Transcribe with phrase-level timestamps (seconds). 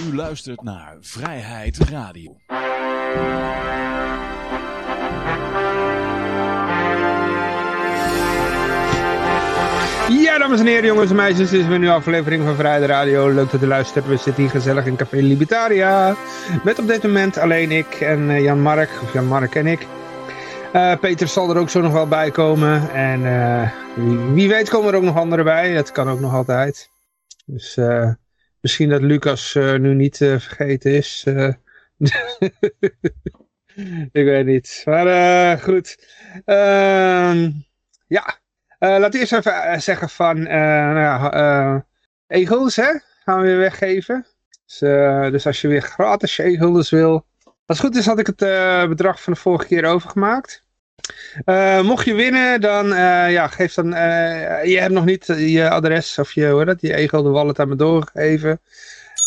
[0.00, 2.36] U luistert naar Vrijheid Radio.
[10.08, 13.28] Ja, dames en heren, jongens en meisjes, dit is weer een aflevering van Vrijheid Radio.
[13.28, 14.06] Leuk dat u luistert.
[14.06, 16.16] We zitten hier gezellig in Café Libertaria.
[16.64, 19.86] Met op dit moment alleen ik en uh, Jan Mark, of Jan Mark en ik.
[20.74, 22.90] Uh, Peter zal er ook zo nog wel bij komen.
[22.90, 23.70] En uh,
[24.34, 25.74] wie, weet komen er ook nog anderen bij.
[25.74, 26.90] Dat kan ook nog altijd.
[27.46, 27.78] Dus
[28.60, 31.24] misschien dat Lucas nu niet vergeten is.
[34.12, 34.82] ik weet niet.
[34.84, 36.08] Maar goed.
[36.44, 37.50] Ehm,
[38.06, 38.38] ja.
[38.78, 40.42] laat eerst even zeggen van...
[40.42, 41.82] nou
[42.26, 42.92] egels hè.
[43.24, 44.26] Gaan we weer weggeven.
[44.66, 44.78] Dus,
[45.32, 47.26] dus als je weer gratis egels wil...
[47.66, 48.38] Als het goed is had ik het
[48.88, 50.66] bedrag van de vorige keer overgemaakt.
[51.44, 53.86] Uh, mocht je winnen, dan uh, ja, geef dan...
[54.64, 57.68] je hebt nog niet je adres of je, hoe dat, je Egel de wallet aan
[57.68, 58.60] me doorgegeven.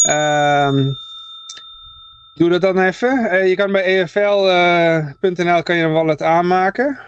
[0.01, 0.93] Ehm,
[2.35, 3.47] doe dat dan even.
[3.47, 6.99] je kan bij efl.nl kan je een wallet aanmaken.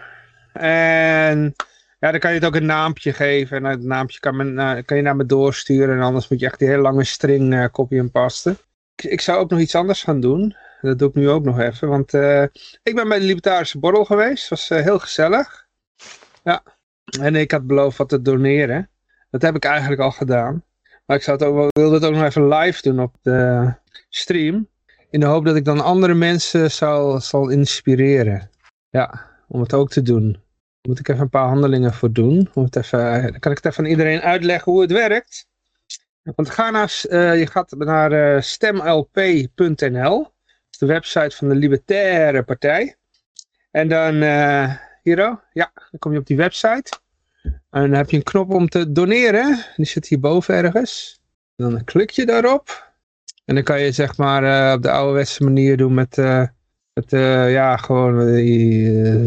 [0.52, 1.54] En
[1.98, 3.56] ja, dan kan je het ook een naampje geven.
[3.56, 5.96] En het naampje kan, men, kan je naar me doorsturen.
[5.96, 8.58] En anders moet je echt die hele lange string copy en pasten.
[8.96, 10.56] Ik, ik zou ook nog iets anders gaan doen.
[10.84, 12.42] Dat doe ik nu ook nog even, want uh,
[12.82, 14.48] ik ben bij de Libertarische Borrel geweest.
[14.48, 15.66] Was uh, heel gezellig.
[16.42, 16.62] Ja,
[17.20, 18.90] en ik had beloofd wat te doneren.
[19.30, 20.64] Dat heb ik eigenlijk al gedaan.
[21.06, 23.72] Maar ik zou het ook, wilde het ook nog even live doen op de
[24.08, 24.68] stream.
[25.10, 28.50] In de hoop dat ik dan andere mensen zal, zal inspireren.
[28.90, 30.42] Ja, om het ook te doen.
[30.82, 32.50] Moet ik even een paar handelingen voor doen.
[32.70, 35.46] Even, dan kan ik het even aan iedereen uitleggen hoe het werkt.
[36.22, 36.90] Want ga naar,
[37.36, 40.32] je gaat naar stemlp.nl
[40.86, 42.96] website van de Libertaire Partij.
[43.70, 45.18] En dan uh, hier,
[45.52, 46.98] ja, dan kom je op die website.
[47.42, 49.64] En dan heb je een knop om te doneren.
[49.76, 51.20] Die zit hierboven ergens.
[51.56, 52.92] Dan klik je daarop.
[53.44, 56.46] En dan kan je zeg maar uh, op de ouderwetse manier doen met, uh,
[56.92, 57.10] met
[57.50, 58.20] ja, gewoon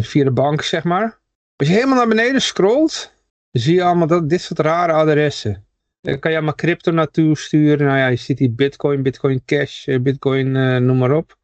[0.01, 1.19] via de bank zeg maar.
[1.55, 3.13] Als je helemaal naar beneden scrolt,
[3.51, 5.65] dan zie je allemaal dat, dit soort rare adressen.
[6.01, 7.87] Dan kan je allemaal crypto naartoe sturen.
[7.87, 10.51] Nou ja, je ziet die bitcoin, bitcoin cash, bitcoin,
[10.85, 11.36] noem maar op.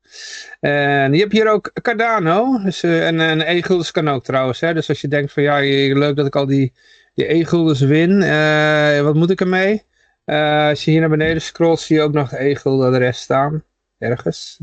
[0.59, 2.63] En je hebt hier ook Cardano.
[2.63, 4.59] Dus, uh, en, en e-guldens kan ook trouwens.
[4.59, 4.73] Hè?
[4.73, 5.59] Dus als je denkt van ja,
[5.97, 6.73] leuk dat ik al die,
[7.13, 8.21] die e-guldens win.
[8.21, 9.83] Uh, wat moet ik ermee?
[10.25, 13.63] Uh, als je hier naar beneden scrolt, zie je ook nog e-gulden adres staan.
[13.97, 14.59] Ergens.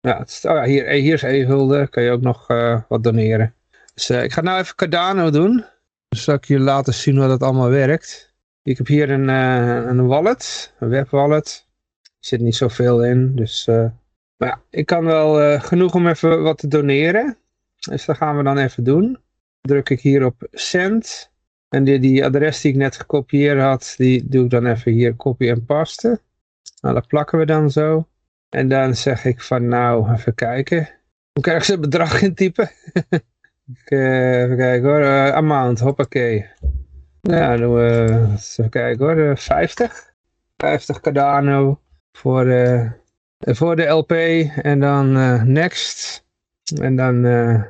[0.00, 1.88] Ja, oh ja hier, hier is e-gulden.
[1.88, 2.46] Kan je ook nog
[2.88, 3.54] wat doneren.
[3.94, 5.56] Dus ik ga nou even Cardano doen.
[6.08, 8.34] Dan zal ik je laten zien hoe dat allemaal werkt.
[8.62, 10.72] Ik heb hier een, een wallet.
[10.78, 11.66] Een webwallet.
[12.02, 13.36] Er zit niet zoveel in.
[13.36, 13.68] Dus...
[14.36, 17.36] Maar ja, ik kan wel uh, genoeg om even wat te doneren.
[17.76, 19.18] Dus dat gaan we dan even doen.
[19.60, 21.32] Druk ik hier op send.
[21.68, 25.16] En die, die adres die ik net gekopieerd had, die doe ik dan even hier
[25.16, 26.20] copy en paste.
[26.80, 28.08] Nou, dat plakken we dan zo.
[28.48, 30.88] En dan zeg ik van nou, even kijken.
[31.32, 32.70] Hoe krijg ik ze bedrag intypen?
[33.74, 35.00] ik, uh, even kijken hoor.
[35.00, 36.46] Uh, amount, hoppakee.
[37.20, 39.38] Nou, doen we, even kijken hoor.
[39.38, 40.12] 50.
[40.56, 41.80] 50 Cardano
[42.12, 42.46] voor...
[43.46, 44.10] Voor de LP
[44.62, 46.24] en dan uh, next.
[46.80, 47.62] En dan, uh,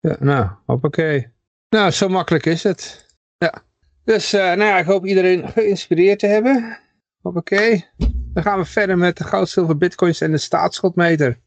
[0.00, 1.28] ja, nou, hoppakee.
[1.68, 3.06] Nou, zo makkelijk is het.
[3.38, 3.62] Ja.
[4.04, 6.78] Dus, uh, nou ja, ik hoop iedereen geïnspireerd te hebben.
[7.20, 7.86] Hoppakee.
[8.32, 11.38] Dan gaan we verder met de goud, zilver, bitcoins en de staatsschuldmeter.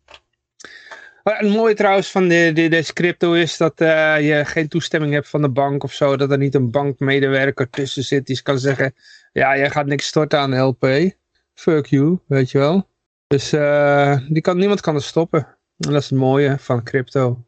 [1.23, 5.41] Het mooie trouwens van de, de, deze crypto is dat je geen toestemming hebt van
[5.41, 6.17] de bank of zo.
[6.17, 8.93] Dat er niet een bankmedewerker tussen zit die kan zeggen...
[9.31, 11.11] Ja, jij gaat niks storten aan de LP.
[11.53, 12.87] Fuck you, weet je wel.
[13.27, 15.39] Dus uh, die kan, niemand kan er stoppen.
[15.77, 17.45] En dat is het mooie van crypto.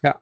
[0.00, 0.18] Ja.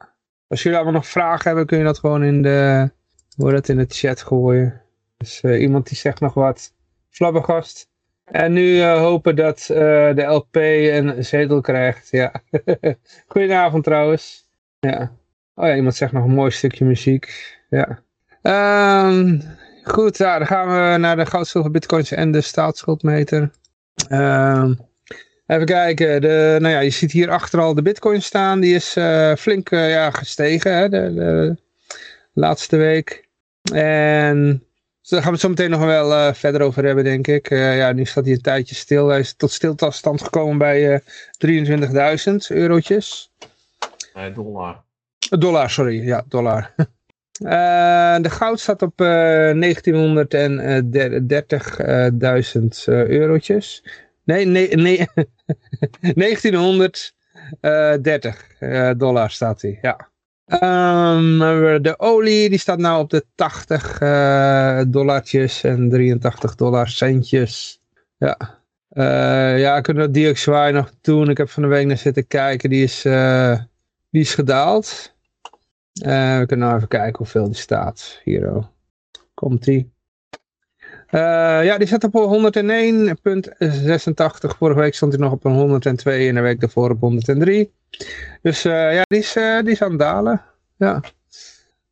[0.48, 2.90] Als jullie allemaal nog vragen hebben, kun je dat gewoon in de,
[3.36, 4.82] hoe dat in de chat gooien.
[5.16, 6.74] Dus uh, iemand die zegt nog wat.
[7.10, 7.88] Flabbergast.
[8.24, 12.10] En nu uh, hopen dat de LP een zetel krijgt.
[12.10, 12.42] Ja.
[13.26, 14.48] Goedenavond trouwens.
[14.80, 15.12] Ja.
[15.54, 17.56] Oh ja, iemand zegt nog een mooi stukje muziek.
[17.68, 18.02] Ja.
[19.08, 19.42] Um,
[19.82, 23.50] goed, ja, dan gaan we naar de goud, bitcoins en de staatsschuldmeter.
[24.08, 24.70] Uh,
[25.46, 26.20] even kijken.
[26.20, 28.60] De, nou ja, je ziet hier achter al de bitcoin staan.
[28.60, 31.56] Die is uh, flink uh, ja, gestegen hè, de, de,
[32.32, 33.28] laatste week.
[33.72, 34.64] En
[35.00, 37.48] dus daar gaan we het zo meteen nog wel uh, verder over hebben, denk ik.
[37.48, 39.08] ja, nu staat hij een tijdje stil.
[39.08, 41.02] Hij is tot stilstand gekomen bij
[41.46, 43.32] 23.000 eurotjes.
[44.14, 44.82] Nee, dollar.
[45.38, 46.06] Dollar, sorry.
[46.06, 46.74] Ja, dollar.
[47.40, 49.58] Uh, de goud staat op uh, 1930.000
[52.88, 53.84] uh, eurotjes.
[54.24, 55.06] Nee, nee, nee
[56.14, 60.08] 1930 uh, dollar staat hij, ja.
[60.62, 61.38] Um,
[61.82, 64.78] de olie die staat nou op de 80 uh,
[65.64, 67.80] en 83 dollar centjes.
[68.18, 68.58] Ja.
[68.92, 71.30] Uh, ja, kunnen we DXY nog doen.
[71.30, 72.70] Ik heb van de week naar zitten kijken.
[72.70, 73.02] Die is,
[74.10, 75.14] die is gedaald.
[76.06, 78.20] Uh, we kunnen nou even kijken hoeveel die staat.
[78.24, 78.64] Hier oh.
[79.34, 79.92] komt die.
[81.10, 82.18] ja, die zat op 101.86.
[84.58, 87.72] Vorige week stond hij nog op een 102 en de week daarvoor op 103.
[88.42, 89.32] Dus ja, die is,
[89.64, 90.42] die aan het dalen.
[90.76, 91.00] Ja.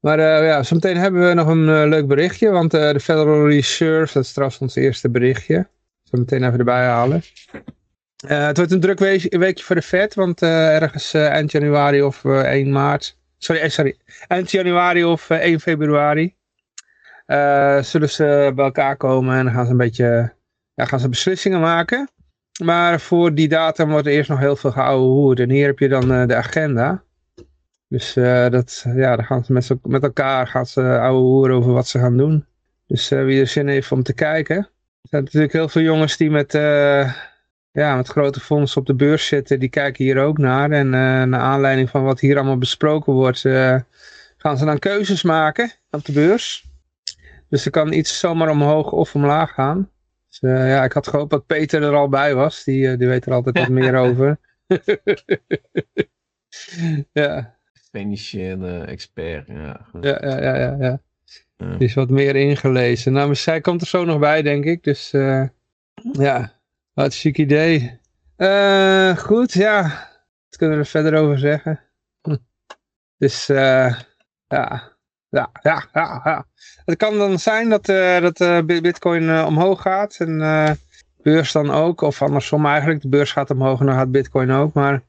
[0.01, 3.49] Maar uh, ja, zometeen hebben we nog een uh, leuk berichtje, want uh, de Federal
[3.49, 5.69] Reserve, dat is trouwens ons eerste berichtje.
[6.03, 7.23] Zo meteen even erbij halen.
[8.27, 13.18] het wordt een druk weekje voor de Fed, want ergens eind januari of 1 maart,
[13.39, 13.97] sorry, sorry,
[14.27, 16.37] eind januari of 1 februari
[17.81, 20.33] zullen ze bij elkaar komen en dan gaan ze een beetje,
[20.75, 22.11] ja, gaan ze beslissingen maken.
[22.65, 25.41] Maar voor die datum wordt er eerst nog heel veel geouwe hoed.
[25.41, 27.03] En hier heb je dan de agenda.
[27.89, 28.13] Dus
[28.51, 31.99] dat, ja, dan gaan ze met, met elkaar gaan ze ouwe hoeren over wat ze
[31.99, 32.47] gaan doen.
[32.87, 34.57] Dus wie er zin heeft om te kijken.
[34.57, 36.53] Er zijn natuurlijk heel veel jongens die met,
[37.73, 39.61] ja, met grote fondsen op de beurs zitten.
[39.61, 40.71] Die kijken hier ook naar.
[40.71, 40.91] En
[41.29, 43.41] naar aanleiding van wat hier allemaal besproken wordt,
[44.37, 46.67] gaan ze dan keuzes maken op de beurs.
[47.49, 49.91] Dus er kan iets zomaar omhoog of omlaag gaan.
[50.29, 52.65] Dus ja, ik had gehoopt dat Peter er al bij was.
[52.65, 54.39] Die, die weet er altijd wat meer over.
[57.13, 57.57] ja.
[57.91, 59.87] Financiële expert, ja.
[60.01, 61.01] Ja, ja, ja, ja, ja.
[61.57, 63.13] Die is wat meer ingelezen.
[63.13, 64.85] Nou, maar zij komt er zo nog bij, denk ik.
[64.85, 65.45] Dus uh,
[66.13, 66.53] ja,
[67.07, 68.01] chic idee.
[68.37, 69.83] Uh, goed, ja.
[70.49, 71.81] Wat kunnen we er verder over zeggen?
[72.23, 72.37] Hm.
[73.17, 73.99] Dus uh,
[74.47, 74.97] ja.
[75.31, 76.47] Ja, ja, ja.
[76.85, 80.17] Het kan dan zijn dat, uh, dat bitcoin omhoog gaat.
[80.19, 80.39] En
[81.23, 82.01] beurs dan ook.
[82.01, 83.01] Of andersom eigenlijk.
[83.01, 84.73] De beurs gaat omhoog en dan gaat bitcoin ook.
[84.73, 85.03] Maar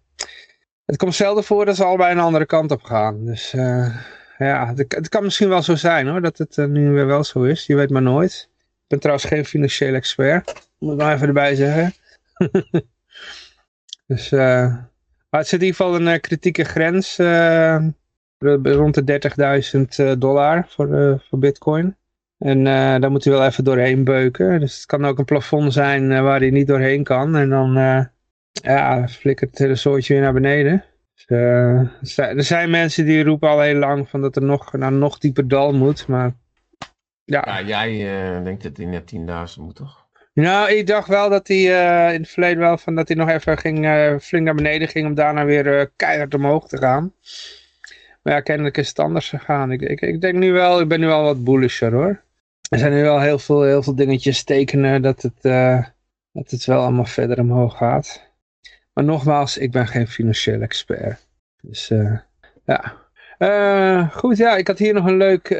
[0.85, 3.25] het komt zelden voor dat ze allebei een andere kant op gaan.
[3.25, 3.51] Dus
[4.37, 7.43] ja, het, het, kan misschien wel zo zijn hoor, dat het nu weer wel zo
[7.43, 7.65] is.
[7.65, 8.49] Je weet maar nooit.
[8.89, 10.69] Ben trouwens geen financieel expert.
[10.79, 11.93] Moet ik nog even erbij zeggen.
[14.07, 14.39] dus, uh,
[15.29, 17.17] maar het zit in ieder geval een kritieke grens.
[18.61, 21.97] rond de 30.000 dollar voor, voor bitcoin.
[22.37, 22.63] En
[23.01, 24.59] daar moet hij wel even doorheen beuken.
[24.59, 27.35] Dus het kan ook een plafond zijn waar hij niet doorheen kan.
[27.35, 27.73] En dan
[28.51, 30.83] ja, flikkert het hele soortje weer naar beneden.
[31.27, 35.17] Dus, er zijn mensen die roepen al heel lang van dat er nog naar nog
[35.17, 36.33] dieper dal moet, maar...
[37.29, 37.91] Ja, ja jij
[38.37, 40.07] uh, denkt dat hij net 10.000 moet, toch?
[40.33, 43.29] Nou, ik dacht wel dat hij uh, in het verleden wel van dat hij nog
[43.29, 43.77] even ging,
[44.21, 47.13] flink naar beneden ging om daarna weer keihard omhoog te gaan.
[48.21, 49.71] Maar ja, kennelijk is het anders gegaan.
[49.71, 52.21] Ik, ik, ik denk nu wel, ik ben nu wel wat bullisher hoor.
[52.69, 55.41] Er zijn nu wel heel veel, heel veel dingetjes tekenen dat het,
[56.31, 58.23] dat het wel allemaal verder omhoog gaat.
[58.93, 61.27] Maar nogmaals, ik ben geen financieel expert.
[61.61, 61.91] Dus
[62.65, 62.93] ja.
[64.11, 65.55] Goed, ja, ik had hier nog een leuk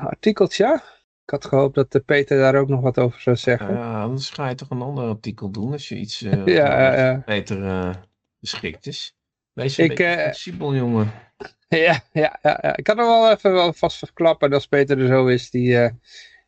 [0.00, 0.80] artikeltje.
[1.24, 3.74] Ik had gehoopt dat Peter daar ook nog wat over zou zeggen.
[3.74, 7.22] Ja, anders ga je toch een ander artikel doen als je iets ja, ja.
[7.26, 7.94] beter
[8.40, 9.16] beschikt is.
[9.52, 11.12] Wees een ik, beetje flexibel, jongen.
[11.68, 15.06] Ja, ja, ja, ja, ik kan er wel even wel vast verklappen als Peter er
[15.06, 15.50] zo is.
[15.50, 15.92] Die, ja,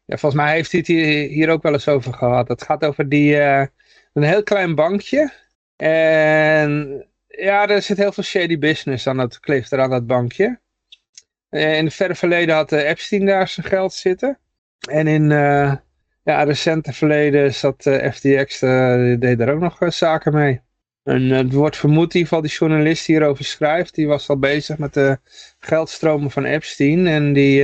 [0.07, 2.49] volgens mij heeft hij het hier, hier, ook wel eens over gehad.
[2.49, 5.33] Het gaat over die, een heel klein bankje
[5.77, 10.61] en ja, er zit heel veel shady business aan dat kleeft er aan dat bankje.
[11.51, 14.39] In het verre verleden had Epstein daar zijn geld zitten.
[14.89, 15.75] En in uh,
[16.23, 20.61] ja, recente verleden zat uh, FTX, uh, deed daar ook nog zaken mee.
[21.03, 24.39] En het wordt vermoed, in ieder geval die journalist die hierover schrijft, die was al
[24.39, 25.19] bezig met de
[25.59, 27.07] geldstromen van Epstein.
[27.07, 27.63] En die,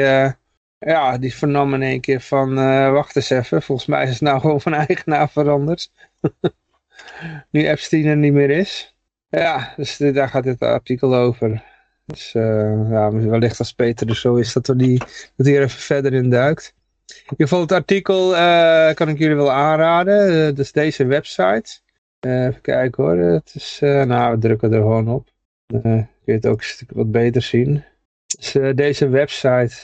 [0.78, 2.54] ja, die vernam in één keer van,
[2.92, 5.90] wacht eens even, volgens mij is het nou gewoon van eigenaar veranderd.
[7.50, 8.96] nu Epstein er niet meer is.
[9.28, 11.62] Ja, dus daar gaat dit artikel over.
[12.06, 14.98] Dus ja, wellicht als Peter er zo is dat, we die,
[15.36, 16.74] dat hij er even verder in duikt.
[17.16, 20.32] In ieder geval het artikel uh, kan ik jullie wel aanraden.
[20.32, 21.80] Uh, is deze website.
[22.20, 23.16] even kijken hoor.
[23.16, 25.28] Het is, nou, we drukken er gewoon op.
[25.66, 27.84] Kun je het ook een stuk wat beter zien.
[28.26, 29.74] Dus deze website.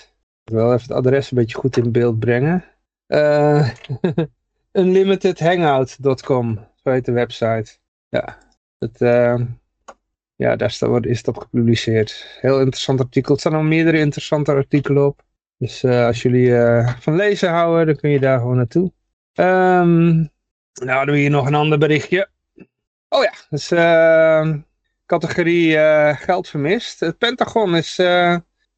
[0.44, 2.64] Ik wil even het adres een beetje goed in beeld brengen.
[4.72, 7.76] unlimitedhangout.com zo heet de website.
[8.08, 8.38] Ja,
[8.78, 8.98] het,
[10.36, 10.68] ja daar
[11.00, 12.38] is het op gepubliceerd.
[12.40, 13.34] Heel interessant artikel.
[13.34, 15.26] Er staan nog meerdere interessante artikelen op.
[15.58, 18.92] Dus uh, als jullie uh, van lezen houden, dan kun je daar gewoon naartoe.
[19.34, 20.30] Um,
[20.72, 22.28] nou, hebben we hier nog een ander berichtje.
[23.08, 23.68] Oh ja, dus
[25.06, 25.78] categorie
[26.14, 27.00] geld vermist.
[27.00, 27.96] Het Pentagon is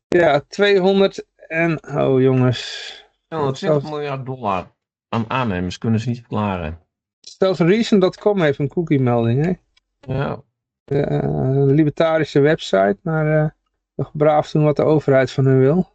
[0.09, 1.97] ja, 200 en...
[1.97, 2.89] Oh jongens.
[3.29, 4.67] 220 miljard dollar
[5.11, 6.79] aan aannemers kunnen ze niet verklaren.
[7.21, 9.53] Zelfs Reason.com heeft een cookie melding, hè?
[10.15, 10.43] Ja.
[10.87, 13.49] Uh, een libertarische website, maar uh,
[13.95, 15.89] nog braaf doen wat de overheid van hun wil.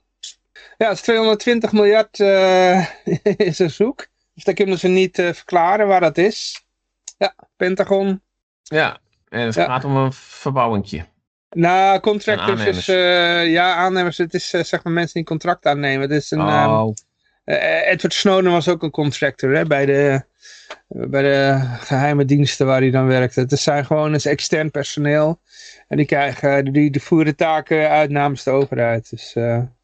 [0.77, 2.85] Ja, het is 220 miljard uh,
[3.49, 4.07] is een zoek.
[4.33, 6.65] Dus dan kunnen ze niet verklaren waar dat is.
[7.17, 8.21] Ja, Pentagon.
[8.63, 11.05] Ja, en het gaat om een verbouwingje.
[11.49, 16.01] Nou, contractors is, uh, ja, aannemers, het is uh, zeg maar mensen die contract aannemen.
[16.01, 16.91] Het is een, oh.
[17.45, 20.21] uh, Edward Snowden was ook een contractor hè, bij, de,
[20.87, 23.39] bij de geheime diensten waar hij dan werkte.
[23.39, 25.39] Het zijn gewoon eens extern personeel.
[25.87, 29.09] En die, krijgen, die, die voeren taken uit namens de overheid.
[29.09, 29.74] Dus ja.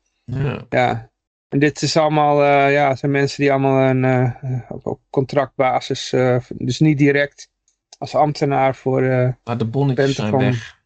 [0.70, 1.10] Ja.
[1.50, 4.34] En dit is allemaal, ja, zijn mensen die allemaal een,
[4.70, 6.10] op, op, contractbasis,
[6.50, 7.50] dus niet direct
[7.98, 9.02] als ambtenaar voor
[9.44, 10.80] Maar de bonnetjes zijn weg.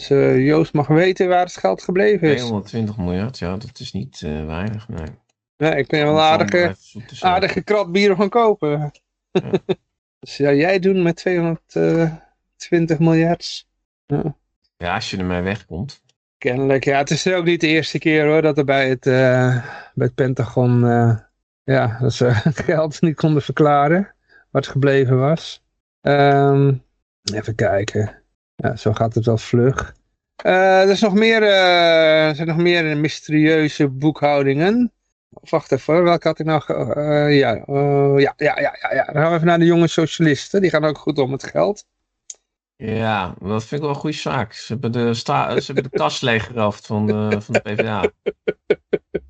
[0.00, 2.36] Dus uh, Joost mag weten waar het geld gebleven is.
[2.36, 5.08] 220 miljard, ja, dat is niet uh, weinig, nee.
[5.56, 6.76] Nee, ik ben wel een aardige,
[7.20, 8.92] aardige krat bier gaan kopen.
[9.30, 9.50] Ja.
[10.20, 13.66] dus ja, jij doen met 220 miljard.
[14.06, 14.36] Ja.
[14.76, 16.02] ja, als je ermee wegkomt.
[16.40, 19.64] Kennelijk, ja, het is ook niet de eerste keer hoor, dat er bij het, uh,
[19.94, 20.80] bij het Pentagon,
[21.64, 22.30] ja, dat ze
[22.66, 24.14] geld niet konden verklaren,
[24.50, 25.62] wat gebleven was.
[26.00, 26.82] Um,
[27.34, 28.22] even kijken.
[28.56, 29.94] Ja, zo gaat het wel vlug.
[30.46, 34.92] Uh, er, is nog meer, er zijn nog meer mysterieuze boekhoudingen.
[35.28, 36.62] Wacht even, welke had ik nou...
[37.32, 37.64] Ja,
[38.16, 40.60] ja, ja, ja, ja, dan gaan we even naar de jonge socialisten.
[40.60, 41.86] Die gaan ook goed om het geld.
[42.80, 44.52] Ja, dat vind ik wel een goede zaak.
[44.52, 48.00] Ze hebben de, sta ze hebben de tas leeggeroofd van de, van de PvdA.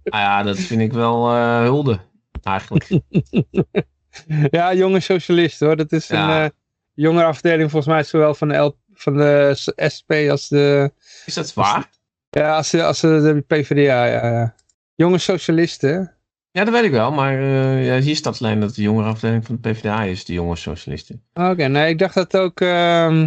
[0.04, 1.30] Ah ja, dat vind ik wel
[1.62, 1.98] hulde,
[2.42, 2.88] eigenlijk.
[4.50, 5.76] ja, jonge socialisten hoor.
[5.76, 6.44] Dat is ja.
[6.44, 6.52] een
[6.94, 9.52] jonge afdeling volgens mij zowel van de van de
[9.94, 10.92] SP als de...
[11.24, 11.90] Is dat waar?
[12.30, 14.54] Ja, als de, als de, de PvdA, ja, ja.
[14.94, 16.14] Jonge socialisten.
[16.50, 19.46] Ja, dat weet ik wel, maar uh, ja, hier staat alleen dat de jongere afdeling
[19.46, 21.22] van de PvdA is, de jonge socialisten.
[21.34, 23.24] Oké, nee, ik dacht dat ook, uh,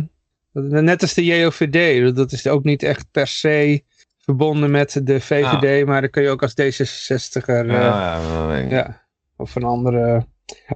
[0.53, 3.83] net als de JOVD, dat is ook niet echt per se
[4.17, 5.87] verbonden met de VVD, ah.
[5.87, 9.01] maar dan kun je ook als D66er, uh, ja, ja, ja,
[9.35, 10.27] of een andere,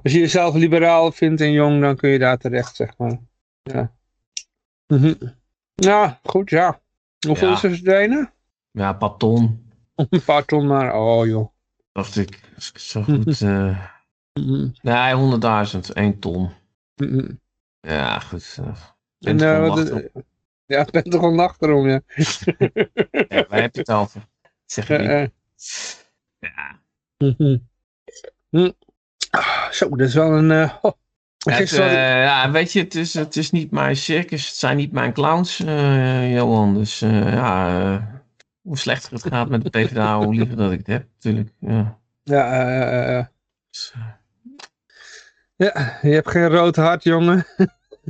[0.02, 3.18] als je jezelf liberaal vindt en jong, dan kun je daar terecht, zeg maar.
[3.62, 3.92] Ja.
[4.86, 5.14] Mhm.
[5.74, 6.80] Ja, goed, ja.
[7.26, 7.54] Hoeveel ja.
[7.54, 8.32] is er verdwenen?
[8.70, 9.66] Ja, een paar ton.
[10.10, 11.48] Een paar ton maar, oh joh.
[11.92, 12.40] Dacht ik,
[12.74, 13.40] zo goed.
[13.40, 13.78] Uh...
[14.82, 15.38] Nee,
[15.74, 16.50] 100.000, 1 ton.
[17.80, 18.58] Ja, goed.
[19.20, 20.04] En, wat, uh,
[20.66, 22.00] ja, het bent toch een nacht erom, ja.
[23.28, 24.26] ja waar heb je het over?
[24.66, 25.30] Zeg je
[26.38, 26.80] Ja.
[29.70, 30.70] Zo, dat is wel een...
[30.82, 30.92] Oh.
[31.38, 34.92] Het, uh, ja, weet je, het is, het is niet mijn circus, het zijn niet
[34.92, 36.74] mijn clowns, uh, Johan.
[36.74, 38.22] Dus ja,
[38.62, 41.54] hoe slechter het gaat met de PvdA, hoe liever dat ik het heb, natuurlijk.
[41.58, 43.30] Ja, ja, ja.
[43.70, 43.94] Dus,
[45.56, 47.46] ja je hebt geen rood hart, jongen.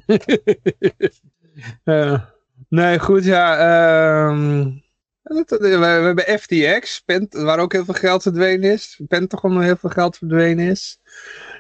[2.69, 4.29] nee, goed, ja.
[4.29, 4.83] Um,
[5.23, 9.01] we, hebben FTX, Pent, waar ook heel veel geld verdwenen is.
[9.09, 11.01] Pentagon heel veel geld verdwenen is.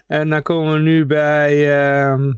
[0.06, 1.56] En dan komen we nu bij,
[2.10, 2.32] uh,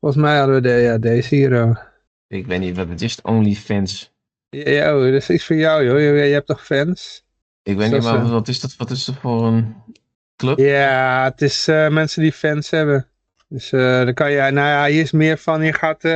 [0.00, 1.82] volgens mij hadden we de, ja, deze hier.
[2.28, 4.12] Ik weet niet wat het is, OnlyFans.
[4.48, 7.24] Ja, oh, dat is iets voor jou joh, je, je hebt toch fans?
[7.62, 9.74] Ik weet niet, maar wat is dat, wat is dat voor een
[10.36, 10.58] club?
[10.58, 13.08] Ja, het is uh, mensen die fans hebben.
[13.48, 16.12] Dus uh, dan kan je, nou ja, hier is meer van, je gaat, uh,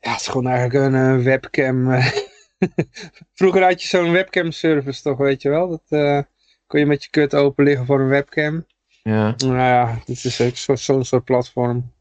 [0.00, 1.90] ja, het is gewoon eigenlijk een webcam.
[3.34, 5.68] Vroeger had je zo'n webcam service toch, weet je wel?
[5.68, 6.26] Dat
[6.66, 8.66] kon je met je kut open liggen voor een webcam.
[9.02, 9.34] Ja.
[9.36, 11.92] Nou ja, dit is zo'n zo soort platform.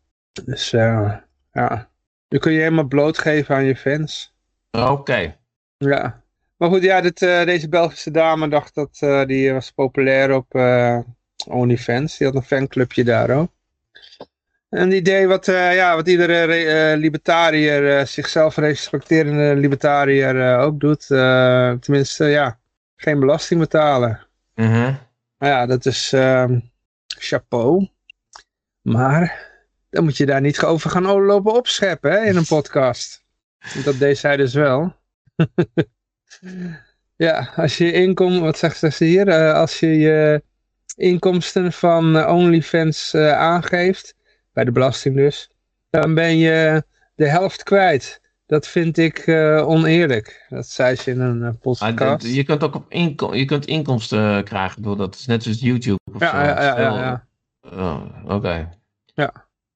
[0.46, 1.90] Dus ja,
[2.30, 4.36] nu kun je helemaal blootgeven aan je fans.
[4.72, 5.38] Oké.
[5.78, 6.24] Ja.
[6.58, 10.56] Maar goed, ja, dit, deze Belgische dame dacht dat die was populair op
[11.48, 12.18] OnlyFans.
[12.18, 13.52] Die had een fanclubje daar ook.
[14.70, 21.08] En het idee wat, ja, wat iedere libertariër, zichzelf respecterende libertariër ook doet.
[21.82, 22.60] tenminste, ja,
[22.96, 24.28] geen belasting betalen.
[24.56, 25.12] Mm
[25.44, 26.60] nou ja, dat is ehm,
[27.08, 27.88] chapeau.
[28.82, 29.52] Maar
[29.90, 33.24] dan moet je daar niet over gaan lopen opscheppen hè, in een podcast.
[33.84, 34.96] Dat deed zij dus wel.
[37.26, 39.28] ja, als je inkomen, wat zegt ze hier?
[39.28, 40.44] Uh, als je je
[40.96, 44.16] inkomsten van uh, OnlyFans uh, aangeeft,
[44.54, 45.50] bij de belasting dus,
[45.90, 46.84] dan ben je
[47.16, 48.22] de helft kwijt.
[48.46, 49.24] Dat vind ik
[49.66, 50.46] oneerlijk.
[50.50, 52.26] Dat zei ze in een podcast.
[52.28, 55.16] je kunt ook op inkom je kunt inkomsten krijgen door dat.
[55.16, 56.00] is net zoals YouTube.
[56.14, 57.26] Of ja, ja, ja, ja, ja.
[57.62, 58.70] Oh, oké.
[59.14, 59.34] Ja.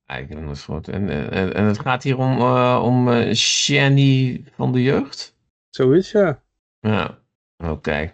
[0.08, 0.88] Ik heb het goed.
[0.88, 5.36] En, en, en het gaat hier om, uh, om uh, Shani van de jeugd?
[5.70, 6.42] Zoiets, ja.
[6.80, 7.18] Ja,
[7.58, 8.14] oké.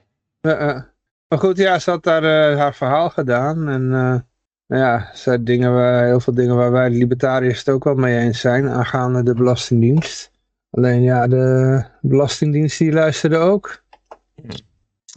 [1.34, 3.70] Maar goed, ja, ze had daar uh, haar verhaal gedaan.
[3.70, 7.70] En nou ja, ze had dingen waar, heel veel dingen waar wij de libertariërs het
[7.70, 8.70] ook wel mee eens zijn.
[8.70, 10.32] Aangaande de Belastingdienst.
[10.70, 13.84] Alleen ja, de Belastingdienst die luisterde ook.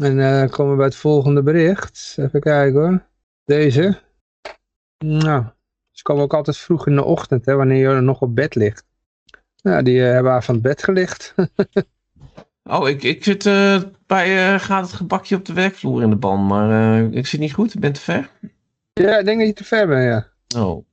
[0.03, 2.15] En dan komen we bij het volgende bericht.
[2.17, 3.07] Even kijken hoor.
[3.45, 4.01] Deze.
[4.99, 5.45] Nou,
[5.91, 8.85] Ze komen ook altijd vroeg in de ochtend, hè, wanneer je nog op bed ligt.
[9.57, 11.35] Ja, die eh, hebben haar van het bed gelicht.
[12.69, 16.17] Oh, ik, ik zit eh, bij eh, gaat het gebakje op de werkvloer in de
[16.17, 18.31] ban, maar eh, ik zit niet goed, ik ben te ver.
[18.93, 20.27] ja, ik denk dat je te ver bent, ja.
[20.61, 20.85] Oh.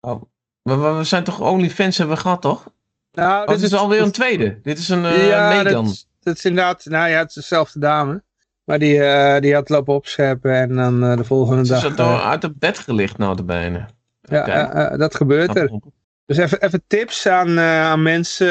[0.00, 0.22] oh.
[0.62, 2.72] We, we, zijn toch OnlyFans hebben we gehad, toch?
[3.12, 4.60] Nou, Oh, dit is alweer een tweede.
[4.62, 5.84] Dit is een uh, ja, Megan.
[5.84, 8.22] dat, dat is inderdaad, nou ja, het is dezelfde dame.
[8.64, 9.00] Maar die,
[9.40, 11.94] die had lopen opscheppen en dan de volgende Ze is dag...
[11.94, 13.88] door, eh, uit het bed gelicht nou de bijna.
[14.20, 15.80] ja, dat gebeurt er.
[16.26, 18.46] Dus even, even tips aan, aan mensen.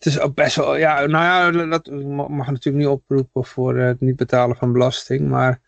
[0.00, 1.86] Het is ook best wel, ja, nou ja, dat
[2.28, 5.28] mag natuurlijk niet oproepen voor het niet betalen van belasting.
[5.28, 5.60] Maar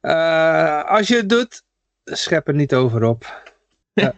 [0.00, 1.62] eh, als je het doet,
[2.04, 3.24] schep er niet over op.
[3.94, 4.14] Ja.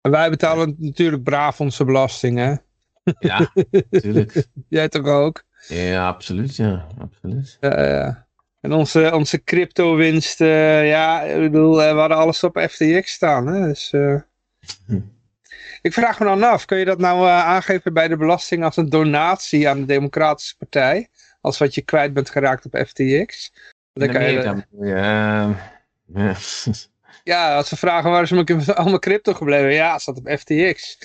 [0.00, 2.54] Wij betalen natuurlijk braaf onze belasting, hè?
[3.18, 3.50] Ja,
[3.90, 4.46] natuurlijk.
[4.68, 5.44] Jij toch ook?
[5.68, 6.56] Ja, absoluut.
[6.56, 7.56] Ja, absoluut.
[7.60, 8.26] Ja, ja.
[8.60, 13.46] En onze, onze crypto winsten, ja, ik bedoel, eh, we hadden alles op FTX staan.
[13.46, 13.66] Hè?
[13.66, 14.16] Dus, eh,
[14.86, 15.00] Hm.
[15.82, 18.76] Ik vraag me dan af, kun je dat nou eh, aangeven bij de belasting als
[18.76, 21.08] een donatie aan de Democratische Partij?
[21.40, 23.52] Als wat je kwijt bent geraakt op FTX?
[23.92, 25.54] Dan kan je, eh, ja.
[27.24, 29.72] ja, als ze vragen waar is mijn, al mijn crypto gebleven?
[29.72, 30.98] Ja, het staat op FTX.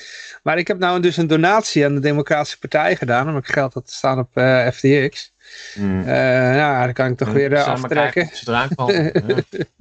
[0.43, 3.73] Maar ik heb nou dus een donatie aan de Democratische Partij gedaan, omdat ik geld
[3.73, 5.33] had staan op eh, FTX.
[5.75, 8.29] Eh nou, dan kan ik toch weer Samen aftrekken.
[8.75, 9.03] vallen.
[9.03, 9.65] Ja.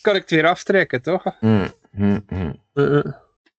[0.00, 1.24] Kan ik het weer aftrekken, toch?
[1.40, 1.66] Uh,
[2.74, 3.04] uh.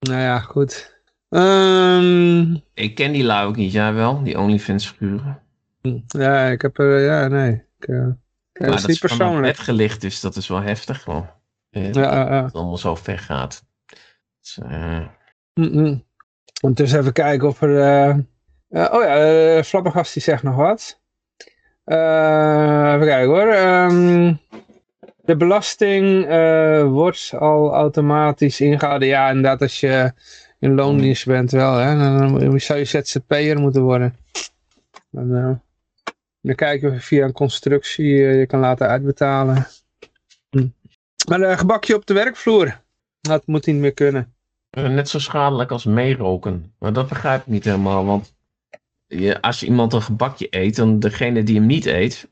[0.09, 0.93] Nou ja, goed.
[1.29, 4.23] Ehm, Ik ken die lui ook niet, jij wel?
[4.23, 5.39] Die OnlyFans figuren.
[6.07, 7.51] ja, ik heb er, ja, nee.
[7.79, 8.07] Ik, eh,
[8.51, 9.55] ja, dat is niet persoonlijk.
[9.55, 11.07] bed gelicht is, dat is wel heftig.
[11.07, 11.23] Eh,
[11.69, 12.29] Ja, ja, ja.
[12.29, 13.65] Dat het allemaal zo ver gaat.
[14.41, 15.05] Dus, eh,
[15.53, 16.03] Mm -mm.
[16.61, 17.79] Ondertussen even kijken of er...
[18.69, 21.01] eh, oh ja, uh, Flabbergast die zegt nog wat.
[21.85, 23.47] Even kijken hoor.
[23.47, 24.33] Ehm,
[25.25, 29.07] de belasting eh, wordt al automatisch ingehouden.
[29.07, 30.13] Ja, inderdaad, als je
[30.59, 31.75] in loondienst bent wel.
[31.75, 34.15] Hè, dan, zou je ZZP'er moeten worden.
[35.11, 35.51] Dan, eh,
[36.41, 39.67] dan kijken we via een constructie eh, je kan laten uitbetalen.
[40.49, 40.67] Hm.
[41.29, 42.79] Maar een gebakje op de werkvloer.
[43.21, 44.33] Dat moet niet meer kunnen.
[44.69, 46.73] net zo schadelijk als meeroken.
[46.79, 48.33] Maar dat begrijp ik niet helemaal, want
[49.07, 52.27] je, als iemand een gebakje eet, dan degene die hem niet eet,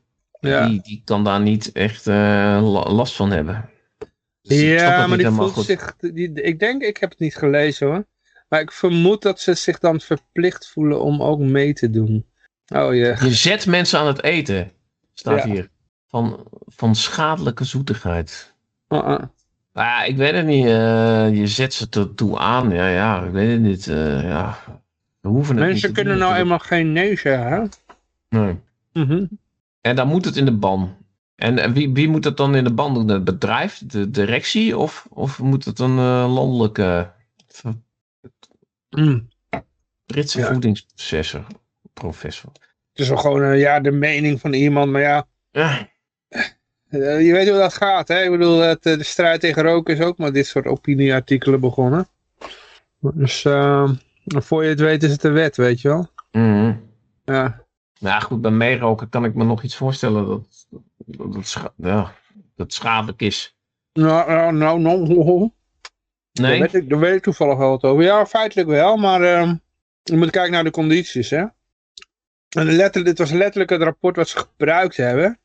[0.48, 0.66] Ja.
[0.68, 2.14] die, die kan daar niet echt eh,
[2.62, 3.70] la- last van hebben.
[4.42, 5.64] Dus Ja, maar die voelt goed.
[5.64, 8.06] zich, die, ik denk, ik heb het niet gelezen hoor.
[8.48, 12.26] Maar ik vermoed dat ze zich dan verplicht voelen om ook mee te doen.
[12.74, 13.16] Oh ja.
[13.20, 14.72] Je zet mensen aan het eten,
[15.14, 15.50] staat Ja.
[15.50, 15.70] hier.
[16.08, 18.54] Van, van schadelijke zoetigheid.
[18.88, 19.18] Uh -uh.
[19.72, 20.64] Maar ja, ik weet het niet.
[20.66, 22.70] eh, je zet ze ertoe aan.
[22.70, 23.86] Ja, ja, ik weet het niet.
[23.86, 24.58] eh, ja.
[25.20, 26.62] We hoeven het niet Mensen kunnen doen, nou natuurlijk.
[26.62, 27.48] eenmaal geen nee zeggen.
[28.28, 28.38] Hè?
[28.38, 28.56] Nee.
[28.92, 29.24] Mhm.
[29.84, 30.96] En dan moet het in de ban.
[31.34, 33.08] En, en wie, wie moet dat dan in de ban doen?
[33.08, 34.78] Het bedrijf, de directie?
[34.78, 37.10] Of, of moet het een eh, landelijke
[37.48, 37.82] ver-
[38.90, 39.28] Mm.
[40.06, 40.46] Britse Ja.
[40.52, 41.46] voedingsprofessor?
[41.92, 42.50] Professor.
[42.52, 44.90] Het is wel gewoon eh, ja, de mening van iemand.
[44.92, 45.88] Maar ja, Ja,
[46.88, 48.08] eh, je weet hoe dat gaat.
[48.08, 48.22] Hè?
[48.22, 52.08] Ik bedoel, het, de strijd tegen roken is ook met dit soort opinieartikelen begonnen.
[53.00, 53.90] Dus uh,
[54.24, 56.08] voor je het weet is het de wet, weet je wel.
[56.32, 56.76] Mhm.
[57.24, 57.63] Ja.
[58.04, 62.12] Nou goed, bij meeroken kan ik me nog iets voorstellen dat, dat, dat, scha- ja,
[62.56, 63.56] dat schadelijk is.
[63.92, 65.50] Nou, nou, nou, nou.
[66.32, 66.60] Daar, Nee?
[66.60, 68.02] weet ik, daar weet ik toevallig wel wat over.
[68.04, 69.54] Ja, feitelijk wel, maar ehm,
[70.02, 71.30] je moet kijken naar de condities.
[71.30, 71.44] Hè?
[72.48, 75.38] En letterlijk, dit was letterlijk het rapport wat ze gebruikt hebben.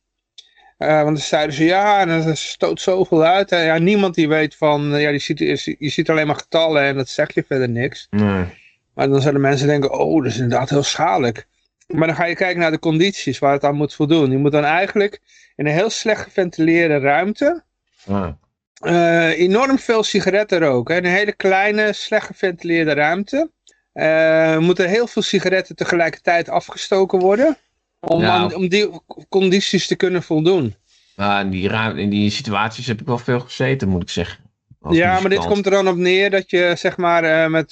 [0.77, 3.51] Eh, want dan zeiden ze, ja, en dat stoot zoveel uit.
[3.51, 6.35] En ja, niemand die weet van, eh, ja, die ziet, je je ziet alleen maar
[6.35, 8.07] getallen en dat zegt je verder niks.
[8.09, 8.45] Nee.
[8.93, 11.47] Maar dan zullen mensen denken, oh, dat is inderdaad heel schadelijk.
[11.95, 14.32] Maar dan ga je kijken naar de condities waar het aan moet voldoen.
[14.32, 15.19] Je moet dan eigenlijk
[15.56, 17.63] in een heel slecht geventileerde ruimte
[18.08, 18.30] Ah.
[18.73, 20.97] eh, enorm veel sigaretten roken.
[20.97, 23.52] een hele kleine, slecht geventileerde ruimte.
[23.93, 27.58] Eh, moeten heel veel sigaretten tegelijkertijd afgestoken worden.
[27.99, 28.89] Om, aan- om die
[29.30, 30.75] condities te kunnen voldoen.
[31.15, 34.43] Maar in die, ruim, in die situaties heb ik wel veel gezeten, moet ik zeggen.
[34.89, 37.71] Ja, maar dit komt er dan op neer dat je zeg maar eh, met...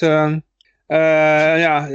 [1.60, 1.88] ja,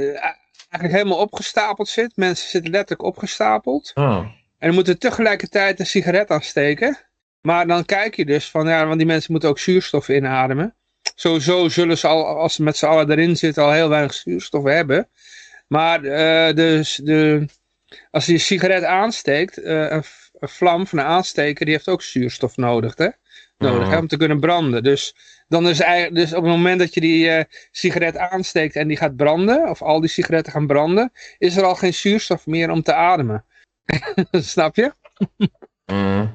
[0.73, 2.11] eigenlijk helemaal opgestapeld zit.
[2.15, 3.91] Mensen zitten letterlijk opgestapeld.
[3.93, 4.25] Oh.
[4.57, 6.97] En moeten tegelijkertijd een sigaret aansteken.
[7.41, 10.75] Maar dan kijk je dus van, ja, want die mensen moeten ook zuurstof inademen.
[11.15, 14.63] Sowieso zullen ze al, als ze met z'n allen erin zitten, al heel weinig zuurstof
[14.63, 15.09] hebben.
[15.67, 16.01] Maar
[16.55, 17.45] dus de,
[18.11, 20.03] als je een sigaret aansteekt, eh, een,
[20.39, 23.09] vlam van een aansteker, die heeft ook zuurstof nodig, hè?
[23.57, 23.99] nodig hè, Oh.
[23.99, 24.83] om te kunnen branden.
[24.83, 25.15] Dus,
[25.53, 28.97] dan is eigenlijk, dus op het moment dat je die eh, sigaret aansteekt en die
[28.97, 32.81] gaat branden, of al die sigaretten gaan branden, is er al geen zuurstof meer om
[32.81, 33.45] te ademen.
[34.31, 34.93] Snap je?
[35.85, 36.31] Mm.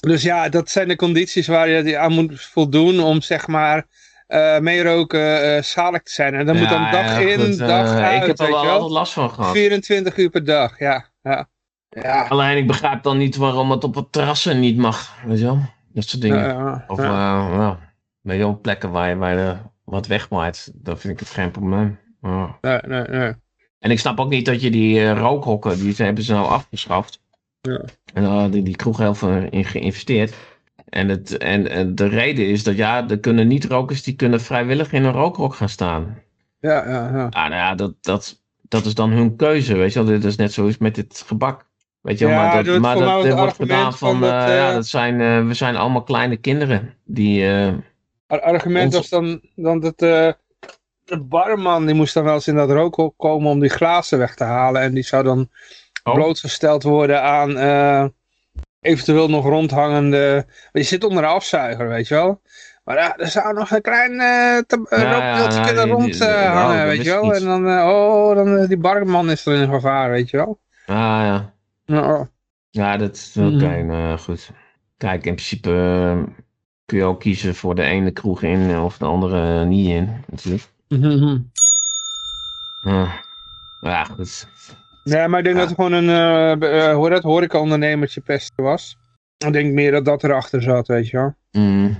[0.00, 3.86] dus ja, dat zijn de condities waar je aan moet voldoen om zeg maar
[4.28, 6.34] uh, meeroken uh, schadelijk te zijn.
[6.34, 8.20] En dan moet dan dag in, goed, dag uh, uit.
[8.20, 9.52] Ik heb er wel altijd last van gehad.
[9.52, 11.06] 24 uur per dag, ja.
[11.22, 11.48] ja.
[11.88, 12.26] ja.
[12.28, 15.14] Alleen ik begrijp dan niet waarom het op het terrassen niet mag.
[15.24, 15.60] Weet je wel?
[15.92, 16.44] Dat soort dingen.
[16.44, 17.46] Ja, of ja.
[17.56, 17.76] nou,
[18.36, 20.72] wel, plekken waar je, waar je wat wegmaait.
[20.74, 21.98] Dan vind ik het geen probleem.
[22.60, 23.32] Nee, nee, nee.
[23.78, 27.20] En ik snap ook niet dat je die rookhokken, die hebben ze nou afgeschaft.
[27.60, 27.80] Ja.
[28.14, 30.34] En daar hadden die kroeg heel veel in geïnvesteerd.
[30.88, 34.92] En, het, en, en, de reden is dat ja, er kunnen niet-rokers die kunnen vrijwillig
[34.92, 36.22] in een rookrok gaan staan.
[36.60, 37.26] Ja, ja, ja.
[37.30, 40.08] Ah, nou ja, dat, dat, dat is dan hun keuze, weet je wel.
[40.08, 41.66] Dit is net zoiets met dit gebak.
[42.00, 44.56] Weet je wel, Ja, maar dat, dat maar dat, wordt gedaan van, van dat, eh,
[44.56, 46.94] ja, eh, dat zijn, eh, we zijn allemaal kleine kinderen.
[47.04, 47.74] Die, eh,
[48.28, 50.32] argument was dan, dan dat eh,
[51.04, 54.34] de barman die moest dan wel eens in dat rookhok komen om die glazen weg
[54.34, 54.82] te halen.
[54.82, 55.48] En die zou dan
[56.08, 56.14] Oh.
[56.14, 58.04] blootgesteld worden aan eh,
[58.80, 60.46] eventueel nog rondhangende...
[60.72, 62.40] Je zit onder een afzuiger, weet je wel.
[62.84, 67.10] Maar ja, er zou nog een klein eh eh, Ja, kunnen rondhangen, nou, weet je
[67.10, 67.34] wel.
[67.34, 70.60] En dan, eh, oh, dan eh, die barman is er in gevaar, weet je wel.
[70.86, 71.54] ah ja.
[71.86, 72.26] Nou, oh.
[72.70, 73.34] Ja, dat is.
[73.34, 73.86] Mhm.
[73.86, 74.50] nou ja, goed.
[74.96, 76.44] Kijk, in principe eh,
[76.88, 80.64] kun je ook kiezen voor de ene kroeg in of de andere niet in, natuurlijk.
[80.88, 81.38] Mhm.
[82.82, 83.14] Ah.
[83.80, 84.48] Ja, goed.
[85.04, 85.60] Ja, maar ik denk Ja.
[85.62, 86.08] dat het gewoon een
[86.60, 88.98] eh, eh, hoe dat horeca-ondernemertje pesten was.
[89.38, 91.34] Ik denk meer dat dat erachter zat, weet je wel.
[91.52, 91.96] Mm.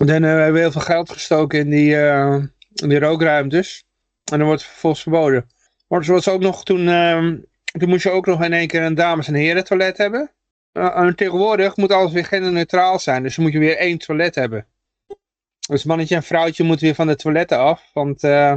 [0.00, 2.34] En dan eh, we hebben heel veel geld gestoken in die, eh,
[2.72, 3.84] in die rookruimtes.
[4.32, 5.46] En dan wordt het vervolgens verboden.
[5.88, 7.36] Maar zoals ook nog toen, ehm,
[7.78, 10.30] toen moest je ook nog in één keer een dames- en heren toilet hebben.
[10.72, 13.22] Eh, en tegenwoordig moet alles weer genderneutraal zijn.
[13.22, 14.66] Dus dan moet je weer één toilet hebben.
[15.68, 17.90] Dus mannetje en vrouwtje moeten weer van de toiletten af.
[17.92, 18.54] Want eh,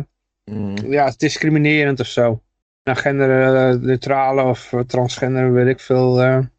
[0.52, 0.76] Mm.
[0.78, 2.43] ja, het is discriminerend of zo.
[2.84, 6.21] Nou, genderneutrale of eh, transgender, weet ik veel.
[6.21, 6.52] ja.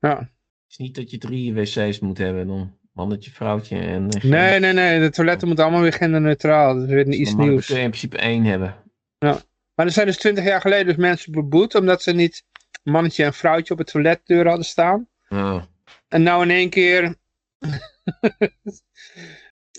[0.00, 0.28] Het
[0.68, 2.76] is niet dat je drie wc's moet hebben dan.
[2.92, 4.06] Mannetje, vrouwtje en...
[4.22, 5.00] Nee, nee, nee.
[5.00, 6.74] De toiletten moeten allemaal weer genderneutraal.
[6.74, 7.66] Dat is weer iets Dan nieuws.
[7.66, 8.74] kun je in principe één hebben.
[9.74, 12.44] Maar er zijn dus twintig jaar geleden dus mensen beboet omdat ze niet
[12.90, 15.08] mannetje en vrouwtje op het toiletdeur hadden staan.
[15.28, 15.66] Ja.
[16.08, 17.14] En nou in één keer...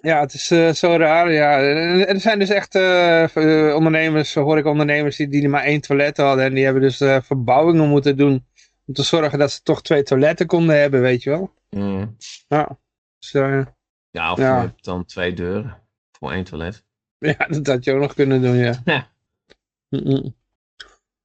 [0.01, 1.31] ja, het is eh, zo raar.
[1.31, 1.59] Ja.
[1.59, 5.81] En Er zijn dus echt eh, eh, ondernemers, hoor ik ondernemers, die, die maar één
[5.81, 6.45] toilet hadden.
[6.45, 8.45] En die hebben dus verbouwingen moeten doen
[8.85, 11.53] om te zorgen dat ze toch twee toiletten konden hebben, weet je wel.
[11.69, 12.15] Mm.
[12.47, 12.79] Ja,
[13.19, 13.31] dus,
[14.11, 14.61] Ja, of Ja.
[14.61, 15.77] je hebt dan twee deuren
[16.11, 16.83] voor één toilet.
[17.19, 18.81] ja dat had je ook nog kunnen doen, ja.
[18.95, 19.07] Ja.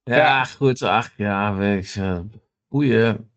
[0.05, 0.43] Ja, Ja.
[0.43, 0.81] goed.
[0.81, 1.95] Ach, ja, weet ik.
[2.03, 2.19] eh,
[2.69, 3.29] Boeien.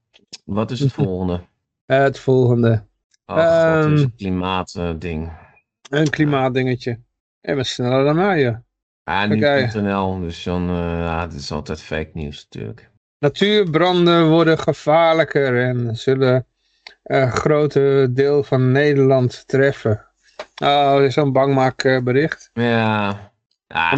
[0.45, 1.41] Wat is het volgende?
[1.87, 2.85] Eh, het volgende.
[3.25, 3.97] Ach, wat is Ehm.
[3.97, 5.33] het klimaatding?
[5.91, 7.01] Een klimaatdingetje.
[7.41, 8.63] En we sneller dan mij, ja.
[9.05, 12.91] Ah, nu.nl, dus dan, eh, ja, het is altijd fake nieuws natuurlijk.
[13.19, 16.47] Natuurbranden worden gevaarlijker en zullen
[17.03, 20.07] een grote deel van Nederland treffen.
[20.63, 22.51] Oh, dit is zo'n bangmaakbericht.
[22.53, 23.31] Ja,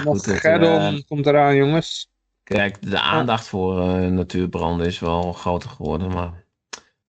[0.05, 0.27] goed.
[0.27, 2.10] Gerdon eh, komt eraan, jongens.
[2.55, 6.45] Kijk, de aandacht voor eh, natuurbranden is wel groter geworden, maar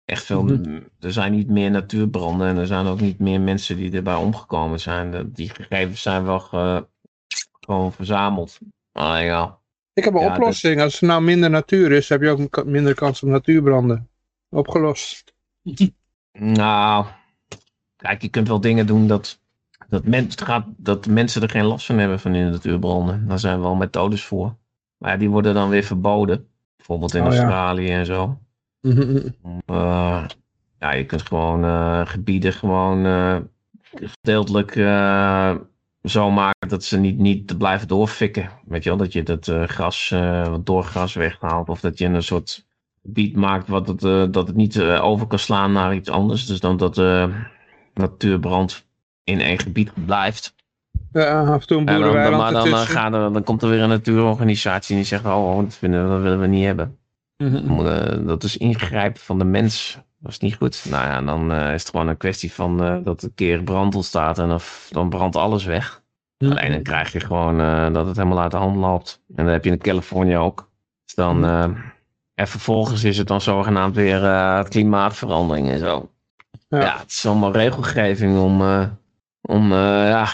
[0.06, 0.80] echt veel, Mhm.
[1.00, 4.80] er zijn niet meer natuurbranden en er zijn ook niet meer mensen die erbij omgekomen
[4.80, 5.32] zijn.
[5.34, 6.88] Die gegevens zijn wel ge-
[7.60, 8.58] gewoon verzameld.
[8.92, 9.60] Ah ja,
[9.94, 10.82] Ik heb een Ja, oplossing.
[10.82, 14.10] Als er nou minder natuur is, heb je ook minder kans op natuurbranden.
[14.50, 15.34] Opgelost.
[16.32, 17.06] Nou,
[17.96, 19.40] kijk, je kunt wel dingen doen dat,
[19.90, 23.28] dat, men, gaat, dat mensen er geen last van hebben van in de natuurbranden.
[23.28, 24.56] Daar zijn wel methodes voor.
[25.02, 26.48] Maar ja, die worden dan weer verboden.
[26.78, 27.38] Bijvoorbeeld in Oh, ja.
[27.38, 28.38] Australië en zo.
[29.66, 30.26] Eh,
[30.80, 33.38] ja, je kunt gewoon eh, gebieden gewoon eh,
[33.82, 34.74] gedeeltelijk
[36.04, 38.50] zo maken dat ze niet, niet blijven doorfikken.
[38.66, 40.10] Weet je wel, dat je dat gras,
[40.50, 41.70] wat doorgras weghaalt.
[41.70, 42.66] Of dat je een soort
[43.02, 46.46] gebied maakt wat het, dat het niet over kan slaan naar iets anders.
[46.46, 46.96] Dus dan dat
[47.94, 48.86] natuurbrand
[49.24, 50.56] in één gebied blijft.
[51.12, 53.82] Ja, af en toe een boerenweiland maar dan, dan, gaan er, dan komt er weer
[53.82, 57.00] een natuurorganisatie en die zegt, oh, dat, vinden we, dat willen we niet hebben.
[57.42, 57.66] Mhm.
[57.66, 60.00] Moet, eh, dat is ingrijpen van de mens.
[60.20, 60.86] Dat is niet goed.
[60.90, 63.96] Nou ja, dan eh, is het gewoon een kwestie van eh, dat een keer brand
[63.96, 64.60] ontstaat en dan,
[64.90, 66.02] dan brandt alles weg.
[66.38, 66.52] Mhm.
[66.52, 67.58] Alleen dan krijg je gewoon
[67.94, 69.22] dat het helemaal uit de hand loopt.
[69.36, 70.70] En dat heb je in Californië ook.
[71.06, 71.64] Dus dan, eh,
[72.34, 74.20] en vervolgens is het dan zogenaamd weer
[74.70, 76.10] klimaatverandering en zo.
[76.70, 76.80] Ja.
[76.80, 76.98] Ja.
[76.98, 78.62] het is allemaal regelgeving om,
[79.42, 80.28] om ja,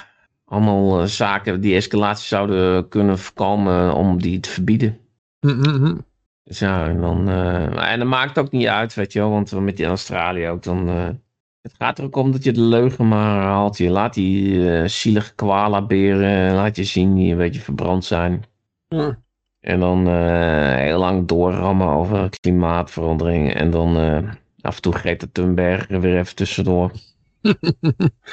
[0.48, 4.98] allemaal eh, zaken die escalatie zouden kunnen voorkomen om die te verbieden.
[5.40, 5.96] Mhm.
[6.48, 9.52] Dus ja, en dan, eh, en dat maakt ook niet uit, weet je wel, want
[9.52, 11.08] met die Australië ook dan, eh,
[11.62, 13.78] het gaat er ook om dat je de leugen maar haalt.
[13.78, 18.44] Je laat die eh, zielige koala-beren, laat je zien die een beetje verbrand zijn.
[19.60, 20.08] En dan
[20.78, 23.54] heel lang doorrammen over klimaatverandering.
[23.54, 23.96] En dan,
[24.62, 26.92] af en toe Greta Thunberg er weer even tussendoor.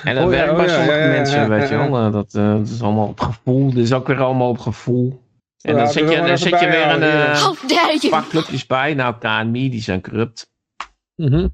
[0.05, 1.75] En dat Oh ja, werkt oh bij ja, sommige ja, ja, mensen, ja, weet je
[1.75, 1.91] ja.
[1.91, 2.07] wel.
[2.07, 3.69] eh, Dat, eh, dat is allemaal op gevoel.
[3.71, 5.23] Dit is ook weer allemaal op gevoel.
[5.61, 8.09] En Ja, dan zet je, dan zet je weer een eh, dare you!
[8.11, 8.95] paar clubjes bij.
[8.95, 10.51] Nou, KNMI, die zijn corrupt.
[11.17, 11.49] Mhm.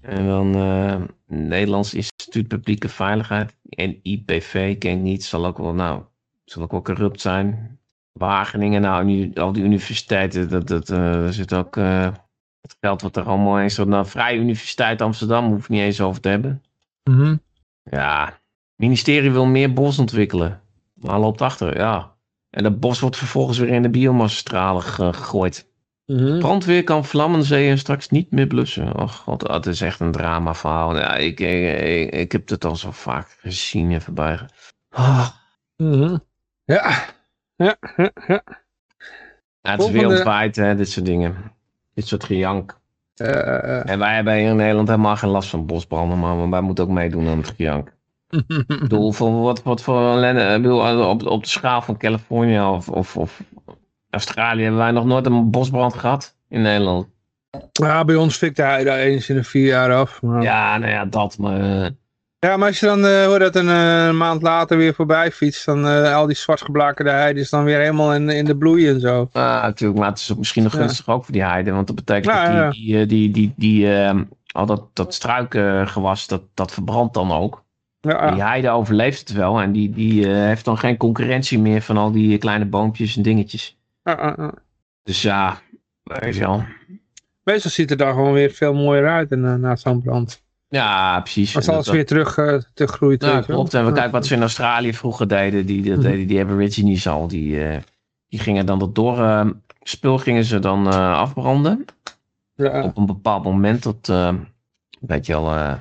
[0.00, 3.56] En dan eh, Nederlands Instituut Publieke Veiligheid.
[3.68, 5.24] En IPV, ken ik niet.
[5.24, 6.02] Zal ook wel, nou,
[6.44, 7.78] zal ook wel corrupt zijn.
[8.12, 12.02] Wageningen, nou, nu, al die universiteiten, dat, dat, eh, er zit ook eh,
[12.60, 13.76] het geld wat er allemaal eens.
[13.76, 16.62] Nou, Vrije Universiteit Amsterdam hoef ik niet eens over te hebben.
[17.08, 17.36] Mhm.
[17.82, 18.40] Ja, het
[18.76, 20.60] ministerie wil meer bos ontwikkelen.
[20.94, 22.16] Maar loopt achter, ja.
[22.50, 25.66] En dat bos wordt vervolgens weer in de biomassastralen ge- gegooid.
[26.06, 26.38] Mhm.
[26.38, 28.96] Brandweer kan vlammenzeeën straks niet meer blussen.
[29.00, 30.96] Oh god, dat is echt een drama verhaal.
[30.98, 34.36] Ja, ik, ik, ik, ik heb het al zo vaak gezien en voorbij.
[34.38, 34.46] ge-
[34.88, 35.28] Ah,
[35.76, 36.16] Mhm.
[36.64, 37.04] Ja.
[37.56, 38.42] Ja, ja, ja.
[39.60, 41.52] ja, het is wereldwijd, hè, dit soort dingen.
[41.94, 42.80] Dit soort gejank.
[43.20, 43.90] Eh, eh, eh.
[43.90, 46.90] En wij hebben hier in Nederland helemaal geen last van bosbranden, maar wij moeten ook
[46.90, 47.96] meedoen aan het gejank.
[48.28, 52.60] Ik bedoel, voor wat, wat voor ellende, ik bedoel, op, op de schaal van Californië
[52.60, 53.42] of, of, of
[54.10, 57.06] Australië hebben wij nog nooit een bosbrand gehad in Nederland.
[57.72, 60.22] Ja, bij ons fikt hij daar eens in de vier jaar af.
[60.22, 60.42] Maar...
[60.42, 60.72] Ja.
[60.72, 61.90] Ja, nou ja, dat, maar...
[62.38, 65.64] eh, maar als je dan eh, hoort dat een eh, maand later weer voorbij fietst,
[65.66, 69.00] dan eh, al die zwartgeblakerde heide is dan weer helemaal in, in de bloei en
[69.00, 69.28] zo.
[69.32, 70.78] Ah, natuurlijk, maar het is misschien nog Ja.
[70.78, 71.70] gunstig ook voor die heide.
[71.72, 72.70] Want dat betekent Ja, dat ja, ja.
[72.70, 74.20] die, die, die, die, die, eh,
[74.52, 77.64] al dat, dat struikengewas, dat, dat verbrandt dan ook.
[78.00, 81.96] Ja, Die heide overleeft het wel en die, die heeft dan geen concurrentie meer van
[81.96, 83.78] al die kleine boompjes en dingetjes.
[84.02, 84.52] ja, ja, ja.
[85.02, 85.58] Dus ja,
[86.02, 86.64] weet je wel.
[87.42, 90.42] Meestal ziet het er dan gewoon weer veel mooier uit eh, na zo'n brand.
[90.68, 91.56] Ja, precies.
[91.56, 93.20] Als alles dat- weer terug uh, te groeit.
[93.20, 93.74] Nou, klopt.
[93.74, 95.66] En we kijken wat ze in Australië vroeger deden.
[95.66, 96.06] Die, dat Mhm.
[96.08, 97.28] deden die Aborigines al.
[97.28, 97.78] Die, eh,
[98.28, 99.46] die gingen dan dat door eh,
[99.82, 101.84] spul gingen ze dan eh, afbranden.
[102.54, 104.34] Ja, op een bepaald moment dat, eh,
[105.00, 105.74] weet je eh,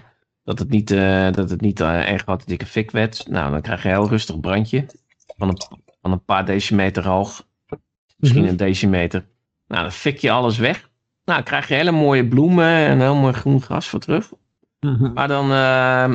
[0.44, 3.26] dat het niet, eh, dat het niet eh, erg grote dikke fik werd.
[3.30, 4.86] Nou, dan krijg je een heel rustig brandje
[5.38, 5.58] van een,
[6.02, 7.46] van een paar decimeter hoog.
[8.18, 8.52] Misschien Mhm.
[8.52, 9.26] een decimeter.
[9.68, 10.80] Nou, dan fik je alles weg.
[10.80, 10.90] Nou,
[11.40, 14.32] dan krijg je hele mooie bloemen en heel mooi groen gras voor terug.
[14.80, 15.14] Mhm.
[15.14, 16.14] Maar dan, eh,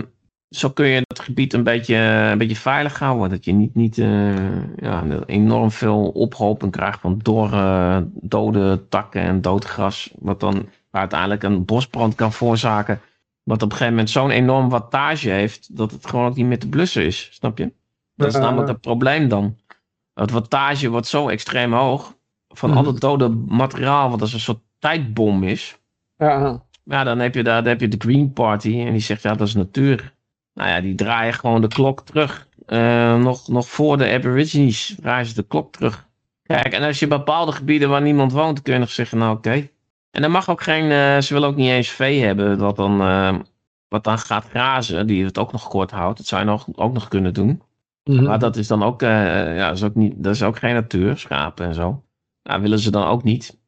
[0.48, 3.31] zo kun je het gebied een beetje, een beetje veilig houden.
[3.31, 9.40] Dat je niet, niet eh, ja, enorm veel ophoping krijgt van dorre, dode takken en
[9.40, 10.11] dood gras.
[10.18, 13.01] Wat dan uiteindelijk een bosbrand kan veroorzaken.
[13.42, 15.77] Wat op een gegeven moment zo'n enorm wattage heeft.
[15.77, 17.29] Dat het gewoon ook niet meer te blussen is.
[17.33, 17.72] Snap je?
[18.14, 19.57] Dat is namelijk het probleem dan.
[20.14, 22.16] Het wattage wordt zo extreem hoog.
[22.48, 22.79] Van Mhm.
[22.79, 24.11] al het dode materiaal.
[24.11, 25.79] Wat als een soort tijdbom is.
[26.16, 26.62] ja.
[26.85, 29.35] Ja, dan heb je, daar, dan heb je de Green Party en die zegt ja,
[29.35, 30.12] dat is natuur.
[30.55, 32.49] Nou ja, die draaien gewoon de klok terug.
[32.66, 36.07] Eh, nog, nog voor de Aborigines draaien ze de klok terug.
[36.42, 39.68] Kijk, en als je bepaalde gebieden waar niemand woont, kun je nog zeggen, nou oké.
[40.11, 43.01] En dan mag ook geen, eh, ze willen ook niet eens vee hebben dat dan,
[43.01, 43.38] eh,
[43.88, 46.18] wat dan gaat grazen, die het ook nog kort houdt.
[46.18, 47.62] Dat zou je nog, ook nog kunnen doen.
[48.05, 48.25] Mhm.
[48.25, 51.18] Maar dat is dan ook, ja, dat is ook, niet, dat is ook geen natuur,
[51.18, 52.03] schapen en zo.
[52.42, 53.61] Nou, willen ze dan ook niet.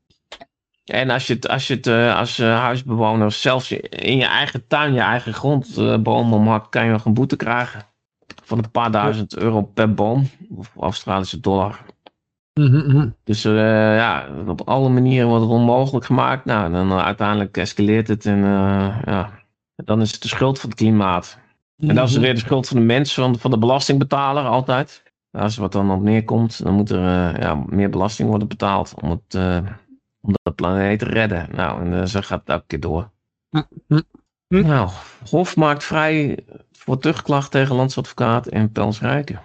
[0.85, 4.67] En als je het, als, je het eh, als eh, huisbewoner zelfs in je eigen
[4.67, 7.83] tuin, je eigen grond eh, bomen omhakt, kan je nog een boete krijgen.
[8.43, 10.29] Van een paar duizend euro per boom.
[10.57, 11.81] Of Australische dollar.
[12.61, 13.09] Mhm, mhm.
[13.25, 16.45] Dus ja, op alle manieren wordt het onmogelijk gemaakt.
[16.45, 18.39] Nou, dan uiteindelijk escaleert het en
[19.05, 19.31] ja,
[19.77, 21.39] dan is het de schuld van het klimaat.
[21.79, 25.03] En dat is weer de schuld van de mens, van, van de belastingbetaler altijd.
[25.31, 29.39] Als wat dan op neerkomt, dan moet er ja, meer belasting worden betaald om, het,
[30.25, 31.49] om de planeet te redden.
[31.53, 33.11] Nou, en eh, zo gaat het elke keer door.
[33.51, 34.01] Hm, hm,
[34.47, 34.67] hm.
[34.67, 34.91] Nou,
[35.31, 39.41] Hof maakt vrij voor terugklacht tegen landsadvocaat en Pels Rijken.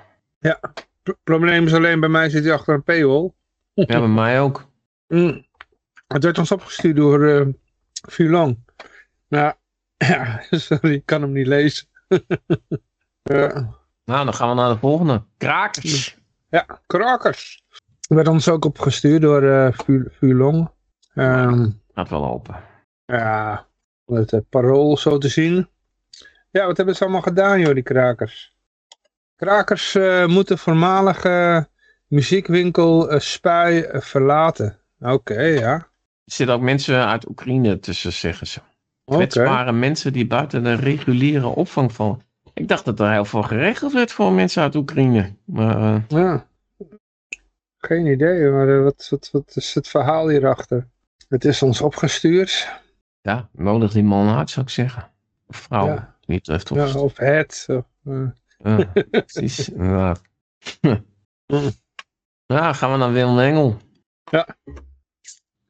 [1.03, 3.31] Pro- probleem is alleen, bij mij zit hij achter een paywall.
[3.73, 4.67] Ja, bij mij ook.
[5.07, 5.45] Mm.
[6.07, 7.47] Het werd ons opgestuurd door eh
[8.09, 8.57] Fulong.
[9.27, 9.53] Nou,
[9.97, 11.87] ja, sorry, ik kan hem niet lezen.
[13.21, 15.23] ja, Nou, dan gaan we naar de volgende.
[15.37, 16.17] Krakers.
[16.49, 17.63] ja, krakers.
[18.09, 20.69] Het werd ons ook opgestuurd door eh Fu- Fulong.
[21.13, 22.55] Ehm, Gaat wel open.
[23.05, 23.67] ja,
[24.05, 25.67] om het eh, parool zo te zien.
[26.51, 28.55] Ja, wat hebben ze allemaal gedaan, joh, die krakers?
[29.35, 31.67] Krakers eh, moeten voormalige
[32.07, 34.79] muziekwinkel uh, Spui eh, verlaten.
[34.99, 35.73] Oké, ja.
[35.73, 38.59] Er zitten ook mensen uit Oekraïne tussen, zeggen ze.
[39.05, 42.21] Kwetsbare mensen die buiten de reguliere opvang vallen.
[42.53, 45.35] Ik dacht dat er heel veel geregeld werd voor mensen uit Oekraïne.
[45.45, 46.47] Maar eh, Ja.
[47.81, 50.87] Geen idee, maar eh, wat, wat, wat is het verhaal hierachter?
[51.27, 52.69] Het is ons opgestuurd.
[53.21, 55.11] ja, nodig die man uit, zou ik zeggen.
[55.47, 56.15] Of vrouw, Ja.
[56.25, 57.65] wie het heeft Ja, of het.
[57.69, 60.21] Of, eh, Ja, precies, inderdaad.
[62.45, 63.77] Ja, gaan we naar Willem Engel.
[64.31, 64.47] Ja.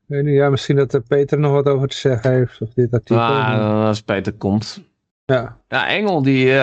[0.05, 2.61] weet niet, ja, misschien dat Peter nog wat over te zeggen heeft.
[2.61, 3.17] Of dit artikel.
[3.23, 4.81] Ah, als Peter komt.
[5.25, 5.61] Ja.
[5.67, 6.53] Ja, Engel, die...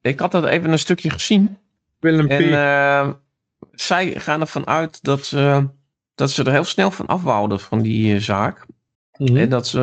[0.00, 1.58] ik had dat even een stukje gezien.
[1.98, 2.30] Willem P.
[2.30, 3.12] En eh,
[3.76, 5.68] zij gaan ervan uit dat ze,
[6.14, 8.66] dat ze er heel snel van afwouden van die eh, zaak.
[9.16, 9.36] Mhm.
[9.36, 9.80] En dat ze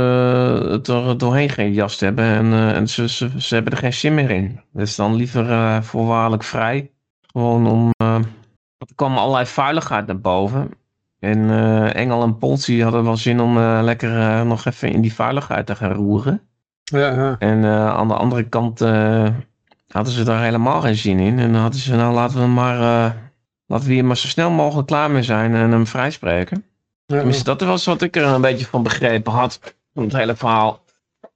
[0.70, 2.26] het er doorheen gejast hebben.
[2.26, 4.62] En, eh, en ze, ze, ze hebben er geen zin meer in.
[4.74, 6.92] Dus dan liever eh, voorwaardelijk vrij.
[7.22, 7.90] Gewoon om...
[7.98, 8.16] eh,
[8.78, 10.70] er kwam allerlei vuiligheid naar boven.
[11.20, 15.02] En eh, Engel en Polsi hadden wel zin om eh, lekker eh, nog even in
[15.02, 16.42] die vuiligheid te gaan roeren.
[16.84, 17.36] Ja, ja.
[17.40, 19.28] En eh, aan de andere kant eh,
[19.88, 21.40] hadden ze daar helemaal geen zin in.
[21.40, 23.12] En dan hadden ze, nou laten we maar, eh,
[23.72, 26.66] laten we hier maar zo snel mogelijk klaar mee zijn en hem vrijspreken.
[27.06, 27.16] ja.
[27.16, 29.60] Tenminste, dat was wat ik er een beetje van begrepen had.
[29.94, 30.84] Van het hele verhaal.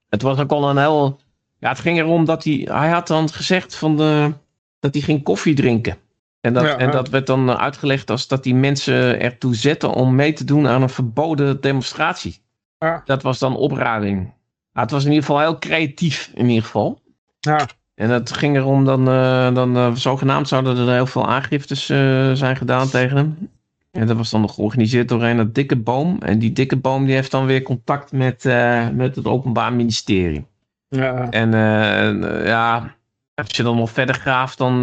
[0.08, 1.20] Het was ook al een heel...
[1.58, 2.68] Ja, het ging erom dat hij...
[2.70, 4.32] Hij had dan gezegd van de,
[4.80, 5.96] dat hij ging koffie drinken.
[6.40, 10.14] En dat, Ja, en dat werd dan uitgelegd als dat die mensen ertoe zetten om
[10.14, 12.42] mee te doen aan een verboden demonstratie.
[12.78, 13.02] Ja.
[13.04, 14.32] Dat was dan opruiming.
[14.72, 17.00] Ja, het was in ieder geval heel creatief, in ieder geval.
[17.40, 17.68] Ja.
[17.96, 22.32] En het ging erom dan, eh, dan eh, zogenaamd zouden er heel veel aangiftes eh,
[22.32, 23.50] zijn gedaan tegen hem.
[23.90, 26.18] En dat was dan nog georganiseerd door een dikke boom.
[26.20, 28.44] En die dikke boom die heeft dan weer contact met,
[28.92, 30.46] met het Openbaar Ministerie.
[30.88, 31.30] Ja.
[31.30, 31.50] En
[32.44, 32.94] ja,
[33.34, 34.80] als je dan nog verder graaft, dan,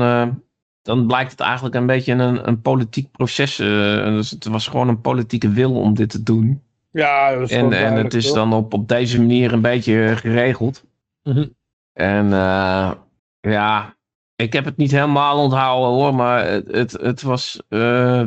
[0.82, 3.56] dan blijkt het eigenlijk een beetje een, een politiek proces.
[3.56, 6.62] dus het was gewoon een politieke wil om dit te doen.
[6.92, 10.84] Ja, dat is En, en het is dan op, op deze manier een beetje geregeld.
[11.24, 11.46] Mhm.
[11.94, 12.92] En eh,
[13.40, 13.98] ja,
[14.36, 17.62] ik heb het niet helemaal onthouden hoor, maar het, het, het was.
[17.70, 18.24] eh,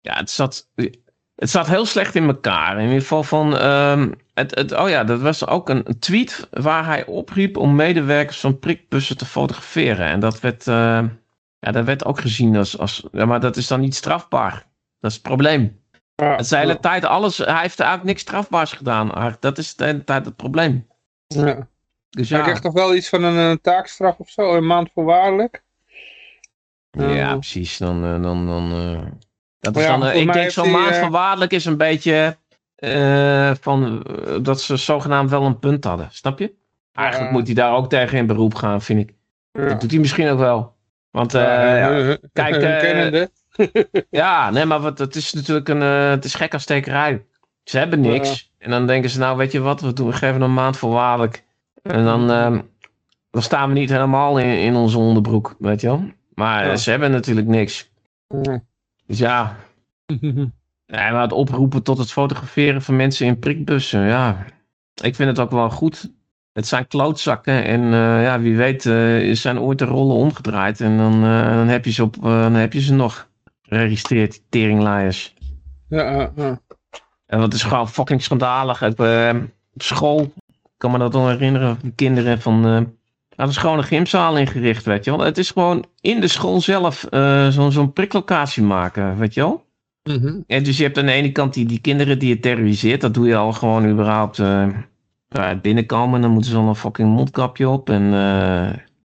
[0.00, 0.70] ja, het zat.
[1.34, 2.76] Het zat heel slecht in elkaar.
[2.78, 3.56] In ieder geval van.
[3.56, 7.74] ehm, het, het, oh ja, dat was ook een, een tweet waar hij opriep om
[7.74, 10.06] medewerkers van prikbussen te fotograferen.
[10.06, 10.66] En dat werd.
[10.68, 11.02] eh,
[11.58, 12.78] ja, dat werd ook gezien als.
[12.78, 14.52] als ja, maar dat is dan niet strafbaar.
[15.00, 15.80] Dat is het probleem.
[16.14, 16.30] Ja.
[16.30, 17.38] Het is de hele tijd alles.
[17.38, 19.36] Hij heeft eigenlijk niks strafbaars gedaan.
[19.40, 20.86] Dat is de hele tijd het probleem.
[21.26, 21.68] Ja.
[22.16, 22.44] Dus Hij ja.
[22.44, 25.62] krijgt toch wel iets van een, taakstraf of zo, een maand voorwaardelijk?
[26.90, 27.76] Ja, Eh, precies.
[27.78, 29.02] Dan, eh, dan, dan, eh,
[29.60, 32.36] dat is ja, dan, ik denk zo'n hij, maand van waarlijk is een beetje
[33.60, 34.06] van
[34.42, 36.08] dat ze zogenaamd wel een punt hadden.
[36.10, 36.54] Snap je?
[36.92, 39.14] Eigenlijk moet hij daar ook tegen in beroep gaan, vind ik.
[39.52, 39.68] ja.
[39.68, 40.76] Dat doet hij misschien ook wel.
[41.10, 41.32] Want
[42.32, 43.28] kijk,
[44.10, 47.24] ja, nee, maar wat, het is natuurlijk een, het is gek als stekerij.
[47.64, 48.52] Ze hebben niks.
[48.58, 51.44] En dan denken ze, nou weet je wat, we, doen, we geven een maand voorwaardelijk.
[51.82, 52.60] En dan, ehm,
[53.30, 56.04] dan staan we niet helemaal in, in onze onderbroek, weet je wel.
[56.34, 56.76] Maar Ja.
[56.76, 57.90] ze hebben natuurlijk niks.
[58.42, 58.62] Ja.
[59.06, 59.56] Dus ja,
[60.86, 64.44] Ja, maar het oproepen tot het fotograferen van mensen in prikbussen, ja.
[65.02, 66.10] Ik vind het ook wel goed.
[66.52, 70.80] Het zijn klootzakken en eh, ja, wie weet eh, zijn ooit de rollen omgedraaid.
[70.80, 73.28] En dan, eh, dan, heb, je ze op, dan heb je ze nog
[73.62, 75.34] geregistreerd, teringlaaiers.
[75.88, 76.60] Ja, ja.
[77.26, 78.82] En wat is gewoon fucking schandalig.
[78.82, 79.00] Op,
[79.74, 80.32] op school,
[80.82, 82.64] kan me dat nog herinneren, die kinderen van...
[83.36, 85.26] hadden ze gewoon een gymzaal ingericht, weet je wel.
[85.26, 89.64] Het is gewoon in de school zelf eh, zo'n priklocatie maken, weet je wel.
[90.02, 90.40] Mhm.
[90.46, 93.00] En dus je hebt aan de ene kant die, die kinderen die je terroriseert.
[93.00, 94.36] Dat doe je al gewoon überhaupt
[95.28, 96.20] ja, binnenkomen.
[96.20, 97.90] Dan moeten ze al een fucking mondkapje op.
[97.90, 98.10] En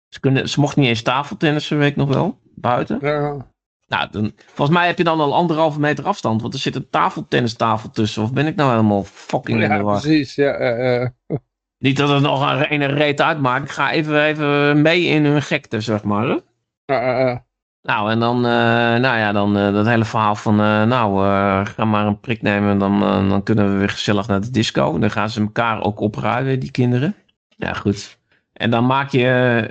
[0.09, 2.39] ze, kunnen, ze mochten niet eens tafeltennissen, weet ik nog wel.
[2.55, 2.99] Buiten.
[3.01, 3.47] Ja.
[3.87, 6.43] Nou, dan, volgens mij heb je dan al anderhalve meter afstand.
[6.43, 8.23] Want er zit een tafeltennistafel tussen.
[8.23, 10.01] Of ben ik nou helemaal fucking in de Ja, war?
[10.01, 10.35] precies.
[10.35, 11.13] Ja.
[11.79, 13.65] Niet dat het nog een ene reet uitmaakt.
[13.65, 16.39] Ik ga even, even mee in hun gekte, zeg maar.
[17.83, 18.51] Nou, en dan, eh,
[19.01, 21.25] nou ja, dan eh, dat hele verhaal van, eh, nou,
[21.65, 24.99] ga maar een prik nemen, dan, dan kunnen we weer gezellig naar de disco.
[24.99, 27.15] Dan gaan ze elkaar ook opruimen, die kinderen.
[27.57, 28.19] Ja, goed.
[28.53, 29.19] En dan maak je,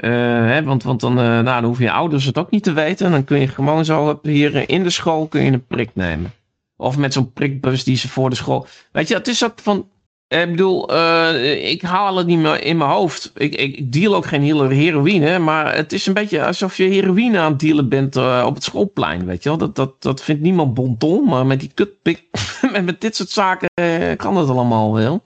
[0.02, 3.12] hè, want, want dan, nou, dan hoeven je ouders het ook niet te weten.
[3.12, 6.32] Dan kun je gewoon zo hier in de school kun je een prik nemen.
[6.76, 8.68] Of met zo'n prikbus die ze voor de school.
[8.92, 9.88] Weet je, het is ook van.
[10.28, 13.32] Ik bedoel, eh, ik haal het niet meer in mijn hoofd.
[13.36, 15.40] Ik, ik, deal ook geen heroïne.
[15.40, 18.64] Maar het is een beetje alsof je heroïne aan het dealen bent eh, op het
[18.64, 19.26] schoolplein.
[19.26, 19.58] Weet je wel?
[19.58, 21.26] Dat, dat, dat vindt niemand bon ton.
[21.26, 22.24] Maar met die kutpik.
[22.72, 25.24] met, met dit soort zaken eh, kan dat allemaal wel.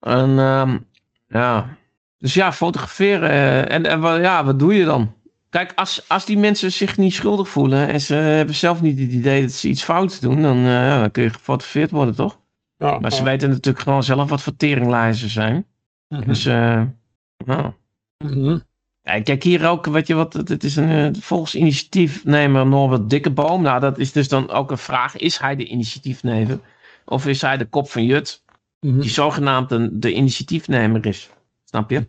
[0.00, 0.78] En ehm,
[1.28, 1.76] ja.
[2.18, 3.30] Dus ja, fotograferen.
[3.30, 5.14] eh, en en wa- ja, wat doe je dan?
[5.50, 7.88] Kijk, als, als die mensen zich niet schuldig voelen.
[7.88, 10.42] en ze hebben zelf niet het idee dat ze iets fout doen.
[10.42, 12.40] dan, eh, dan kun je gefotografeerd worden, toch?
[12.82, 13.24] Ja, Maar ze ja.
[13.24, 15.66] weten natuurlijk gewoon zelf wat voor teringlijzen zijn.
[16.08, 16.26] Mhm.
[16.28, 16.82] Dus, eh
[17.44, 17.72] nou.
[19.02, 23.62] Ja, kijk hier ook, weet je wat, het is een eh, volgens initiatiefnemer Norbert Dikkeboom.
[23.62, 25.16] Nou, dat is dus dan ook een vraag.
[25.16, 26.58] Is hij de initiatiefnemer?
[27.04, 28.42] Of is hij de kop van Jut,
[28.80, 29.00] Mhm.
[29.00, 31.30] die zogenaamd een, de initiatiefnemer is?
[31.64, 32.06] Snap je?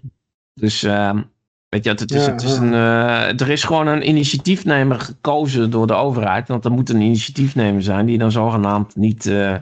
[0.53, 1.21] Dus, ehm,
[1.69, 2.61] weet je, het is, Ja, het is ja.
[2.61, 6.47] een, eh, er is gewoon een initiatiefnemer gekozen door de overheid.
[6.47, 9.55] Want er moet een initiatiefnemer zijn die dan zogenaamd niet, eh,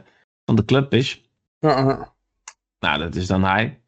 [0.52, 1.22] van de club is.
[2.80, 3.82] Nou, dat is dan hij.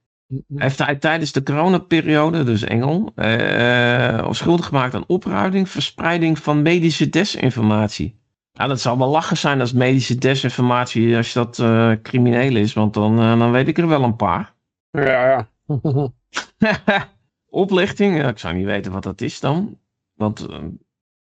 [0.56, 7.10] Heeft hij tijdens de coronaperiode, dus Engel, eh, schuldig gemaakt aan opruiming, verspreiding van medische
[7.10, 8.22] desinformatie.
[8.54, 12.94] Nou, dat zal wel lachen zijn als medische desinformatie, als dat eh, crimineel is, want
[12.94, 14.54] dan, eh, dan weet ik er wel een paar.
[14.92, 15.48] ja, ja.
[17.50, 19.80] Oplichting, ja, ik zou niet weten wat dat is dan.
[20.14, 20.48] Want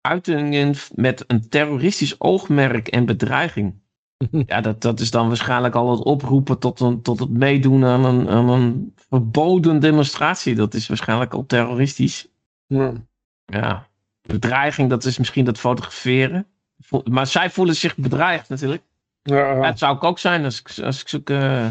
[0.01, 3.82] uitingen met een terroristisch oogmerk en bedreiging.
[4.47, 8.05] Ja, dat, dat is dan waarschijnlijk al het oproepen tot, een, tot het meedoen aan
[8.05, 10.55] een, aan een verboden demonstratie.
[10.55, 12.29] Dat is waarschijnlijk al terroristisch.
[12.67, 12.93] Ja.
[13.45, 13.87] Ja,
[14.23, 16.47] bedreiging, dat is misschien dat fotograferen.
[17.05, 18.83] Maar zij voelen zich bedreigd natuurlijk.
[19.23, 19.67] Ja, Ja, ja.
[19.67, 21.67] het zou ik ook zijn als ik, als ik zulke eh,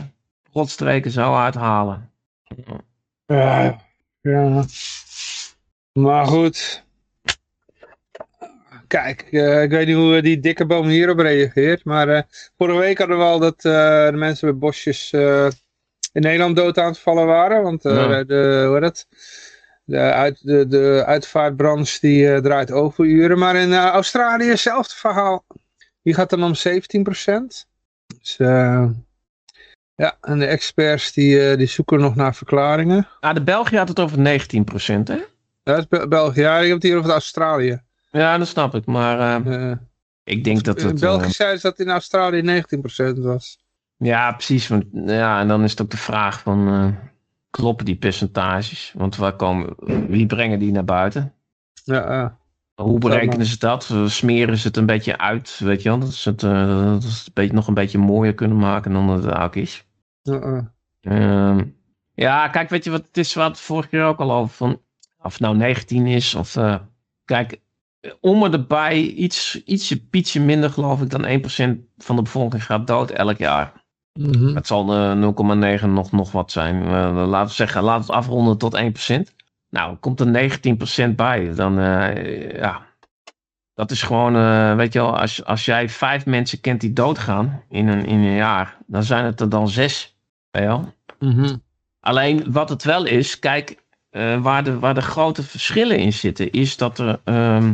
[0.52, 2.12] rotstreken zou uithalen.
[3.26, 3.82] Ja,
[4.22, 4.66] ja.
[5.93, 6.86] Maar goed.
[8.92, 11.84] Kijk, eh, ik weet niet hoe die dikke boom hierop reageert.
[11.86, 12.22] Maar eh,
[12.58, 15.12] vorige week hadden we al dat eh, de mensen bij bosjes
[16.12, 17.64] in Nederland dood aan het vallen waren.
[17.64, 18.24] Want Ja.
[18.24, 19.08] de, hoe heet het?
[19.84, 23.38] De, uit, de, de uitvaartbranche die draait overuren.
[23.38, 25.46] Maar in Australië hetzelfde verhaal.
[26.04, 27.68] Die gaat dan om 17%.
[28.18, 28.36] Dus
[29.96, 33.08] ja, en de experts die, die zoeken nog naar verklaringen.
[33.20, 35.20] Ah, de België had het over 19%, hè?
[35.64, 36.42] Ja, dat is België.
[36.42, 37.82] Ja, ik heb het hier over Australië.
[38.12, 38.86] Ja, dat snap ik.
[38.86, 39.78] Maar eh, Eh,
[40.24, 40.99] ik denk dat in het...
[40.99, 43.59] België eh, zeiden ze dat in Australië 19% was.
[43.97, 44.68] ja, precies.
[44.68, 46.68] Want, ja, en dan is het ook de vraag van...
[46.68, 46.88] eh,
[47.49, 48.93] kloppen die percentages?
[48.97, 49.76] Want waar komen,
[50.09, 51.34] wie brengen die naar buiten?
[51.84, 52.39] Ja, ja.
[52.76, 53.89] Hoe berekenen ze dat?
[53.91, 55.99] Eh, Smeren ze het een beetje uit, weet je wel?
[55.99, 58.93] Dat ze het, eh, dat ze het een beetje, nog een beetje mooier kunnen maken
[58.93, 59.86] dan het ook is.
[60.22, 60.74] ja.
[61.01, 61.64] Ehm,
[62.14, 63.34] ja, kijk, weet je wat het is?
[63.34, 64.55] Wat vorige keer ook al over.
[64.55, 64.82] Van,
[65.22, 66.55] of het nou 19 is of.
[66.55, 66.76] eh,
[67.26, 67.59] kijk,
[68.20, 72.88] om er erbij iets, ietsje, pietje minder, geloof ik, dan 1% van de bevolking gaat
[72.88, 73.74] dood elk jaar.
[74.14, 74.56] Mhm.
[74.56, 76.84] Het zal eh, 0,9 nog, nog wat zijn.
[76.84, 79.34] Eh, laten we zeggen, laten we het afronden tot 1%.
[79.70, 81.54] Nou, komt er 19% bij.
[81.56, 82.89] Dan, eh, ja.
[83.74, 87.64] Dat is gewoon, eh, weet je wel, als, als jij vijf mensen kent die doodgaan
[87.70, 90.18] in een, in een jaar, dan zijn het er dan zes.
[90.49, 90.93] Weet je wel?
[91.20, 91.56] Mhm.
[91.99, 96.51] Alleen wat het wel is, kijk, eh, waar, de, waar de grote verschillen in zitten,
[96.51, 97.20] is dat er.
[97.24, 97.74] ehm,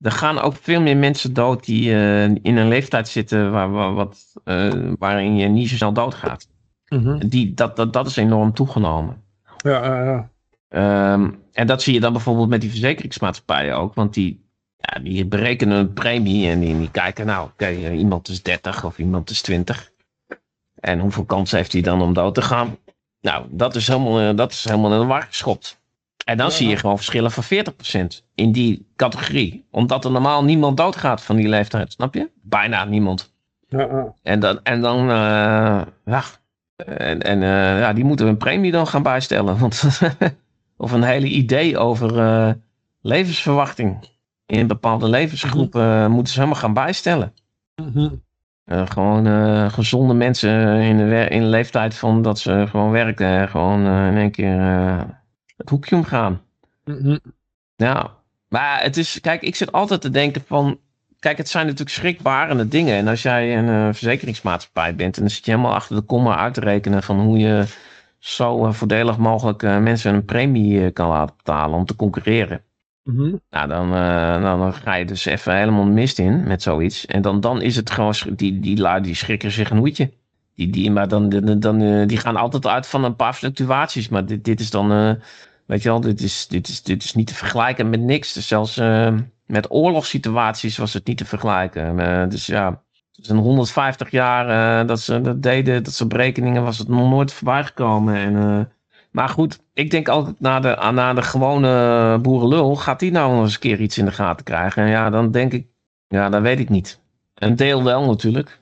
[0.00, 3.94] er gaan ook veel meer mensen dood die eh, in een leeftijd zitten waar, waar,
[3.94, 6.48] wat, eh, waarin je niet zo snel doodgaat.
[6.88, 7.28] Mhm.
[7.28, 9.22] Die, dat, dat, dat is enorm toegenomen.
[9.56, 10.30] Ja, ja, ja.
[10.68, 13.94] Ehm, en dat zie je dan bijvoorbeeld met die verzekeringsmaatschappijen ook.
[13.94, 14.44] Want die,
[14.76, 18.98] ja, die berekenen een premie en die, die kijken, nou, oké, iemand is 30 of
[18.98, 19.90] iemand is 20.
[20.74, 22.76] En hoeveel kans heeft hij dan om dood te gaan?
[23.20, 25.78] Nou, dat is helemaal, eh, dat is helemaal in de war geschopt.
[26.24, 26.52] En dan Ja.
[26.52, 29.66] zie je gewoon verschillen van 40% in die categorie.
[29.70, 32.30] Omdat er normaal niemand doodgaat van die leeftijd, snap je?
[32.42, 33.32] Bijna niemand.
[33.68, 34.14] ja.
[34.22, 36.22] En dan, en dan eh, ja.
[36.76, 39.58] En, en eh, ja, die moeten een premie dan gaan bijstellen.
[39.58, 39.82] Want,
[40.76, 42.56] of een hele idee over
[43.00, 44.08] levensverwachting.
[44.46, 47.34] In bepaalde levensgroepen moeten ze helemaal gaan bijstellen.
[47.74, 48.08] Mhm.
[48.70, 53.48] Eh, gewoon eh, gezonde mensen in de, in de leeftijd van dat ze gewoon werken.
[53.48, 54.58] Gewoon eh, in één keer
[55.56, 56.40] het hoekje omgaan.
[57.76, 58.10] Ja,
[58.48, 60.78] maar het is, kijk, ik zit altijd te denken van,
[61.18, 62.96] kijk, het zijn natuurlijk schrikbarende dingen.
[62.96, 66.54] En als jij een verzekeringsmaatschappij bent, en dan zit je helemaal achter de komma uit
[66.54, 67.64] te rekenen van hoe je
[68.18, 72.62] zo voordelig mogelijk mensen een premie kan laten betalen om te concurreren.
[73.04, 73.36] Mhm.
[73.50, 77.06] Nou, dan, eh, nou, dan ga je dus even helemaal mist in met zoiets.
[77.06, 80.12] En dan, dan is het gewoon, die, die die schrikken zich een hoedje.
[80.54, 81.28] Die, die, maar dan,
[81.60, 84.08] dan, eh, die gaan altijd uit van een paar fluctuaties.
[84.08, 85.12] Maar dit, dit is dan, eh,
[85.66, 88.32] weet je wel, dit is, dit, is, dit is niet te vergelijken met niks.
[88.32, 88.76] Dus zelfs
[89.46, 92.28] met oorlogssituaties was het niet te vergelijken.
[92.28, 92.82] Dus ja,
[93.12, 97.32] dus in 150 jaar dat ze dat deden, dat soort berekeningen, was het nog nooit
[97.32, 98.14] voorbij gekomen.
[98.14, 98.68] En,
[99.10, 102.76] maar goed, ik denk altijd naar de, naar de gewone boerenlul.
[102.76, 104.82] Gaat die nou nog eens een keer iets in de gaten krijgen?
[104.82, 105.66] En ja, dan denk ik,
[106.08, 107.00] ja, dat weet ik niet.
[107.34, 108.58] Een deel wel natuurlijk.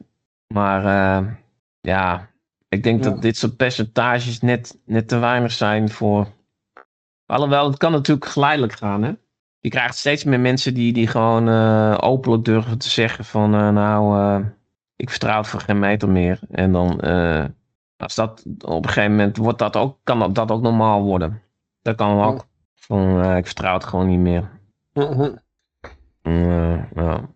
[0.54, 1.26] Maar eh,
[1.80, 2.30] ja,
[2.68, 3.10] ik denk Ja.
[3.10, 6.26] dat dit soort percentages net, net te weinig zijn voor.
[7.26, 9.02] Alhoewel, het kan natuurlijk geleidelijk gaan.
[9.02, 9.12] Hè?
[9.58, 13.68] Je krijgt steeds meer mensen die, die gewoon eh, openlijk durven te zeggen: van eh,
[13.70, 14.44] nou,
[14.96, 16.38] ik vertrouw het voor geen meter meer.
[16.50, 17.00] En dan,
[17.98, 21.42] als dat op een gegeven moment wordt dat ook, kan dat, dat ook normaal worden.
[21.82, 22.46] Dat kan ook.
[22.74, 24.50] Van, eh, ik vertrouw het gewoon niet meer.
[24.92, 25.30] Mhm.
[26.22, 27.28] Eh, ja.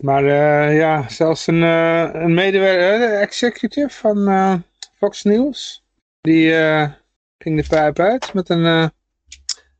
[0.00, 4.54] Maar eh, ja, zelfs een, eh, een medewerker, eh, de executive van eh,
[4.96, 5.84] Fox News,
[6.20, 6.90] die eh,
[7.38, 8.88] ging de pijp uit met een, eh,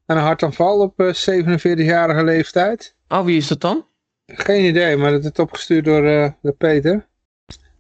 [0.07, 2.97] een hartaanval op eh, 47-jarige leeftijd.
[3.09, 3.87] Oh, wie is dat dan?
[4.27, 7.07] Geen idee, maar dat is opgestuurd door, eh, door Peter.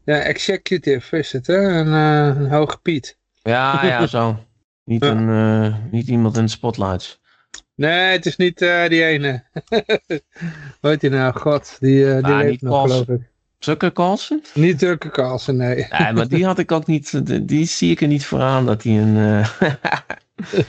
[0.07, 1.57] Ja, executive is het, hè?
[1.57, 3.18] Een, uh, een hoge Piet.
[3.42, 4.38] Ja, ja, zo.
[4.84, 5.11] Niet, Ja.
[5.11, 7.20] een, eh, niet iemand in de spotlights.
[7.74, 9.44] Nee, het is niet eh, die ene.
[10.80, 11.32] Hoe heet die nou?
[11.38, 13.20] God, die, eh, die Ah, leeft nog, geloof ik.
[13.59, 14.42] Tucker Carlson?
[14.54, 15.86] Niet Turken Carlsen, nee.
[15.98, 17.26] Nee, maar die had ik ook niet.
[17.26, 19.44] Die, die zie ik er niet voor aan dat hij een.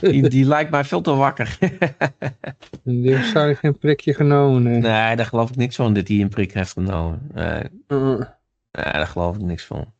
[0.00, 1.58] die, die lijkt mij veel te wakker.
[2.84, 4.62] Die heeft geen prikje genomen.
[4.62, 4.80] Nee.
[4.80, 7.28] nee, daar geloof ik niks van dat hij een prik heeft genomen.
[7.34, 8.20] Nee, Uh,
[8.72, 9.92] nee daar geloof ik niks van.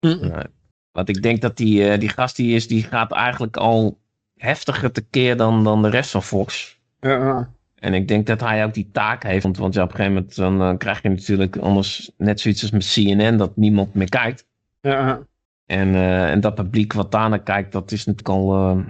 [0.00, 0.44] mm, Nee.
[0.92, 3.98] Want ik denk dat die, eh, die gast die is, die gaat eigenlijk al
[4.36, 6.78] heftiger tekeer dan, dan de rest van Fox.
[7.00, 9.42] ja, En ik denk dat hij ook die taak heeft.
[9.42, 12.62] Want, want ja, op een gegeven moment dan, eh, krijg je natuurlijk anders net zoiets
[12.62, 14.46] als met CNN, dat niemand meer kijkt.
[14.80, 15.20] ja,
[15.66, 18.84] En, eh, en dat publiek wat daarnaar kijkt, dat is natuurlijk al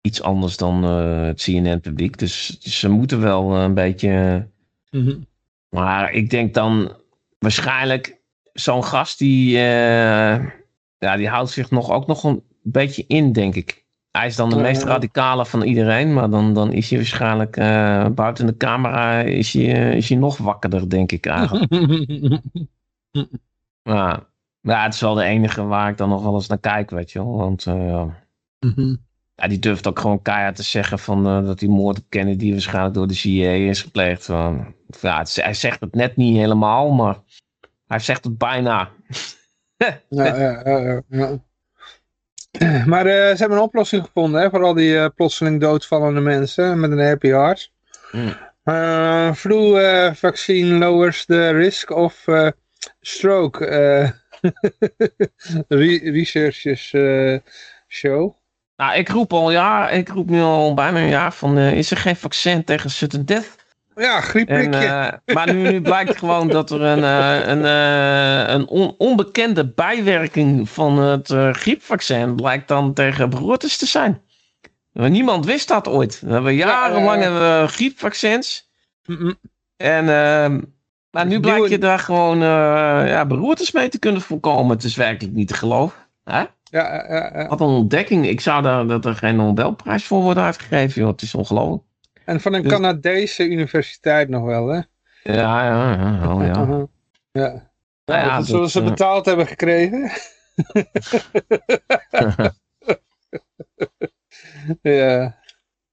[0.00, 2.18] iets anders dan het CNN-publiek.
[2.18, 4.46] Dus, dus ze moeten wel een beetje.
[4.90, 5.16] mhm.
[5.68, 6.96] Maar ik denk dan
[7.38, 8.20] waarschijnlijk
[8.52, 10.44] zo'n gast die, eh,
[10.98, 13.84] ja, die houdt zich nog, ook nog een beetje in, denk ik.
[14.10, 18.06] Hij is dan de meest radicale van iedereen, maar dan, dan is hij waarschijnlijk eh,
[18.08, 21.72] buiten de camera is hij, eh, is hij nog wakkerder, denk ik eigenlijk.
[23.82, 24.26] Ja.
[24.60, 27.12] ja, het is wel de enige waar ik dan nog wel eens naar kijk, weet
[27.12, 27.36] je wel.
[27.36, 27.66] Want
[28.60, 28.94] Mhm.
[29.36, 32.50] Ja, die durft ook gewoon keihard te zeggen van, eh, dat die moord op Kennedy
[32.52, 34.24] waarschijnlijk door de CIA is gepleegd.
[34.24, 37.16] Van, ja, het- hij zegt het net niet helemaal, maar
[37.86, 38.88] hij zegt het bijna.
[40.08, 41.38] Ja, ja, ja, ja.
[42.86, 46.80] Maar eh, ze hebben een oplossing gevonden hè, voor al die eh, plotseling doodvallende mensen
[46.80, 47.72] met een happy heart.
[48.64, 49.76] Eh, flu
[50.14, 52.24] vaccine lowers the risk of
[53.00, 53.64] stroke.
[55.68, 56.94] Re- researchers
[57.88, 58.34] show.
[58.76, 61.90] Nou, ik roep al ja, ik roep nu al bijna een jaar van, eh, is
[61.90, 63.56] er geen vaccin tegen sudden death?
[63.94, 64.86] Ja, En, griepprikje.
[65.26, 67.64] eh, maar nu, nu blijkt gewoon dat er een, eh, een,
[68.54, 74.20] een on- onbekende bijwerking van het griepvaccin blijkt dan tegen beroertes te zijn.
[74.92, 76.20] Maar Niemand wist dat ooit.
[76.20, 78.70] We hebben jarenlang Ja, hebben we griepvaccins.
[79.06, 79.32] Mhm.
[79.76, 80.60] En, ehm,
[81.10, 82.38] maar nu blijkt je daar gewoon
[83.06, 84.76] ja, beroertes mee te kunnen voorkomen.
[84.76, 85.98] Het is werkelijk niet te geloven.
[86.24, 86.44] Hè?
[86.70, 87.48] Ja, ja, ja.
[87.48, 88.26] Wat een ontdekking.
[88.26, 91.00] Ik zou daar dat er geen Nobelprijs voor worden uitgegeven.
[91.00, 91.10] Joh.
[91.10, 91.82] Het is ongelooflijk.
[92.24, 94.80] En van een Dus- Canadese universiteit nog wel, hè?
[95.22, 96.34] Ja, ja, ja.
[96.34, 96.60] Oh, ja.
[96.60, 96.84] Uh-huh.
[97.32, 97.70] Ja.
[98.04, 100.10] Nou Ja, dat ze eh, betaald hebben gekregen.
[104.82, 105.44] ja.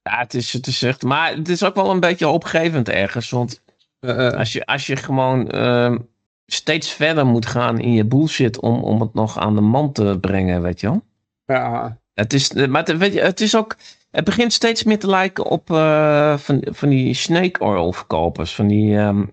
[0.01, 1.03] Ja, het is, het is echt.
[1.03, 3.29] Maar het is ook wel een beetje opgevend ergens.
[3.29, 3.63] Want
[3.99, 5.97] als je, als je gewoon ehm,
[6.45, 10.17] steeds verder moet gaan in je bullshit om, om het nog aan de man te
[10.21, 11.01] brengen, weet je wel.
[11.45, 12.01] ja.
[12.13, 13.75] Het is, maar het, weet je, het is ook.
[14.11, 18.55] Het begint steeds meer te lijken op eh, van, van die snake oil verkopers.
[18.55, 19.25] Van die, ehm,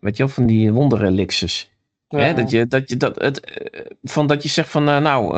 [0.00, 1.70] weet je wel, van die wonderelixers.
[2.08, 2.32] Hè, Ja.
[2.32, 5.36] dat, je, dat, je, dat, het, eh, van dat je zegt van, eh, nou,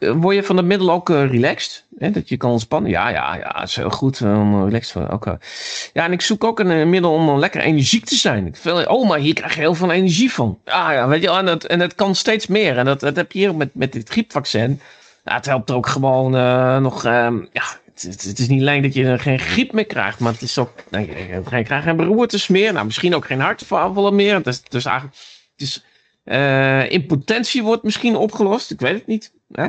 [0.00, 1.84] word je van het middel ook eh, relaxed?
[1.98, 2.90] Hè, dat je kan ontspannen?
[2.90, 5.38] Ja, ja, ja, heel goed eh, om eh, relaxed te.
[5.92, 8.54] Ja, en ik zoek ook een eh, middel om eh, lekker energiek te zijn.
[8.88, 10.58] Oh, maar hier krijg je heel veel energie van.
[10.64, 12.78] Ja, ja, weet je, en het, en het kan steeds meer.
[12.78, 14.80] En dat, dat heb je hier met, met dit griepvaccin.
[15.24, 17.62] Ja, het helpt ook gewoon eh, nog, ehm, ja,
[17.94, 20.72] het, het- is niet alleen dat je geen griep meer krijgt, maar het is ook,
[20.90, 22.72] nee, je krijgt geen, beroertes meer.
[22.72, 24.34] Nou, misschien ook geen hartaanvallen meer.
[24.34, 25.16] Het is, dus eigenlijk,
[25.52, 25.84] het is,
[26.22, 28.70] eh, impotentie wordt misschien opgelost.
[28.70, 29.34] Ik weet het niet.
[29.52, 29.66] Hè?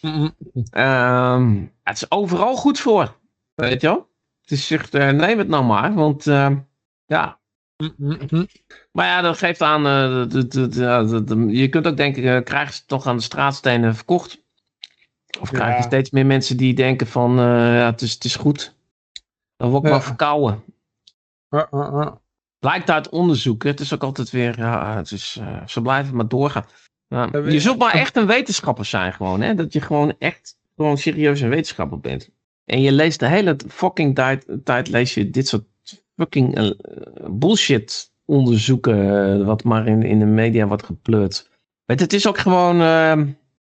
[0.00, 0.28] Mhm.
[0.70, 3.16] Ehm, het is overal goed voor.
[3.54, 4.08] Weet je wel?
[4.40, 6.56] Het is echt, eh, neem het nou maar, want ehm,
[7.06, 7.38] ja.
[7.96, 8.44] Mhm.
[8.92, 11.96] Maar ja, dat geeft aan, eh, de- de- de- de- de- de- je kunt ook
[11.96, 14.44] denken, krijgen ze toch aan de straatstenen verkocht?
[15.40, 15.56] Of Ja.
[15.58, 18.74] krijg je steeds meer mensen die denken van, ja, het is, het is goed.
[19.56, 19.94] Dan word ik Ja.
[19.94, 20.64] maar verkouden.
[22.66, 23.70] Blijkt uit onderzoeken.
[23.70, 26.64] Het is ook altijd weer, ja, het is, eh, ze blijven maar doorgaan.
[27.08, 29.54] Je zult maar echt een wetenschapper zijn gewoon, hè.
[29.54, 32.30] Dat je gewoon echt, gewoon serieus een wetenschapper bent.
[32.64, 35.64] En je leest de hele fucking tijd, tijd lees je dit soort
[36.16, 36.70] fucking eh,
[37.30, 41.50] bullshit onderzoeken, eh, wat maar in, in de media wordt gepleurd.
[41.84, 43.26] Weet, het is ook gewoon, ehm,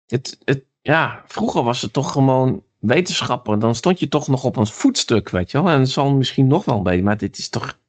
[0.06, 3.58] het, het, ja, vroeger was het toch gewoon wetenschapper.
[3.58, 5.72] Dan stond je toch nog op een voetstuk, weet je wel.
[5.72, 7.82] En het zal misschien nog wel een beetje, maar dit is toch...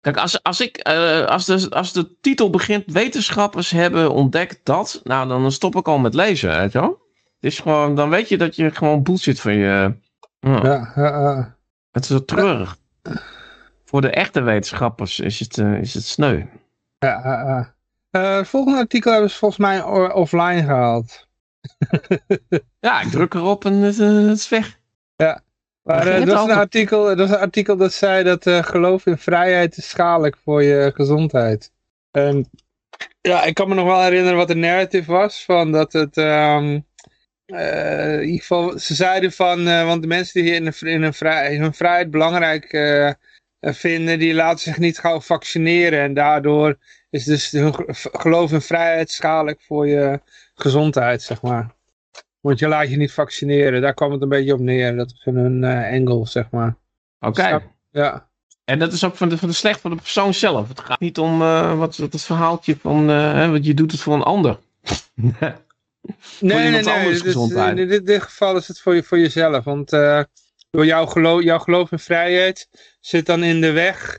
[0.00, 5.00] Kijk, als, als, ik, eh, als, de, als de titel begint, wetenschappers hebben ontdekt dat,
[5.04, 7.06] nou dan stop ik al met lezen, weet je wel.
[7.40, 9.94] Het is gewoon, dan weet je dat je gewoon bullshit van je...
[10.40, 11.56] Ja, Ja, ja, ja.
[11.90, 12.76] Het is zo treurig.
[13.84, 16.44] Voor de echte wetenschappers is het, eh, is het sneu.
[16.98, 17.74] Ja, ja, ja.
[18.10, 19.82] Eh, het volgende artikel hebben ze volgens mij
[20.12, 21.26] offline gehaald.
[22.80, 24.78] Ja, ik druk erop en het, het is weg.
[25.96, 29.06] Maar het dat, was een artikel, dat was een artikel dat zei dat eh, geloof
[29.06, 31.72] in vrijheid is schadelijk voor je gezondheid.
[32.10, 32.50] En
[33.20, 35.44] Ja, ik kan me nog wel herinneren wat de narrative was.
[35.44, 36.16] Van dat het...
[36.16, 36.80] ehm,
[37.46, 39.64] eh, in ieder geval, ze zeiden van...
[39.64, 42.70] want de mensen die in, een, in, een vrij, hun vrijheid belangrijk
[43.60, 44.18] vinden...
[44.18, 46.00] die laten zich niet gauw vaccineren.
[46.00, 46.78] En daardoor
[47.10, 50.20] is dus hun ge- geloof in vrijheid schadelijk voor je
[50.54, 51.76] gezondheid, zeg maar.
[52.40, 53.80] Want je laat je niet vaccineren.
[53.80, 54.96] Daar kwam het een beetje op neer.
[54.96, 56.76] Dat is hun eh engel, zeg maar.
[57.20, 57.60] Oké.
[57.90, 58.28] Ja.
[58.64, 60.68] En dat is ook van de, van de slecht van de persoon zelf.
[60.68, 64.00] Het gaat niet om eh, wat, wat het verhaaltje van, eh, want je doet het
[64.00, 64.58] voor een ander.
[66.40, 66.94] Nee, nee, nee.
[66.94, 67.34] anders Dit
[67.78, 69.64] in dit, dit geval is het voor, je, voor jezelf.
[69.64, 69.90] Want
[70.70, 72.68] door jouw geloof, jouw geloof in vrijheid
[73.00, 74.18] zit dan in de weg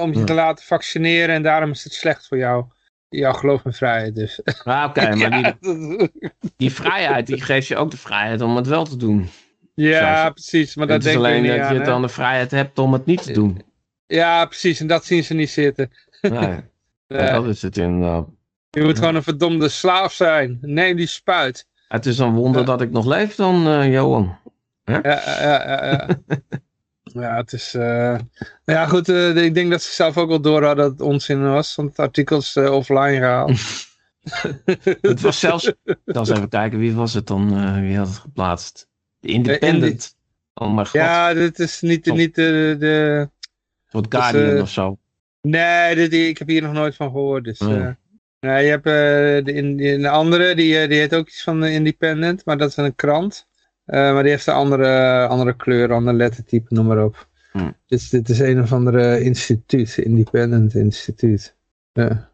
[0.00, 0.24] om je Ja.
[0.24, 1.34] te laten vaccineren.
[1.34, 2.64] En daarom is het slecht voor jou.
[3.10, 4.40] Jouw geloof in vrijheid dus.
[4.64, 6.08] Ah, Oké, maar die, ja,
[6.56, 9.28] die vrijheid die geeft je ook de vrijheid om het wel te doen.
[9.74, 10.76] ja, Zoals- precies.
[10.76, 11.72] Maar dat het is denk ik alleen niet dat aan.
[11.74, 11.84] je hè?
[11.86, 13.62] dan de vrijheid hebt om het niet te doen.
[14.06, 14.80] Ja, precies.
[14.80, 15.90] En dat zien ze niet zitten.
[16.20, 16.30] Nee,
[17.08, 17.30] Nee.
[17.30, 18.26] dat is het inderdaad.
[18.70, 20.58] Je moet gewoon een verdomde slaaf zijn.
[20.60, 21.66] Neem die spuit.
[21.88, 22.66] Het is een wonder Ja.
[22.66, 24.38] dat ik nog leef dan, eh, Johan.
[24.84, 26.06] Ja, ja, ja, ja, ja.
[27.12, 27.74] Ja, het is...
[27.74, 28.18] eh, nou
[28.64, 29.08] ja, goed.
[29.08, 31.74] eh, ik denk dat ze zelf ook wel door hadden dat het onzin was.
[31.74, 33.58] Want het artikel is eh, offline gehaald.
[35.00, 35.72] Het was zelfs...
[35.84, 37.48] Dan eens even kijken, wie was het dan?
[37.82, 38.88] wie had het geplaatst?
[39.20, 40.16] De Independent.
[40.54, 42.76] Oh mijn god, ja, dit is niet, niet de...
[42.78, 43.30] de een
[43.86, 44.98] soort Guardian of zo.
[45.40, 47.44] nee, dit, ik heb hier nog nooit van gehoord.
[47.44, 47.86] Dus, Oh.
[48.40, 52.44] nee, je hebt de, in, de andere, die, die heet ook iets van de Independent.
[52.44, 53.48] Maar dat is een krant.
[53.90, 57.28] Eh, maar die heeft een andere, andere kleur, ander lettertype, noem maar op.
[57.52, 57.74] Hmm.
[57.86, 61.56] Dus dit is een of andere instituut, Independent Instituut.
[61.92, 62.30] Ja.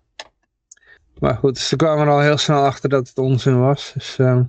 [1.19, 3.93] Maar goed, ze kwamen er al heel snel achter dat het onzin was.
[3.95, 4.43] Dus, ehm,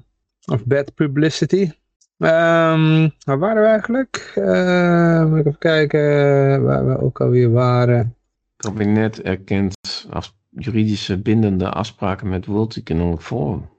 [0.45, 1.71] of bad publicity.
[2.17, 4.31] Ehm waar waren we eigenlijk?
[4.35, 7.97] Eh, moet ik even kijken waar we ook alweer waren.
[7.97, 8.15] Het
[8.57, 13.69] kabinet erkent als juridische bindende afspraken met World Economic Forum.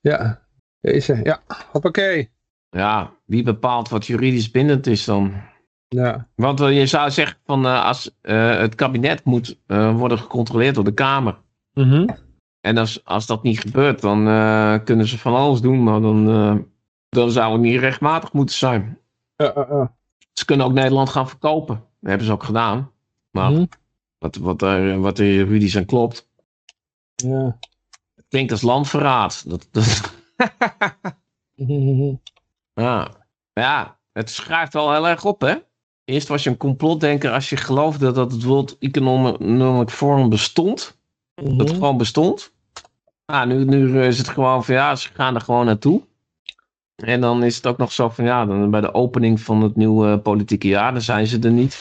[0.00, 0.42] Ja,
[0.80, 1.20] deze.
[1.22, 1.40] Ja,
[1.70, 2.30] hoppakee.
[2.70, 5.34] Ja, wie bepaalt wat juridisch bindend is dan?
[5.88, 10.74] Ja, Want eh, je zou zeggen van eh, als eh, het kabinet moet worden gecontroleerd
[10.74, 11.38] door de Kamer.
[11.72, 12.08] Mhm.
[12.60, 14.24] En als, als dat niet gebeurt, dan
[14.84, 16.24] kunnen ze van alles doen, maar dan,
[17.08, 18.98] dan zou het niet rechtmatig moeten zijn.
[20.32, 21.74] Ze kunnen ook Nederland gaan verkopen.
[22.00, 22.90] Dat hebben ze ook gedaan.
[23.30, 23.64] Maar Mhm.
[24.18, 26.28] wat, wat, er, wat er juridisch aan klopt,
[27.14, 27.58] Ja.
[28.28, 29.44] klinkt als landverraad.
[29.50, 30.12] Dat, dat,
[31.54, 32.14] Mhm.
[32.82, 33.08] Ja.
[33.52, 35.54] ja, het schrijft wel heel erg op, hè?
[36.04, 40.98] Eerst was je een complotdenker als je geloofde dat het World Economic Forum bestond.
[41.34, 41.74] Dat het Mhm.
[41.74, 42.52] gewoon bestond.
[43.26, 46.02] Nou, nu, nu is het gewoon van ja, ze gaan er gewoon naartoe.
[46.96, 49.76] En dan is het ook nog zo van ja, dan bij de opening van het
[49.76, 51.78] nieuwe eh, politieke jaar, dan zijn ze er niet.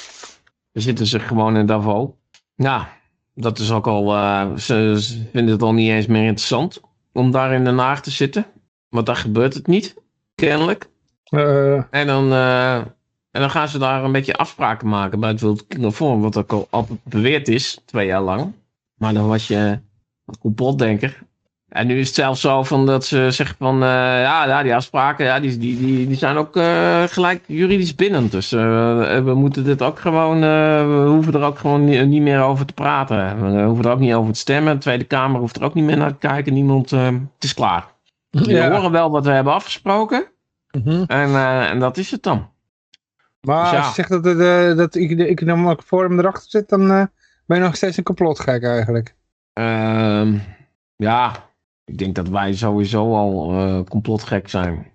[0.71, 2.09] Dan zitten ze gewoon in Davos.
[2.55, 2.89] Ja,
[3.33, 6.81] dat is ook al, eh, ze, ze vinden het al niet eens meer interessant
[7.13, 8.45] om daar in Den Haag te zitten.
[8.89, 9.95] Want daar gebeurt het niet,
[10.41, 10.89] kennelijk.
[11.23, 12.75] Eh, En dan, eh,
[13.31, 16.67] en dan gaan ze daar een beetje afspraken maken bij het World Forum, wat ook
[16.69, 18.53] al beweerd is, twee jaar lang.
[18.97, 19.79] Maar dan was je
[20.25, 21.25] een complotdenker.
[21.69, 23.89] En nu is het zelfs zo van dat ze zeggen van, eh,
[24.21, 26.53] ja, ja, die afspraken, ja, die, die, die, die zijn ook
[27.11, 28.31] gelijk juridisch bindend.
[28.31, 32.65] Dus we moeten dit ook gewoon, we hoeven er ook gewoon niet, niet meer over
[32.65, 33.51] te praten.
[33.53, 34.73] We hoeven er ook niet over te stemmen.
[34.73, 36.53] De Tweede Kamer hoeft er ook niet meer naar te kijken.
[36.53, 37.95] Niemand, het is klaar.
[38.29, 38.71] We ja.
[38.71, 40.31] horen wel wat we hebben afgesproken.
[40.71, 41.03] Mhm.
[41.07, 42.49] En, eh, en dat is het dan.
[43.41, 43.77] Maar Dus ja.
[43.77, 47.03] als je zegt dat, het, eh, dat ik- de economic forum erachter zit, dan eh,
[47.45, 49.15] ben je nog steeds een complotgek eigenlijk.
[49.53, 50.37] Ehm,
[50.95, 51.35] ja,
[51.85, 54.91] ik denk dat wij sowieso al complotgek zijn.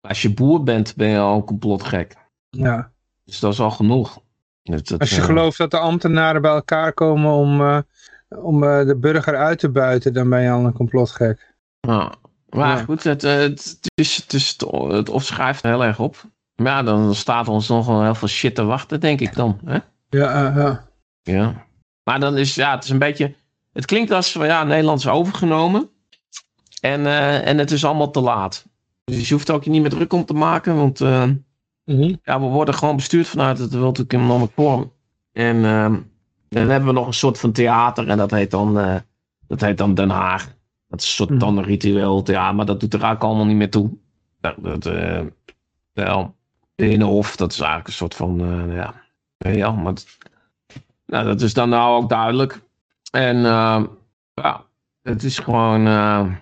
[0.00, 2.14] Als je boer bent, ben je al complotgek.
[2.50, 2.90] ja.
[3.24, 4.18] Dus dat is al genoeg.
[4.62, 7.84] Dat, Als je gelooft dat de ambtenaren bij elkaar komen om,
[8.28, 11.54] om de burger uit te buiten, dan ben je al een complotgek.
[11.86, 12.12] Ja.
[12.48, 12.84] Maar Ja.
[12.84, 14.56] goed, het, eh, het, het is, het, is,
[14.88, 16.24] het opschrijft heel erg op.
[16.56, 19.60] Maar ja, dan staat ons nog wel heel veel shit te wachten, denk ik dan.
[19.64, 19.78] Hè?
[20.08, 20.88] Ja, ja.
[21.22, 21.66] Ja.
[22.04, 23.34] Maar dan is, ja, het is een beetje...
[23.72, 25.88] Het klinkt als van, ja, Nederland is overgenomen.
[26.80, 28.66] En, eh, en het is allemaal te laat.
[29.04, 31.00] Dus je hoeft ook niet meer druk om te maken, want...
[31.00, 31.24] eh,
[31.84, 32.14] Mhm.
[32.22, 34.92] Ja, we worden gewoon bestuurd vanuit het World Economic Forum.
[35.32, 35.96] En ehm,
[36.48, 38.74] dan hebben we nog een soort van theater en dat heet dan,
[39.46, 40.54] dat heet dan Den Haag.
[40.96, 41.38] Dat is een soort Mhm.
[41.38, 43.90] dan een ritueel theater, maar dat doet er eigenlijk allemaal niet meer toe.
[44.40, 45.22] Dat, dat, eh,
[45.92, 46.34] wel,
[46.74, 48.94] Binnenhof, dat is eigenlijk een soort van, eh, ja,
[49.38, 49.94] ja, maar
[51.06, 52.60] nou, dat is dan nou ook duidelijk.
[53.10, 53.86] En ehm,
[54.34, 54.64] ja,
[55.02, 56.32] het is gewoon, eh, we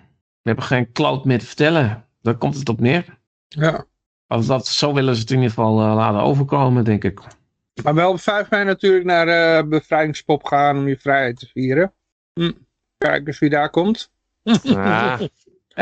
[0.41, 2.05] hebben geen kloot meer te vertellen.
[2.21, 3.05] Daar komt het op neer.
[3.47, 3.85] ja.
[4.27, 7.21] Als dat, zo willen ze het in ieder geval eh, laten overkomen, denk ik.
[7.83, 11.93] Maar wel op 5 mei natuurlijk naar eh bevrijdingspop gaan om je vrijheid te vieren.
[12.97, 14.11] Kijk eens wie daar komt.
[14.45, 15.19] Ah.
[15.19, 15.27] Hé,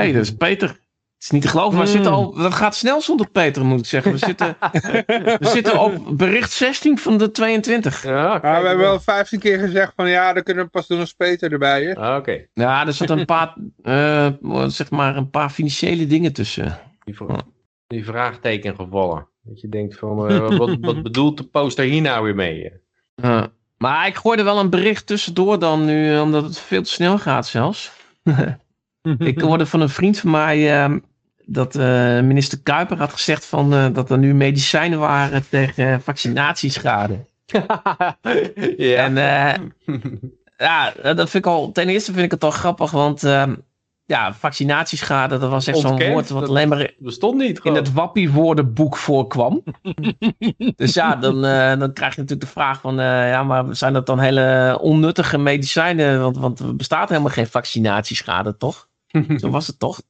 [0.01, 0.67] hey, dat is Peter.
[0.67, 3.79] Het is niet te geloven, maar we zitten al, dat gaat snel zonder Peter, moet
[3.79, 4.11] ik zeggen.
[4.11, 4.57] We zitten,
[5.39, 8.03] we zitten op bericht 16 van de 22.
[8.03, 10.87] Ja, Maar kijk we hebben wel 15 keer gezegd van ja, dan kunnen we pas
[10.87, 11.95] doen als Peter erbij is.
[11.95, 12.45] Ah, Oké.
[12.53, 14.29] Ja, er zitten een paar, eh,
[14.67, 16.79] zeg maar, een paar financiële dingen tussen.
[17.03, 17.15] Die,
[17.87, 19.27] die vraagteken gevallen.
[19.43, 22.71] Dat je denkt van, eh, wat, wat bedoelt de poster hier nou weer mee?
[23.15, 23.47] Ja.
[23.77, 27.47] maar ik gooide wel een bericht tussendoor dan nu, omdat het veel te snel gaat
[27.47, 27.91] zelfs.
[29.17, 30.95] ik hoorde van een vriend van mij eh,
[31.45, 37.25] dat eh, minister Kuiper had gezegd van, eh, dat er nu medicijnen waren tegen vaccinatieschade.
[38.77, 39.05] ja.
[39.05, 39.59] En eh,
[40.57, 43.55] ja, dat vind ik al, ten eerste vind ik het al grappig, want ehm,
[44.05, 48.97] ja, vaccinatieschade, dat was echt zo'n woord wat alleen maar bestond niet in het Wappie-woordenboek
[48.97, 49.63] voorkwam.
[50.75, 53.93] dus ja, dan, eh, dan krijg je natuurlijk de vraag van, eh, ja, maar zijn
[53.93, 56.21] dat dan hele onnuttige medicijnen?
[56.21, 58.87] Want, want er bestaat helemaal geen vaccinatieschade, toch?
[59.37, 60.01] Zo was het toch?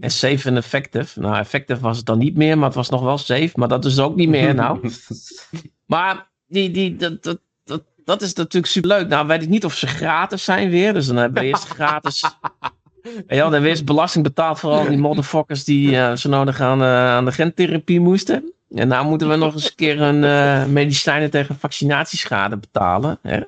[0.00, 1.20] En safe en effective.
[1.20, 3.50] Nou, effective was het dan niet meer, maar het was nog wel safe.
[3.54, 4.90] Maar dat is ook niet meer nou.
[5.86, 9.08] Maar die, die, dat, dat, dat, dat is natuurlijk superleuk.
[9.08, 10.92] Nou weet ik niet of ze gratis zijn weer.
[10.92, 12.24] Dus dan hebben we eerst gratis...
[13.26, 16.82] En ja, we eerst belasting betaald voor al die motherfuckers die eh, zo nodig aan,
[16.82, 18.52] eh, aan de gentherapie moesten.
[18.74, 23.18] En nou moeten we nog eens een keer een eh, medicijnen tegen vaccinatieschade betalen.
[23.22, 23.40] Hè?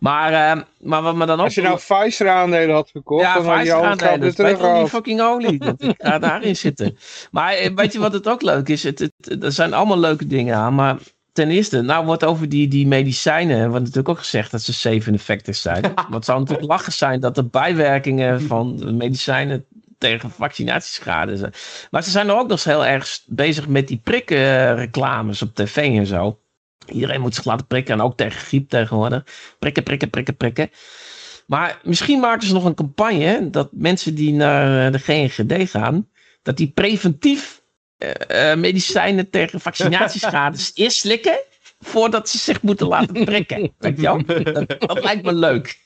[0.00, 1.44] Maar, maar wat me dan ook...
[1.44, 5.20] als je nou Pfizer aandelen had gekocht, Ja, dan had je al wel, die fucking
[5.20, 5.58] olie.
[5.58, 6.96] Dat, ik ga daarin zitten.
[7.30, 8.82] Maar weet je wat het ook leuk is?
[8.82, 10.74] Het, het, er zijn allemaal leuke dingen aan.
[10.74, 10.96] Maar
[11.32, 15.02] ten eerste, nou wordt over die, die medicijnen, wordt natuurlijk ook gezegd dat ze safe
[15.06, 15.84] en effective zijn.
[16.10, 19.64] Het zou natuurlijk lachen zijn dat de bijwerkingen van medicijnen
[19.98, 21.52] tegen vaccinatieschade zijn.
[21.90, 25.76] Maar ze zijn er ook nog eens heel erg bezig met die prikkenreclames op tv
[25.76, 26.38] en zo.
[26.86, 29.24] Iedereen moet zich laten prikken en ook tegen griep tegenwoordig.
[29.58, 30.70] Prikken, prikken, prikken, prikken.
[31.46, 36.08] Maar misschien maken ze nog een campagne dat mensen die naar de GNGD gaan,
[36.42, 37.61] dat die preventief
[38.02, 41.38] eh, eh, medicijnen tegen vaccinatieschades eerst slikken
[41.78, 43.74] voordat ze zich moeten laten prikken.
[43.78, 44.24] Weet je wel?
[44.52, 45.76] Dat, dat lijkt me leuk.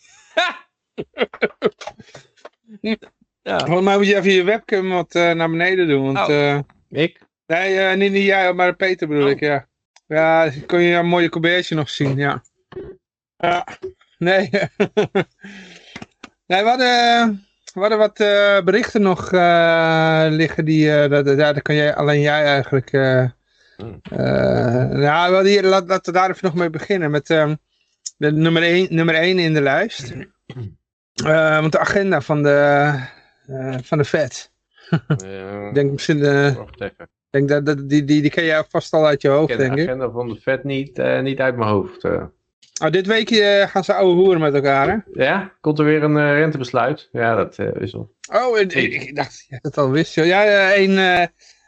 [3.43, 3.59] ja.
[3.59, 6.13] Volgens mij moet je even je webcam wat eh, naar beneden doen.
[6.13, 6.51] Want, Oh.
[6.53, 6.59] eh,
[6.91, 7.21] Ik?
[7.47, 9.31] nee, eh, niet, niet jij, maar Peter bedoel Oh.
[9.31, 9.69] ik, ja.
[10.07, 12.43] Ja, kun je een mooie colbertje nog zien, ja.
[13.37, 13.67] Ja,
[14.19, 14.51] nee.
[16.47, 17.46] nee, we hadden,
[17.77, 22.21] we hadden wat eh, berichten nog eh, liggen die, dat, ja, daar kan jij, alleen
[22.21, 22.91] jij eigenlijk...
[22.91, 24.01] Hmm.
[25.01, 27.55] ja, we hadden hier, laat, laten we daar even nog mee beginnen met ehm,
[28.17, 30.15] de nummer 1 nummer één in de lijst.
[31.15, 32.93] Eh, want de agenda van de,
[33.83, 34.53] van de Fed.
[35.25, 36.97] Eh, Ik denk misschien, ik
[37.31, 39.57] denk dat, dat, die, die, die ken jij vast al uit je Ik hoofd, de
[39.57, 39.87] denk ik.
[39.89, 42.03] agenda van de vet niet, niet uit mijn hoofd.
[42.85, 45.25] Oh, dit weekje eh, gaan ze ouwe hoeren met elkaar, hè?
[45.25, 47.09] Ja, komt er weer een eh, rentebesluit?
[47.13, 48.15] Ja, dat eh, is al.
[48.33, 50.15] Oh, ik, dacht dat je het al wist.
[50.15, 50.27] joh.
[50.27, 51.23] Ja, eh, 1, eh,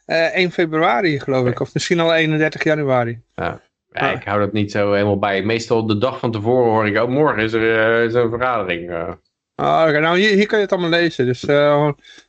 [0.05, 1.61] eh, 1 februari geloof ik.
[1.61, 3.21] Of misschien al 31 januari.
[3.35, 3.61] Ja,
[3.93, 4.13] Ah.
[4.13, 5.43] ik hou dat niet zo helemaal bij.
[5.43, 8.91] Meestal de dag van tevoren hoor ik, oh, morgen is er, er een vergadering.
[9.57, 9.99] Oh, oké.
[10.01, 11.27] Nou, hier, hier kan je het allemaal lezen.
[11.27, 11.41] Dus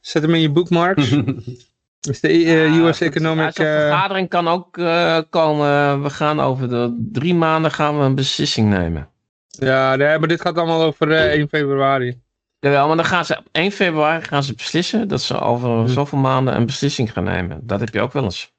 [0.02, 1.10] zet hem in je bookmarks.
[2.00, 3.02] Dus de eh, US.
[3.02, 3.46] Economic...
[3.46, 6.04] Ja, Zo'n eh, vergadering kan ook eh, komen.
[6.04, 9.10] We gaan over de drie maanden gaan we een beslissing nemen.
[9.50, 12.22] ja, nee, maar dit gaat allemaal over eh, 1 februari.
[12.60, 15.88] Jawel, maar dan gaan ze op 1 februari gaan ze beslissen dat ze over Hm.
[15.88, 17.60] zoveel maanden een beslissing gaan nemen.
[17.64, 18.52] Dat heb je ook wel eens.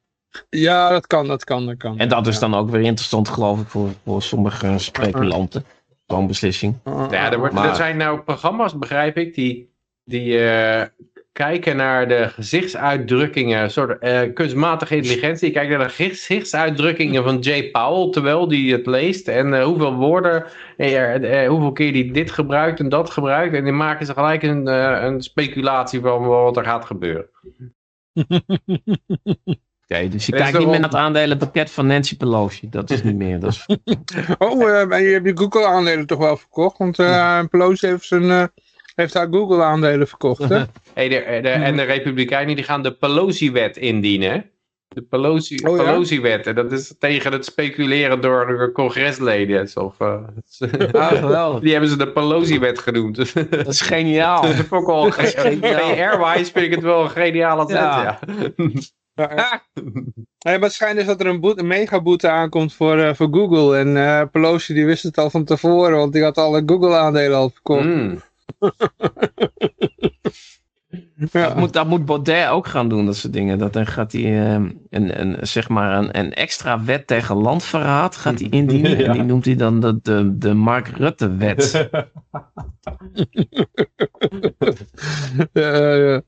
[0.51, 1.99] Ja, dat kan, dat kan, dat kan.
[1.99, 2.41] En dat is Ja.
[2.41, 5.65] dan ook weer interessant, geloof ik, voor, voor sommige speculanten.
[6.07, 6.79] Zo'n beslissing.
[6.85, 9.73] Ja, er, wordt, Maar- er zijn nou programma's, begrijp ik, die,
[10.05, 10.87] die eh,
[11.41, 15.45] kijken naar de gezichtsuitdrukkingen, een soort eh, kunstmatige intelligentie.
[15.45, 19.29] Die kijken naar de gezichtsuitdrukkingen van Jay Powell, terwijl die het leest.
[19.29, 20.45] En eh, hoeveel woorden,
[20.77, 23.55] eh, hoeveel keer die dit gebruikt en dat gebruikt.
[23.55, 27.31] En die maken ze gelijk een, eh, een speculatie van wat er gaat gebeuren.
[29.91, 32.69] Oké, dus je kijkt niet meer naar het aandelenpakket van Nancy Pelosi.
[32.69, 33.41] Dat is niet meer.
[33.41, 33.67] Dat is...
[34.39, 36.79] Oh, eh, maar je hebt je Google aandelen toch wel verkocht?
[36.79, 38.45] Want eh Pelosi heeft, zijn, eh,
[39.01, 40.63] heeft haar Google aandelen verkocht, hè?
[40.95, 44.51] Hey, de, de- en de Republikeinen die gaan de Pelosi-wet indienen.
[44.89, 45.83] De Pelosi, Oh ja?
[45.85, 46.47] Pelosi-wet.
[46.47, 49.69] En dat is tegen het speculeren door de congresleden.
[49.75, 50.15] Of, eh,
[50.93, 51.61] Ah, geweldig.
[51.61, 53.17] die hebben ze de Pelosi-wet genoemd.
[53.51, 54.43] Dat is geniaal.
[54.71, 55.95] dat wel is geniaal.
[55.95, 58.19] PR-wise vind ik het wel een geniale zet, Ja.
[59.15, 59.63] ja.
[60.39, 63.29] Ja, maar het schijnt dus dat er een, boete, een megaboete aankomt voor, eh, voor
[63.31, 63.77] Google.
[63.79, 67.37] En eh, Pelosi die wist het al van tevoren, want die had alle Google aandelen
[67.39, 67.85] al verkocht.
[67.85, 68.21] Mm.
[71.31, 73.59] Dat, moet, dat moet Baudet ook gaan doen, dat soort dingen.
[73.59, 78.17] Dat, dan gaat hij ehm, een, een, zeg maar een, een extra wet tegen landverraad
[78.17, 78.89] gaat hij indienen.
[79.01, 79.07] Ja.
[79.07, 81.73] En die noemt hij dan de, de, de Mark Rutte-wet.
[85.53, 86.23] Ja, ja.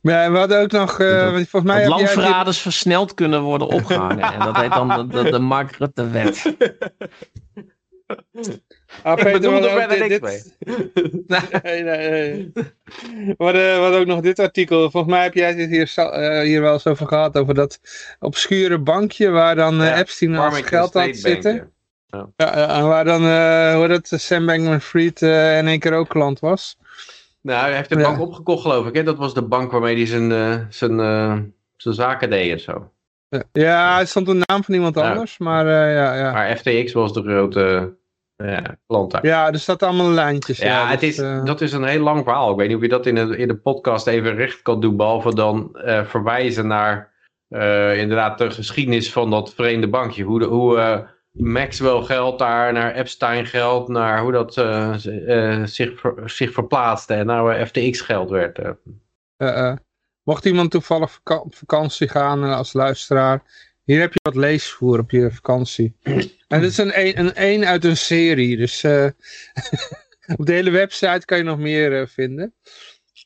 [0.00, 4.32] Ja, we hadden ook nog, eh, want volgens mij Dat landverraders versneld kunnen worden opgehangen.
[4.32, 6.54] En dat heet dan de, de, de Mark Rutte-wet.
[9.02, 9.50] Ah, Peter,
[9.98, 10.54] niks dit-
[11.62, 12.52] Nee, nee, nee.
[13.36, 13.44] We
[13.78, 14.90] hadden ook nog dit artikel.
[14.90, 17.36] Volgens mij heb jij dit hier, eh, hier wel eens over gehad.
[17.38, 17.80] Over dat
[18.20, 21.72] obscure bankje waar dan eh, Ja, Epstein Farmington geld had zitten.
[22.06, 22.82] ja.
[22.86, 26.76] Waar dan, eh hoe dat, Sam Bankman-Fried eh in één keer ook klant was.
[27.42, 28.02] Nou, hij heeft de Ja.
[28.02, 28.94] bank opgekocht geloof ik.
[28.94, 29.02] Hè?
[29.02, 31.38] Dat was de bank waarmee hij zijn, eh, zijn, eh,
[31.76, 32.90] zijn zaken deed en zo.
[33.52, 36.32] Ja, het stond een naam van iemand anders, maar eh, ja, ja.
[36.32, 37.96] Maar FTX was de grote
[38.86, 39.26] klant daar.
[39.26, 40.58] Ja, er staat allemaal lijntjes.
[40.58, 42.50] Ja, het dus, is, eh, dat is een heel lang verhaal.
[42.50, 44.96] Ik weet niet of je dat in de, in de podcast even recht kan doen.
[44.96, 47.12] Behalve dan eh, verwijzen naar
[47.48, 50.22] eh, inderdaad de geschiedenis van dat vreemde bankje.
[50.24, 54.52] Hoe, de, hoe Maxwell geld daar, naar Epstein geld, naar hoe dat
[55.70, 58.58] zich, ver- zich verplaatste en nou eh, FTX geld werd.
[60.22, 63.42] mocht iemand toevallig op vakantie gaan als luisteraar,
[63.88, 65.96] hier heb je wat leesvoer op je vakantie.
[66.48, 69.04] en dit is een een, een, een uit een serie, dus eh,
[70.38, 72.54] op de hele website kan je nog meer eh, vinden.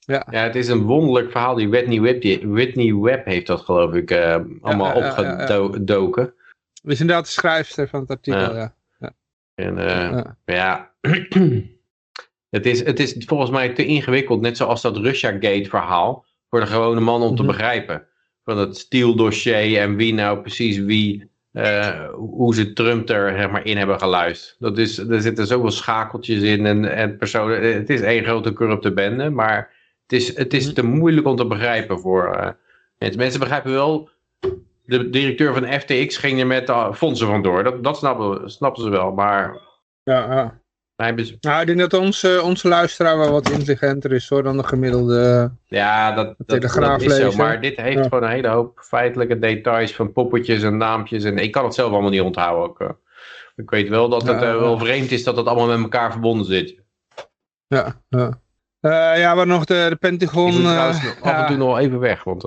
[0.04, 1.54] Ja, het is een wonderlijk verhaal.
[1.54, 5.62] Die Whitney Webb, Whitney Webb heeft dat geloof ik eh, allemaal ja, ja, ja.
[5.62, 6.34] opgedoken.
[6.82, 8.74] Dus inderdaad de schrijfster van het artikel, Ja.
[8.98, 9.12] ja.
[9.54, 10.36] En Ja.
[10.44, 10.90] ja,
[12.56, 16.66] het, is, het is volgens mij te ingewikkeld, net zoals dat Russia-gate verhaal, voor de
[16.66, 17.50] gewone man om te Mhm.
[17.52, 18.06] begrijpen.
[18.44, 23.64] Van het Steele-dossier en wie nou precies wie, eh, hoe ze Trump er zeg maar,
[23.66, 24.56] in hebben geluisterd.
[24.58, 27.74] Dat is, er zitten zoveel schakeltjes in en, en personen.
[27.74, 29.70] Het is één grote corrupte bende, maar
[30.06, 30.74] het is, het is Mhm.
[30.74, 32.50] te moeilijk om te begrijpen voor eh,
[32.98, 33.18] mensen.
[33.20, 34.08] Mensen begrijpen wel,
[34.84, 37.62] de directeur van FTX ging er met de fondsen vandoor.
[37.64, 39.60] Dat, dat snappen, snappen ze wel, maar
[40.04, 40.60] Ja, ja.
[41.40, 45.50] Nou, ik denk dat onze, onze luisteraar wel wat intelligenter is hoor, dan de gemiddelde...
[45.66, 47.32] Ja, dat, dat, dat is zo.
[47.36, 48.02] Maar dit heeft Ja.
[48.02, 51.24] gewoon een hele hoop feitelijke details van poppetjes en naampjes.
[51.24, 52.68] En ik kan het zelf allemaal niet onthouden.
[52.68, 52.88] Ook, eh.
[53.56, 56.10] Ik weet wel dat het Ja, eh, wel vreemd is dat het allemaal met elkaar
[56.12, 56.76] verbonden zit.
[57.66, 58.40] Ja, ja.
[58.80, 60.52] Eh, ja, waar nog de, de Pentagon...
[60.52, 62.44] Ik nog af en toe nog even weg, want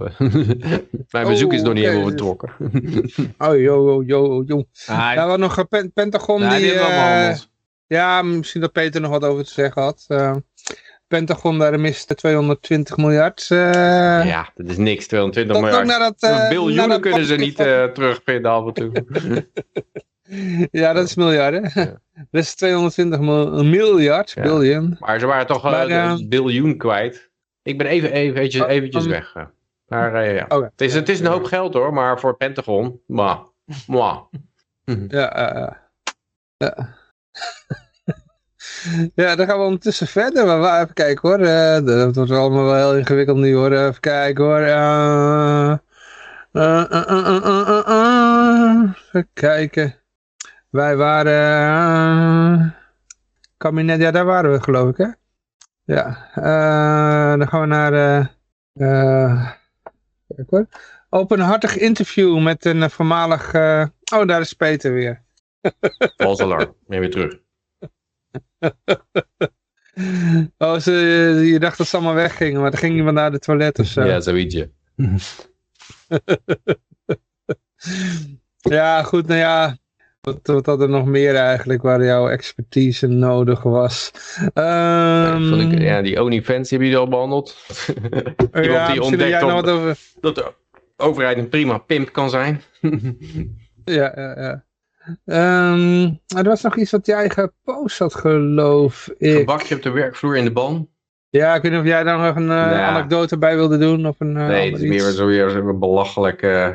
[1.11, 2.51] mijn bezoek is nog niet helemaal vertrokken.
[3.37, 4.63] Oh, yo, yo, yo, yo.
[4.85, 6.71] Ah, Ja, wat nog Pentagon nou, die...
[6.71, 6.79] die
[7.87, 10.05] ja, misschien dat Peter nog wat over te zeggen had.
[10.07, 10.35] Eh,
[11.07, 13.45] Pentagon, daar mist 220 miljard.
[13.49, 13.57] eh,
[14.25, 15.87] ja, dat is niks, 220 dat ook miljard.
[15.87, 18.91] naar dat, naar Biljoenen kunnen ze niet van- terugvinden af en toe.
[20.71, 21.71] Ja, dat is miljarden.
[21.73, 21.85] Ja.
[22.31, 24.41] Dat is 220 mil- miljard, Ja.
[24.41, 24.95] biljoen.
[24.99, 27.31] Maar ze waren toch Maar, een biljoen kwijt.
[27.63, 29.33] Ik ben even, even eventjes, Oh, eventjes um, weg.
[29.87, 30.45] Maar ja.
[30.47, 30.63] Oké.
[30.71, 33.39] Het is, het is een hoop geld hoor, maar voor Pentagon, mwah.
[35.07, 35.73] Ja, eh.
[36.57, 36.95] ja.
[39.15, 40.45] ja, dan gaan we ondertussen verder.
[40.45, 41.39] Maar even kijken hoor.
[41.39, 43.71] Eh, dat wordt allemaal wel heel ingewikkeld nu hoor.
[43.71, 44.59] Even kijken hoor.
[44.59, 45.77] Eh.
[49.13, 49.95] Even kijken.
[50.69, 51.33] Wij waren...
[52.59, 52.71] eh,
[53.57, 55.07] kabinet, ja daar waren we geloof ik hè.
[55.83, 57.91] Ja, eh, dan gaan we naar...
[60.27, 60.67] kijk hoor.
[61.09, 63.47] Openhartig interview met een voormalig...
[64.13, 65.24] oh, daar is Peter weer.
[66.17, 67.39] Vals alarm, neem weer terug.
[70.57, 70.91] Oh, ze,
[71.51, 74.03] je dacht dat ze allemaal weggingen, maar dan ging iemand naar de toilet of zo.
[74.03, 74.55] Ja, zoiets.
[74.55, 74.65] ja.
[78.69, 79.77] Ja, goed, nou ja.
[80.21, 84.11] Wat, wat had er nog meer eigenlijk waar jouw expertise nodig was?
[84.53, 87.57] Ehm, Vond ik, ja, die OnlyFans hebben jullie al behandeld.
[88.51, 89.97] ja, die ontdekt wat over...
[90.19, 90.53] Dat de
[90.97, 92.61] overheid een prima pimp kan zijn.
[93.87, 94.64] Ja, ja, ja.
[95.25, 96.03] Ehm,
[96.37, 99.35] er was nog iets wat jij gepost had, geloof ik.
[99.37, 100.89] Een bakje op de werkvloer in de ban.
[101.29, 102.87] Ja, ik weet niet of jij daar nog een eh, Ja.
[102.87, 104.07] anekdote bij wilde doen.
[104.07, 105.15] Of een, eh, Nee, het is weer iets.
[105.17, 106.41] zo weer zo'n belachelijk.
[106.41, 106.69] eh,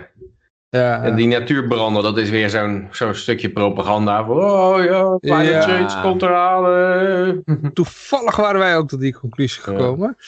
[0.77, 4.25] Ja, En die natuurbranden, dat is weer zo'n zo'n stukje propaganda.
[4.25, 5.61] Van, oh ja, climate Ja.
[5.61, 6.65] change komt eraan.
[7.47, 7.57] eh.
[7.73, 10.17] Toevallig waren wij ook tot die conclusie gekomen.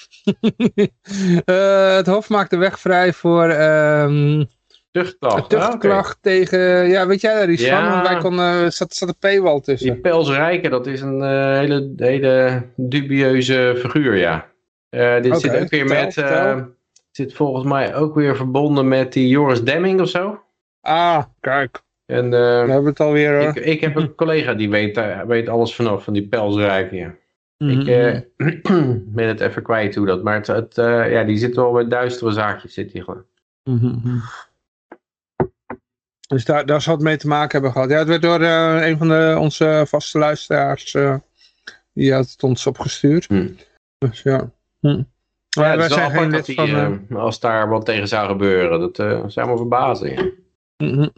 [1.44, 4.44] Eh, het Hof maakt de weg vrij voor ehm
[4.92, 5.52] Tuchtklacht.
[5.52, 6.88] een tuchtklacht tegen...
[6.88, 7.80] Ja, weet jij daar iets Ja.
[7.82, 7.90] van?
[7.92, 8.72] Want wij konden...
[8.72, 10.00] zat, zat een paywall Die tussen.
[10.00, 14.50] Pelsrijke, dat is een eh, hele, hele dubieuze figuur, ja.
[14.88, 16.12] Eh, dit zit ook weer vertel, met...
[16.14, 16.56] vertel.
[16.56, 16.62] eh,
[17.10, 20.42] zit volgens mij ook weer verbonden met die Joris Demming of zo.
[20.80, 21.82] Ah, kijk.
[22.06, 26.04] En We hebben het alweer ik, ik heb een collega die weet, weet alles vanaf,
[26.04, 27.14] van die Pelsrijke, ja.
[27.68, 28.20] Ik eh,
[29.16, 31.90] ben het even kwijt hoe dat, maar het, het, eh, ja, die zit wel met
[31.90, 32.74] duistere zaakjes.
[32.74, 33.24] Zit die gewoon.
[33.64, 34.18] Mhm.
[36.32, 37.90] Dus daar, daar zal het mee te maken hebben gehad.
[37.90, 41.14] Ja, het werd door eh, een van de, onze vaste luisteraars, eh,
[41.92, 43.26] die had het ons opgestuurd.
[43.26, 43.48] Hm.
[43.98, 44.50] Dus ja.
[44.80, 44.86] Hm.
[44.88, 45.04] Ja,
[45.60, 46.68] Maar het wij zijn geen lid die, van...
[47.08, 50.12] eh, als daar wat tegen zou gebeuren, dat eh zou me verbazen.
[50.12, 50.30] Ja.
[50.76, 51.08] Mhm.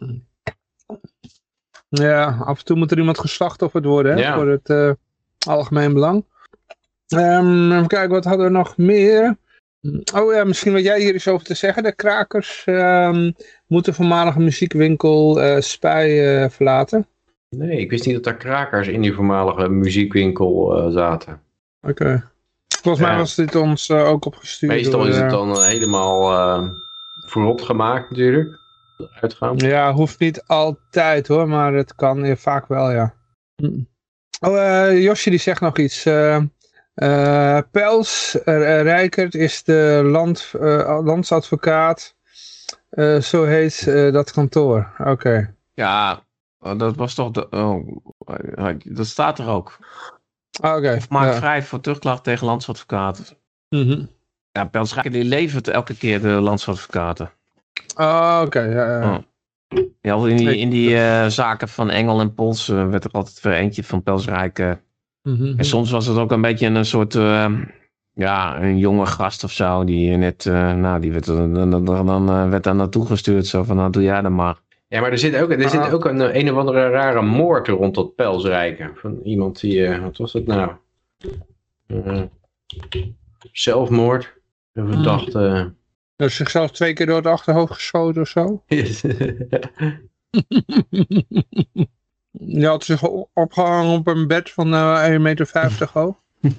[1.89, 4.35] Ja, af en toe moet er iemand geslachtofferd worden hè, Ja.
[4.35, 4.91] voor het eh,
[5.47, 6.25] algemeen belang.
[7.07, 9.37] Ehm, even kijken, wat hadden we nog meer?
[10.13, 11.83] Oh ja, misschien wat jij hier eens over te zeggen.
[11.83, 13.31] De krakers ehm,
[13.67, 17.07] moeten voormalige muziekwinkel eh Spij eh, verlaten.
[17.49, 21.41] Nee, ik wist niet dat daar krakers in die voormalige muziekwinkel eh, zaten.
[21.81, 22.29] Oké.
[22.81, 24.71] Volgens mij was dit ons ook opgestuurd.
[24.71, 26.73] Meestal door, is het dan helemaal
[27.27, 28.59] verrot gemaakt natuurlijk.
[29.21, 29.57] Uitgaan.
[29.57, 33.13] Ja, hoeft niet altijd hoor, maar het kan vaak wel, ja.
[33.55, 33.79] Hm.
[34.39, 36.05] Oh, Josje die zegt nog iets.
[36.95, 42.15] Eh eh, Pels eh, Rijkert is de land, eh, landsadvocaat.
[42.89, 44.93] Eh, zo heet eh, dat kantoor.
[44.97, 45.55] Oké.
[45.73, 46.23] Ja,
[46.59, 47.49] oh, dat was toch de...
[47.49, 48.01] Oh,
[48.55, 49.77] eh, dat staat er ook.
[50.61, 50.97] Ah, Oké.
[51.09, 51.33] Maak ja.
[51.33, 53.25] vrij voor terugklacht tegen landsadvocaten.
[53.69, 54.05] Mhm.
[54.51, 57.31] Ja, Pelsrijker die levert elke keer de landsadvocaten.
[57.95, 59.15] Ah, Oké, ja, ja.
[59.15, 59.17] Oh.
[60.01, 63.41] Ja, in die, in die eh, zaken van Engel en Pols eh, werd er altijd
[63.41, 64.77] weer eentje van Pelsrijk.
[65.25, 65.53] Mhm.
[65.57, 67.53] En soms was het ook een beetje een soort, eh,
[68.13, 69.83] ja, een jonge gast of zo.
[69.83, 73.47] Die net, eh, nou, die werd, er- dan, dan, dan eh, werd daar naartoe gestuurd.
[73.47, 74.57] Zo van, nou, doe jij dat maar.
[74.87, 75.93] Ja, maar er zit ook, er zit Ah.
[75.93, 78.91] ook een, een of andere rare moord rond dat pelsrijken.
[78.95, 80.71] Van iemand die, eh, wat was het nou?
[81.87, 82.21] Eh,
[83.51, 84.33] zelfmoord.
[84.73, 85.73] Een verdachte.
[86.15, 88.63] Dat is zichzelf twee keer door het achterhoofd geschoten of zo.
[92.39, 93.01] Die had zich
[93.33, 96.15] opgehangen op een bed van eh 1,50 meter hoog.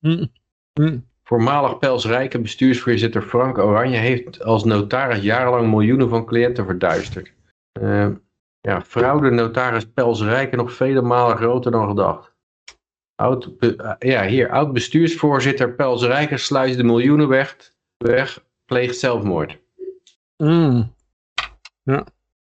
[0.00, 0.24] Hm.
[0.72, 0.98] Hm.
[1.22, 7.32] Voormalig pelsrijke bestuursvoorzitter Frank Oranje heeft als notaris jarenlang miljoenen van cliënten verduisterd.
[7.72, 8.08] Eh,
[8.60, 12.34] ja, fraude notaris pelsrijke nog vele malen groter dan gedacht.
[13.14, 17.56] Oud, be- eh, ja, hier, oud bestuursvoorzitter pelsrijke sluist de miljoenen weg,
[17.96, 19.58] weg pleegt zelfmoord.
[20.36, 20.94] Mm.
[21.82, 22.06] Ja.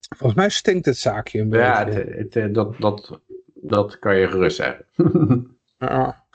[0.09, 1.99] Volgens mij stinkt het zaakje een Ja, beetje.
[2.01, 3.21] het, het, eh, dat, dat,
[3.55, 4.87] dat kan je gerust zeggen.
[5.79, 6.27] Ja.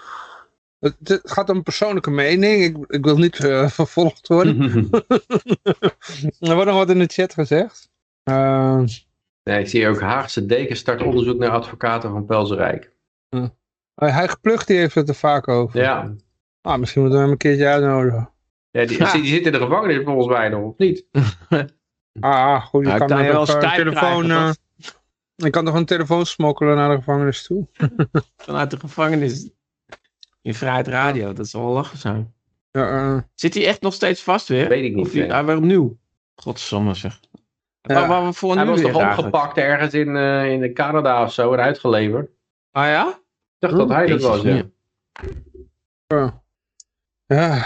[0.80, 2.64] Het, het gaat om persoonlijke mening.
[2.64, 4.62] Ik, ik wil niet eh, vervolgd worden.
[6.40, 7.90] er wordt nog wat in de chat gezegd.
[8.24, 8.84] Eh,
[9.44, 12.92] nee, ik zie ook Haagse deken start onderzoek naar advocaten van Pelserijk.
[13.96, 15.80] hij geplucht die heeft het er vaak over.
[15.80, 16.14] Ja,
[16.62, 18.30] Ah, misschien moeten we hem een keertje uitnodigen.
[18.72, 21.06] ja, die, die zit in de gevangenis volgens mij nog, of niet?
[22.20, 22.86] Ah, goed.
[22.86, 24.24] Je ik kan kan wel op, eh, telefoon...
[24.24, 24.52] krijgen, eh,
[25.36, 27.68] je kan toch een telefoon smokkelen naar de gevangenis toe?
[28.38, 29.50] Vanuit de gevangenis.
[30.42, 32.34] In Vrijheid Radio, dat zal wel lachen zijn.
[32.72, 34.68] Ja, eh, Zit hij echt nog steeds vast weer?
[34.68, 35.98] Weet ik niet, Of hij weer opnieuw?
[36.36, 37.20] Godsamme zeg.
[37.82, 37.94] Ja.
[37.94, 39.36] Waar, waar we voor Hij nu was weer toch eigenlijk?
[39.36, 42.32] opgepakt ergens in, eh, in Canada of zo en uitgeleverd?
[42.72, 43.08] Ah ja?
[43.10, 43.20] Ik
[43.60, 44.64] dacht dat hij dat was, ja.
[47.26, 47.66] ja.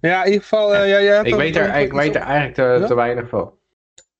[0.00, 0.20] Ja.
[0.20, 0.74] in ieder geval...
[0.74, 2.86] eh, ja, jij Ik weet er, ik weet er eigenlijk te, Ja?
[2.86, 3.52] te weinig van.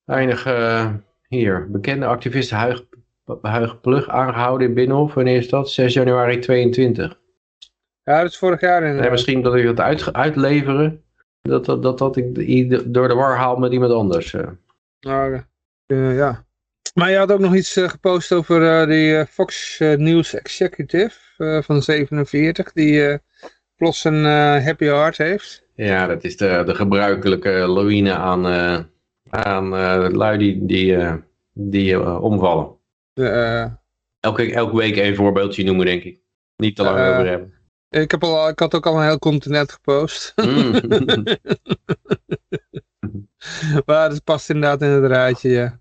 [0.03, 0.93] Weinig, eh,
[1.27, 2.83] hier, bekende activist Huig,
[3.41, 5.13] Huig Plug aangehouden in Binnenhof.
[5.13, 5.71] Wanneer is dat?
[5.71, 7.19] 6 januari 22.
[8.03, 8.99] Ja, dat is vorig jaar in.
[8.99, 11.03] En misschien dat ik dat uit, uitleveren,
[11.41, 14.33] dat dat, dat, dat ik door de war haal met iemand anders.
[14.33, 14.47] eh.
[14.99, 15.41] Nou,
[15.87, 16.47] ja.
[16.93, 21.17] Maar je had ook nog iets gepost over die Fox News Executive
[21.63, 23.19] van 47, die
[23.79, 25.63] plots een eh, happy heart heeft.
[25.75, 28.79] Ja, dat is de, de gebruikelijke lawine aan, eh,
[29.29, 30.97] aan eh, lui die, die,
[31.53, 32.77] die omvallen.
[33.13, 33.77] De,
[34.19, 36.19] Elke, elke week een voorbeeldje noemen, denk ik.
[36.55, 37.53] Niet te lang over hebben.
[37.89, 40.33] ik, heb al, ik had ook al een heel continent gepost.
[40.35, 40.71] Mm.
[43.85, 45.79] maar dat past inderdaad in het rijtje, ja.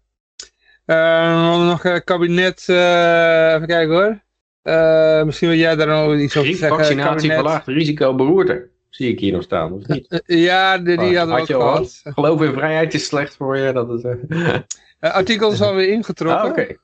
[0.85, 4.27] We hadden nog een kabinet, even kijken hoor.
[4.69, 6.69] Eh, misschien wil jij daar nog iets over zeggen.
[6.69, 8.69] Griepvaccinatie Kabinet- verlaagt risico beroerte.
[8.89, 10.07] Zie ik hier nog staan, of niet?
[10.27, 12.01] Eh, Ja, die, die hadden we Had ook je al gehad.
[12.05, 13.73] Geloof in vrijheid is slecht voor je.
[13.73, 14.55] Dat is, eh,
[14.99, 16.43] Eh, artikel is alweer ingetrokken.
[16.43, 16.77] ah, oké.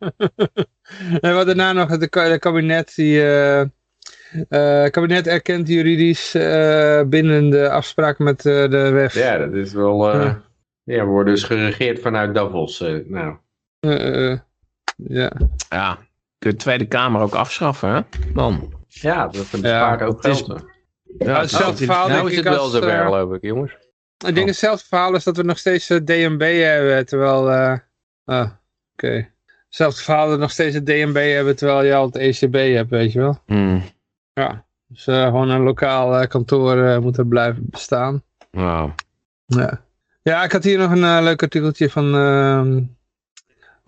[1.20, 7.02] en wat daarna nog het ka- het kabinet die eh, eh, kabinet erkent juridisch eh,
[7.06, 9.14] bindende afspraken met eh, de WEF.
[9.14, 10.12] Ja, dat is wel...
[10.12, 10.42] eh, Ja.
[10.84, 12.80] ja, we worden dus geregeerd vanuit Davos.
[12.80, 13.36] eh, nou,
[13.80, 14.38] Eh, eh,
[14.96, 15.32] ja.
[15.68, 15.98] Ja.
[16.40, 18.00] Kun je de Tweede Kamer ook afschaffen, hè?
[18.34, 18.72] Dan.
[18.88, 20.64] ja, dat bespaart ook het is- geld.
[21.18, 23.72] Ja, hetzelfde verhaal Nou denk is ik het wel als, zover, eh, geloof ik, jongens.
[24.26, 27.50] Ik denk hetzelfde verhaal is dat we nog steeds eh, DNB hebben, terwijl...
[27.50, 27.78] eh,
[28.24, 28.50] ah,
[28.92, 29.28] oké.
[29.68, 33.18] Zelfs vader nog steeds het DNB hebben terwijl je al het ECB hebt, weet je
[33.18, 33.38] wel.
[33.46, 33.82] Hmm.
[34.32, 34.64] Ja.
[34.86, 38.22] Dus gewoon een lokaal kantoor moet er blijven bestaan.
[38.50, 38.90] Nou,
[39.46, 39.80] Ja.
[40.22, 42.10] ja, ik had hier nog een leuk artikeltje van...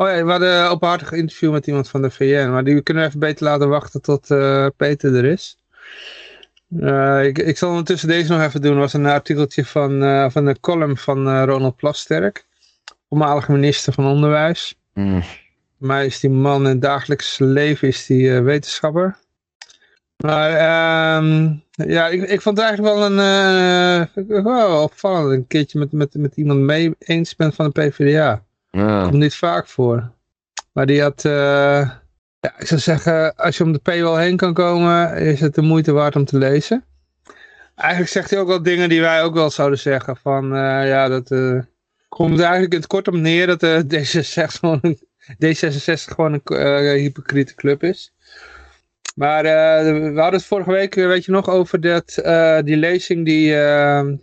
[0.03, 2.51] Oh ja, we hadden een openhartig interview met iemand van de VN.
[2.51, 5.59] Maar die kunnen we even beter laten wachten tot eh, Peter er is.
[6.81, 8.73] Eh, ik, ik zal ondertussen deze nog even doen.
[8.73, 12.47] Er was een artikeltje van, eh, van de column van Ronald Plasterk.
[13.09, 14.75] Voormalige minister van Onderwijs.
[14.95, 19.17] Voor mij is die man in het dagelijks leven is die, wetenschapper.
[20.17, 25.33] Maar ehm, ja, ik, ik vond het eigenlijk wel een wel opvallend.
[25.33, 28.43] Een keertje met, met, met iemand mee eens bent van de PvdA.
[28.81, 30.13] Komt niet vaak voor.
[30.73, 31.91] Maar die had, eh,
[32.41, 35.63] ja, ik zou zeggen, als je om de paywall heen kan komen, is het de
[35.63, 36.85] moeite waard om te lezen.
[37.75, 40.17] Eigenlijk zegt hij ook wel dingen die wij ook wel zouden zeggen.
[40.17, 41.59] Van, eh, ja, dat eh,
[42.09, 44.99] komt eigenlijk in het kort op neer dat de D66 gewoon een,
[45.45, 48.13] D66 gewoon een hypocriete club is.
[49.15, 52.15] Maar we hadden het vorige week, weet je nog, over dat,
[52.65, 53.55] die lezing die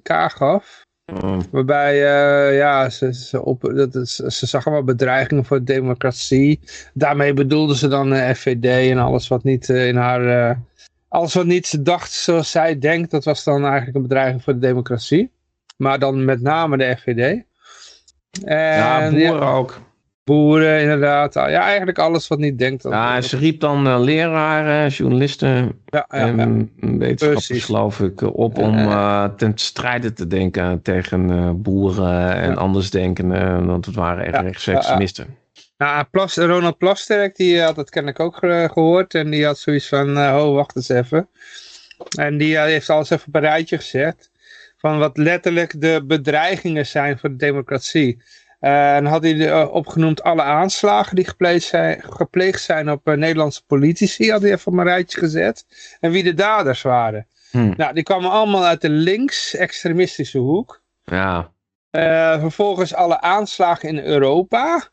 [0.01, 0.87] K gaf.
[1.19, 1.41] Hmm.
[1.51, 6.59] Waarbij, eh, ja, ze, ze, op, dat is, ze zagen wel bedreigingen voor de democratie.
[6.93, 10.49] Daarmee bedoelden ze dan de FVD en alles wat niet eh, in haar...
[10.49, 10.57] eh,
[11.07, 14.59] alles wat niet dacht zoals zij denkt, dat was dan eigenlijk een bedreiging voor de
[14.59, 15.31] democratie.
[15.77, 17.43] Maar dan met name de FVD.
[18.45, 19.79] En, ja, boeren ook.
[20.29, 21.33] Boeren inderdaad.
[21.33, 22.83] Ja, eigenlijk alles wat niet denkt.
[22.83, 25.49] Dat, Ja, ze riep dan eh, leraren, journalisten
[25.85, 26.97] ja, ja, en ja.
[26.97, 27.65] wetenschappers Precies.
[27.65, 33.85] geloof ik eh, op om eh, ten strijde te denken tegen boeren en andersdenkenden, want
[33.85, 34.81] het waren echt Ja, rechtse ja, ja.
[34.81, 35.37] extremisten.
[35.77, 36.05] Nou,
[36.35, 39.13] Ronald Plasterk, die had dat kennelijk ook ge- gehoord.
[39.13, 41.29] En die had zoiets van, oh, wacht eens even.
[42.17, 44.29] En die heeft alles even op een rijtje gezet.
[44.77, 48.21] Van wat letterlijk de bedreigingen zijn voor de democratie.
[48.59, 53.65] En had hij eh, opgenoemd alle aanslagen die gepleegd zijn, gepleegd zijn op eh, Nederlandse
[53.65, 54.31] politici.
[54.31, 55.65] Had hij even op een rijtje gezet.
[55.99, 57.27] En wie de daders waren.
[57.51, 57.73] Hm.
[57.77, 60.81] Nou, die kwamen allemaal uit de links-extremistische hoek.
[61.03, 61.51] Ja,
[61.91, 64.87] Eh, vervolgens alle aanslagen in Europa.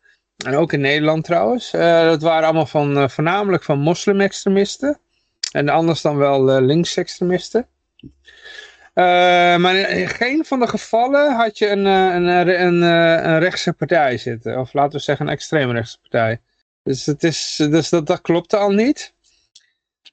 [0.45, 1.71] En ook in Nederland trouwens.
[1.71, 4.99] Dat waren allemaal van, voornamelijk van moslim-extremisten.
[5.53, 7.67] En anders dan wel links-extremisten.
[8.97, 13.25] Eh, maar in geen van de gevallen had je een, eh, een, een, een, eh,
[13.25, 14.59] een rechtse partij zitten.
[14.59, 16.41] Of laten we zeggen een extreemrechtse partij.
[16.83, 19.15] Dus, het is, dus dat, dat klopte al niet.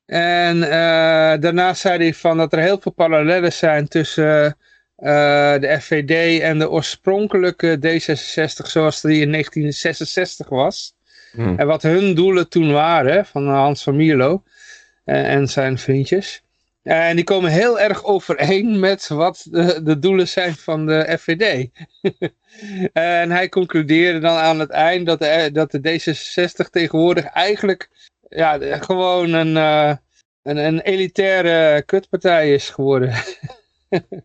[0.05, 4.57] En eh, daarna zei hij van dat er heel veel parallellen zijn tussen
[4.95, 10.93] eh, de FVD en de oorspronkelijke D66 zoals die in 1966 was.
[11.31, 11.55] Hm.
[11.57, 14.43] En wat hun doelen toen waren, van Hans van Mierlo
[15.05, 16.42] en, en zijn vriendjes.
[16.83, 21.69] En die komen heel erg overeen met wat de, de doelen zijn van de FVD.
[22.93, 27.89] en hij concludeerde dan aan het eind dat de, dat de D66 tegenwoordig eigenlijk
[28.29, 29.95] ja, gewoon een, eh,
[30.43, 33.13] een, een elitaire kutpartij is geworden.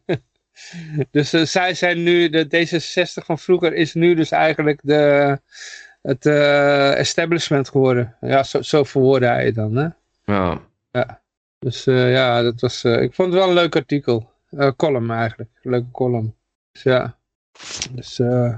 [1.11, 5.40] dus eh, zij zijn nu, de D66 van vroeger is nu dus eigenlijk de,
[6.02, 8.16] het eh, establishment geworden.
[8.20, 9.76] Ja, zo, zo verwoordde hij het dan.
[9.76, 9.88] Hè?
[10.90, 11.20] ja.
[11.59, 14.30] Dus eh, ja, dat was, eh, ik vond het wel een leuk artikel.
[14.50, 16.34] Eh column eigenlijk, leuke column.
[16.72, 17.16] Dus ja,
[17.90, 18.54] dus eh,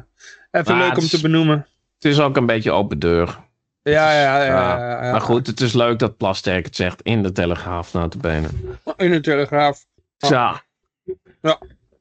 [0.50, 1.66] even Maar leuk om is- te benoemen.
[1.94, 3.38] Het is ook een beetje open deur.
[3.82, 4.44] Ja, ja, ja.
[4.44, 5.10] Ja, ja, ja.
[5.12, 8.48] Maar goed, het is leuk dat Plasterk het zegt in de Telegraaf, notabene.
[8.96, 9.84] In de Telegraaf.
[10.16, 10.62] Ja,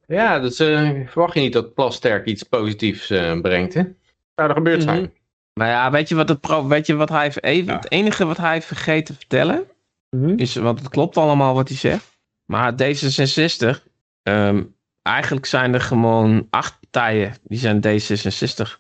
[0.08, 3.82] Ja, dus eh, verwacht je niet dat Plasterk iets positiefs eh, brengt, hè?
[4.36, 5.02] Zou er gebeurd zijn.
[5.02, 5.10] Mhm.
[5.54, 7.76] maar ja, weet je wat, het, pro- weet je wat hij heeft even, Ja.
[7.80, 9.64] het enige wat hij heeft vergeten te vertellen?
[10.10, 10.34] Mhm.
[10.38, 12.20] is, want het klopt allemaal wat hij zegt.
[12.46, 13.84] Maar D66,
[14.24, 14.64] ehm,
[15.02, 18.80] eigenlijk zijn er gewoon acht partijen die zijn D66.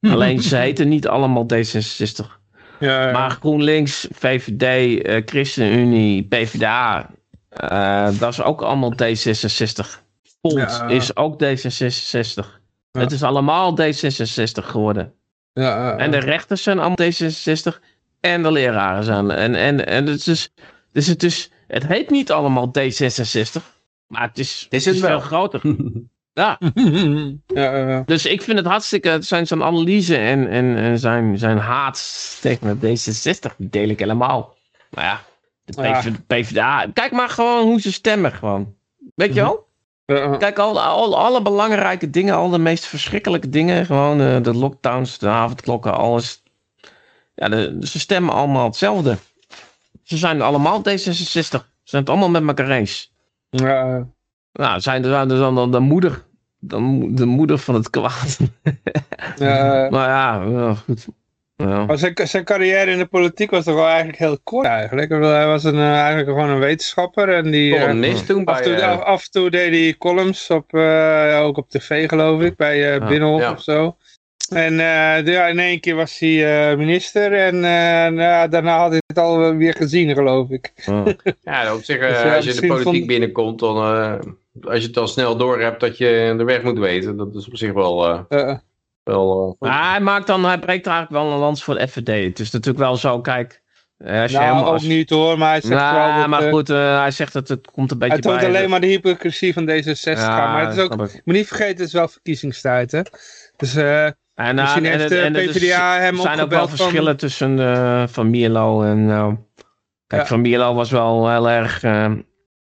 [0.00, 2.40] Alleen ze heten niet allemaal D66.
[2.80, 3.12] Ja, ja.
[3.12, 7.10] Maar GroenLinks, VVD, eh, ChristenUnie, PvdA,
[7.48, 10.02] eh, dat is ook allemaal D66.
[10.40, 10.86] Volt Ja.
[10.88, 12.60] is ook D66.
[12.90, 13.00] Ja.
[13.00, 15.12] Het is allemaal D66 geworden.
[15.52, 17.80] En de rechters zijn allemaal D66.
[18.32, 19.30] En de leraren zijn.
[19.30, 20.52] En, en, en het is.
[20.92, 21.50] Dus het is.
[21.66, 23.62] Het heet niet allemaal D66.
[24.06, 25.10] Maar het is, Is het is wel.
[25.10, 25.60] veel groter.
[26.32, 26.58] ja.
[27.46, 28.02] ja, ja, ja.
[28.06, 29.16] Dus ik vind het hartstikke.
[29.20, 33.56] Zijn, zijn analyse en, en, en zijn, zijn haat tegen D66.
[33.56, 34.54] Die deel ik helemaal.
[34.90, 35.20] Maar ja.
[35.64, 36.02] De Ja.
[36.26, 36.86] PvdA.
[36.92, 38.32] Kijk maar gewoon hoe ze stemmen.
[38.32, 38.74] Gewoon.
[39.14, 39.66] Weet je wel?
[40.04, 40.36] Ja, ja.
[40.36, 45.18] Kijk, al, al, alle belangrijke dingen, al de meest verschrikkelijke dingen, gewoon eh, de lockdowns,
[45.18, 46.42] de avondklokken, alles.
[47.36, 49.16] Ja, de, ze stemmen allemaal hetzelfde.
[50.02, 50.94] Ze zijn allemaal D66.
[51.02, 53.12] Ze zijn het allemaal met elkaar eens.
[53.50, 54.06] Ja.
[54.52, 56.24] Nou, zijn er dan, dan, dan de moeder.
[56.60, 58.38] Dan, de moeder van het kwaad.
[59.38, 61.06] Ja, maar ja, goed.
[61.56, 61.84] Ja.
[61.84, 65.10] Maar zijn, zijn carrière in de politiek was toch wel eigenlijk heel kort eigenlijk.
[65.10, 67.74] Hij was een, eh, eigenlijk gewoon een wetenschapper en die...
[67.76, 71.38] eh, Columnist toen af, toe, eh, af, af en toe deed hij columns op, eh,
[71.42, 73.06] ook op tv geloof ik, bij eh Ja.
[73.06, 73.50] Binnenhof Ja.
[73.52, 73.96] of zo.
[74.48, 77.62] En eh, ja, in één keer was hij eh, minister en eh,
[78.02, 80.72] nou ja, daarna had hij het alweer gezien geloof ik.
[80.86, 81.04] Ja.
[81.42, 84.14] Ja, op zich, eh, Dus ja, als je in de politiek binnenkomt, dan, eh,
[84.70, 87.46] als je het al snel door hebt dat je de weg moet weten, dat is
[87.46, 88.56] op zich wel, eh, Eh,
[89.04, 92.24] wel eh, Maar hij maakt dan, hij breekt eigenlijk wel een lans voor de FVD.
[92.24, 93.62] Het is natuurlijk wel zo, kijk.
[93.98, 96.28] eh, Als je nou, helemaal, ook als, niet hoor, maar hij zegt Nou, wel dat,
[96.28, 98.46] maar goed, hij zegt dat het komt een beetje hij toont bij.
[98.48, 101.76] alleen de- maar de hypocrisie van D66 Ja, maar het is ook, moet niet vergeten,
[101.76, 103.00] het is wel verkiezingstijd hè.
[103.56, 107.58] Dus eh, En, misschien heeft de PvdA hem Er zijn ook wel van- verschillen tussen
[107.60, 109.10] eh, Van Mierlo en...
[109.10, 109.32] eh,
[110.06, 110.26] kijk, Ja.
[110.28, 111.82] Van Mierlo was wel heel erg...
[111.82, 111.90] eh,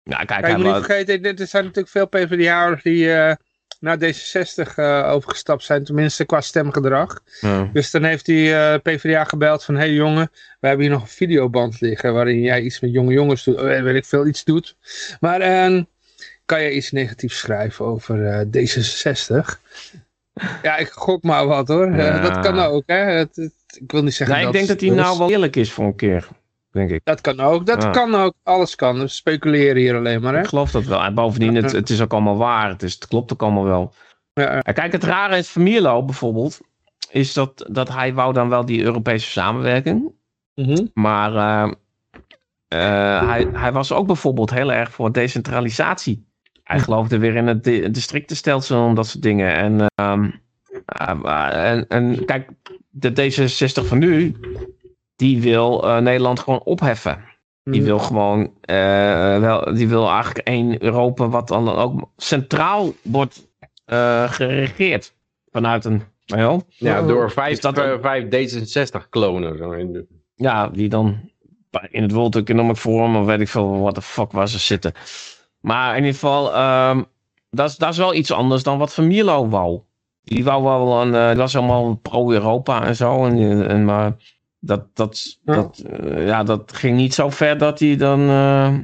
[0.03, 3.35] ja, kijk, Kijk, je moet niet vergeten, er zijn natuurlijk veel PvdA'ers die eh,
[3.81, 7.21] naar D66 eh, overgestapt zijn, tenminste qua stemgedrag.
[7.41, 7.69] ja.
[7.73, 10.31] Dus dan heeft die eh, PvdA gebeld van, hé hey jongen,
[10.61, 13.83] we hebben hier nog een videoband liggen waarin jij iets met jonge jongens doet, eh,
[13.83, 14.77] weet ik veel, iets doet.
[15.21, 15.83] Maar eh,
[16.45, 19.61] kan je iets negatiefs schrijven over eh, D66?
[20.63, 21.87] Ja, ik gok maar wat hoor.
[21.87, 22.21] Eh, Ja.
[22.21, 22.97] dat kan ook, hè.
[22.97, 25.57] Het- het- ik wil niet zeggen Nee, ik dat denk dat hij nou wel eerlijk
[25.57, 26.29] is voor een keer.
[26.71, 27.01] Denk ik.
[27.05, 27.91] Dat kan ook, dat Ja.
[27.91, 28.35] kan ook.
[28.43, 28.99] Alles kan.
[28.99, 30.41] We speculeren hier alleen maar, hè.
[30.41, 31.03] Ik geloof dat wel.
[31.03, 32.69] En bovendien, het, het is ook allemaal waar.
[32.69, 33.95] Het, is, het klopt ook allemaal wel.
[34.33, 34.63] Ja.
[34.63, 36.61] En kijk, het rare is Van Mierlo bijvoorbeeld...
[37.11, 40.13] is dat, dat hij wou dan wel die Europese samenwerking.
[40.55, 40.87] Mhm.
[40.95, 41.73] Maar eh,
[42.69, 46.27] eh, hij, hij was ook bijvoorbeeld heel erg voor decentralisatie.
[46.73, 49.55] Hij geloofde weer in het di- districtenstelsel en dat soort dingen.
[49.55, 50.31] En, ehm,
[50.87, 52.49] eh, en, en kijk,
[52.91, 54.37] de D66 van nu,
[55.17, 57.25] die wil eh, Nederland gewoon opheffen.
[57.65, 57.85] Die Mhm.
[57.85, 63.51] wil gewoon, eh, wel, die wil eigenlijk één Europa wat dan ook centraal wordt
[63.85, 65.15] eh, geregeerd.
[65.51, 69.59] Vanuit een, nou ja, ja, door vijf, dat een- vijf D66 klonen.
[69.59, 71.31] Zo in de- Ja, die dan
[71.91, 74.93] in het World Economic Forum of weet ik veel wat de fuck waar ze zitten.
[75.63, 77.03] Maar in ieder geval, ehm,
[77.51, 79.81] dat, is, dat is wel iets anders dan wat Van Mierlo wou.
[80.23, 83.27] Die wou wel een, eh, die was allemaal pro-Europa en zo.
[83.27, 84.13] En, en, maar
[84.61, 85.55] dat, dat, Ja.
[85.55, 88.75] dat, eh, ja, dat ging niet zo ver dat hij dan, eh,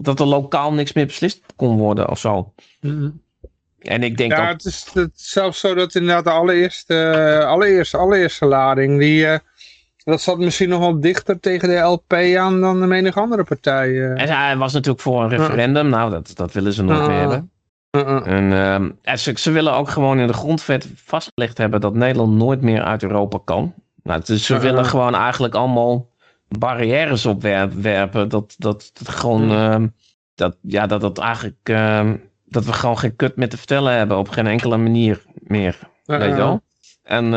[0.00, 2.52] dat er lokaal niks meer beslist kon worden of zo.
[2.80, 3.10] Mhm.
[3.80, 6.94] En ik denk Ja, ook, het is, het is zelfs zo dat inderdaad de allereerste,
[6.94, 9.38] eh, allereerste, allereerste lading, die, eh,
[10.04, 13.88] dat zat misschien nog wel dichter tegen de LP aan dan de menig andere partij.
[13.88, 14.22] eh.
[14.22, 15.88] en hij was natuurlijk voor een referendum.
[15.88, 17.06] Nou, dat, dat willen ze nooit Ja.
[17.06, 17.50] meer hebben.
[17.96, 18.26] Uh, uh.
[18.26, 22.32] En ehm, en ze, ze willen ook gewoon in de grondwet vastgelegd hebben dat Nederland
[22.32, 23.74] nooit meer uit Europa kan.
[24.02, 26.08] Nou, dus ze willen gewoon eigenlijk allemaal
[26.58, 28.28] barrières opwerpen.
[28.28, 29.86] Dat, dat, dat gewoon, ehm,
[30.34, 34.18] dat, ja, dat, dat eigenlijk, ehm, dat we gewoon geen kut meer te vertellen hebben
[34.18, 35.78] op geen enkele manier meer.
[36.06, 36.60] Uh, Weet je wel?
[37.02, 37.34] En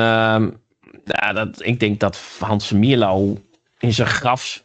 [1.06, 3.38] ja, dat, ik denk dat Hans Mierlo
[3.80, 4.64] in zijn graf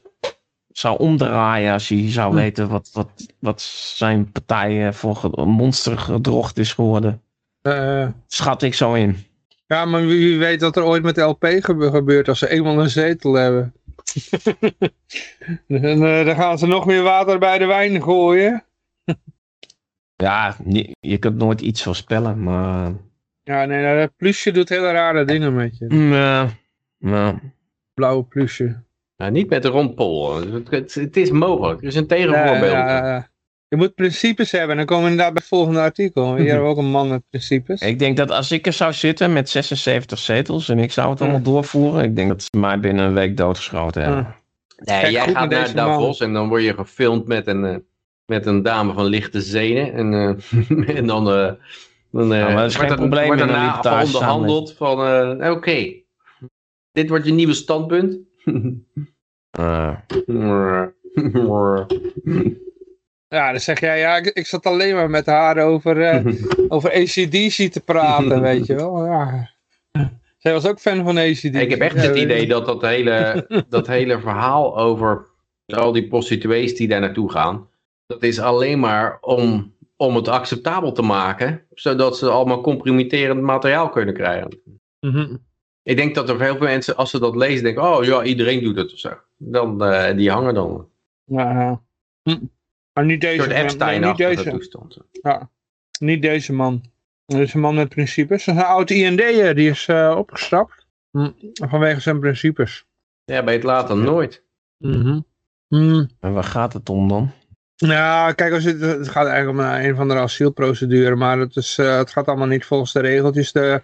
[0.73, 2.37] zou omdraaien als hij zou Hm.
[2.37, 3.61] weten wat, wat, wat
[3.97, 7.23] zijn partij eh, voor monster gedrocht is geworden.
[7.63, 9.17] uh, Schat ik zo in.
[9.67, 12.81] ja, maar wie, weet wat er ooit met de LP gebe- gebeurt als ze eenmaal
[12.81, 13.73] een zetel hebben.
[15.69, 18.65] en, eh, dan gaan ze nog meer water bij de wijn gooien.
[20.17, 20.57] Ja,
[21.01, 22.93] je kunt nooit iets voorspellen, maar...
[23.49, 25.87] Ja, nee, nou, dat plusje doet hele rare dingen met je.
[25.89, 26.49] Ja,
[26.99, 27.41] ja.
[27.95, 28.83] Blauwe plusje.
[29.17, 30.37] Nou, niet met de rondpol.
[30.37, 31.81] Het, het, het is mogelijk.
[31.81, 32.73] Er is een tegenvoorbeeld.
[32.73, 33.29] Ja, ja, ja.
[33.69, 34.71] Je moet principes hebben.
[34.71, 36.35] En dan komen we inderdaad bij het volgende artikel.
[36.37, 37.81] Hier hebben we ook een man met principes.
[37.81, 41.21] Ik denk dat als ik er zou zitten met 76 zetels en ik zou het
[41.21, 44.23] allemaal doorvoeren, ik denk dat ze mij binnen een week doodgeschoten hebben.
[44.23, 44.37] Ja.
[44.77, 45.75] Nee, Kijk jij gaat naar man.
[45.75, 47.77] Davos en dan word je gefilmd met een, eh,
[48.25, 49.93] met een dame van lichte zenen.
[49.93, 51.53] En, eh, en dan, eh
[52.11, 55.05] dan eh, Nou, maar is geen wordt er- probleem wordt daarna onderhandeld van,
[55.41, 55.93] eh, oké,
[56.93, 58.19] dit wordt je nieuwe standpunt.
[59.51, 59.95] Eh,
[63.29, 66.27] Ja, dan zeg jij, ja, ik, ik zat alleen maar met haar over, eh,
[66.75, 69.05] over ACDC te praten, weet je wel.
[69.07, 69.51] Ja.
[70.39, 71.43] Zij was ook fan van ACDC.
[71.55, 75.27] Ik heb echt Ja, het idee dat dat hele, dat hele verhaal over
[75.67, 77.69] al die prostituees die daar naartoe gaan,
[78.07, 83.89] dat is alleen maar om, om het acceptabel te maken, zodat ze allemaal compromitterend materiaal
[83.89, 84.61] kunnen krijgen.
[85.01, 85.37] Mhm.
[85.83, 88.63] Ik denk dat er heel veel mensen, als ze dat lezen, denken, oh ja, iedereen
[88.63, 89.19] doet het of zo.
[89.37, 90.89] Dan, eh, die hangen dan.
[91.25, 91.83] Ja, ja.
[92.23, 92.39] Hm.
[92.93, 93.89] Maar niet Een deze soort man.
[93.89, 94.99] Nee, niet, deze, toestand.
[96.01, 96.83] niet deze man.
[97.27, 98.45] Deze man met principes.
[98.45, 100.87] Dat is een oud IND'er, die is eh, opgestapt.
[101.11, 101.31] Hm.
[101.53, 102.87] Vanwege zijn principes.
[103.25, 104.43] Ja, bij het dan nooit.
[104.77, 105.21] Mhm.
[105.69, 106.05] Hm.
[106.21, 107.31] en waar gaat het om dan?
[107.87, 111.57] Ja, kijk, als het, het gaat eigenlijk om een, een van de asielprocedure, maar het,
[111.57, 113.53] is, eh, het gaat allemaal niet volgens de regeltjes.
[113.53, 113.81] De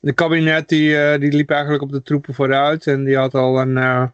[0.00, 2.86] de kabinet die, eh, die liep eigenlijk op de troepen vooruit.
[2.86, 4.04] En die had al een, eh,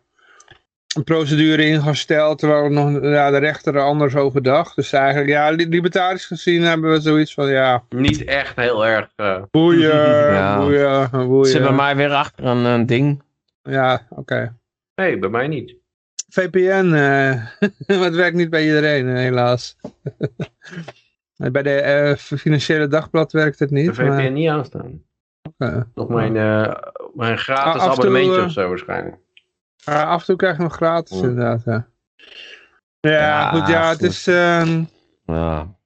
[0.97, 2.39] een procedure ingesteld.
[2.39, 4.77] Terwijl nog, ja, de rechter er anders over dacht.
[4.77, 9.09] Dus eigenlijk, ja, li- libertarisch gezien hebben we zoiets van, ja, Niet echt heel erg...
[9.17, 10.59] eh, boeien, Ja.
[10.59, 11.47] boeien, boeien.
[11.51, 13.23] Zit bij mij weer achter een, een ding.
[13.63, 14.55] Ja, oké.
[14.95, 15.75] nee, bij mij niet.
[16.29, 17.35] VPN, eh,
[17.99, 19.77] maar het werkt niet bij iedereen, eh, helaas.
[21.53, 23.91] bij de eh, financiële dagblad werkt het De niet.
[23.95, 25.03] VPN maar, niet aanstaan.
[25.43, 25.89] oké.
[25.95, 26.75] Nog mijn, eh,
[27.15, 29.17] mijn gratis Ah, en toe, abonnementje eh, of zo waarschijnlijk.
[29.85, 31.63] Maar af en toe krijg je nog gratis, inderdaad.
[31.65, 31.89] Ja,
[33.01, 34.27] ja, Ja, goed, ja, het is...
[34.27, 34.83] ehm,
[35.25, 35.77] Ja.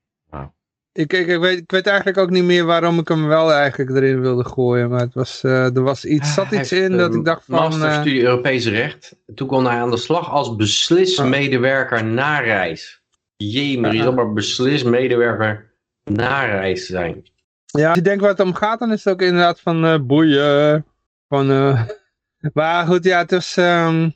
[0.93, 3.91] Ik, ik, ik, weet, ik weet eigenlijk ook niet meer waarom ik hem wel eigenlijk
[3.91, 4.91] erin wilde gooien.
[4.91, 7.45] Maar het was, eh, er was iets, zat Hij iets in eh, dat ik dacht
[7.45, 7.59] van...
[7.59, 9.17] eh, Masterstudie Europees Recht.
[9.35, 13.03] Toen kon hij aan de slag als beslismedewerker na reis.
[13.37, 15.73] Jee, je zal maar beslismedewerker
[16.05, 17.31] na reis zijn.
[17.65, 19.99] Ja, als je denkt waar het om gaat, dan is het ook inderdaad van eh,
[20.01, 20.85] boeien.
[21.29, 21.83] Van, eh,
[22.55, 23.57] maar goed, ja, het was...
[23.57, 24.11] ehm,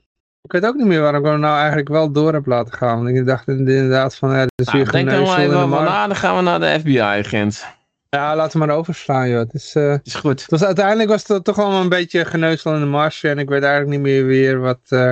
[0.46, 3.04] ik weet ook niet meer waarom ik hem nou eigenlijk wel door heb laten gaan.
[3.04, 6.16] Want ik dacht inderdaad van, ja, dit is Nou, weer denk geneuzel maar even dan
[6.16, 7.66] gaan we naar de FBI-agent.
[8.10, 9.38] Ja, laten we maar overslaan, joh.
[9.38, 9.74] Het is...
[9.74, 10.40] eh, Is goed.
[10.40, 13.28] Het was, uiteindelijk was het toch allemaal een beetje geneuzel in de marge.
[13.28, 15.10] En ik weet eigenlijk niet meer weer wat, eh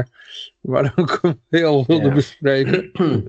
[0.60, 2.90] waarom ik hem heel wilde bespreken.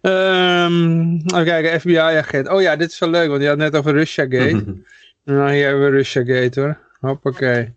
[0.00, 2.48] Ehm even kijken, FBI-agent.
[2.48, 4.64] Oh ja, dit is wel leuk, want je had net over Russiagate.
[5.24, 6.78] nou, hier hebben we Russiagate hoor.
[7.00, 7.74] Hoppakee.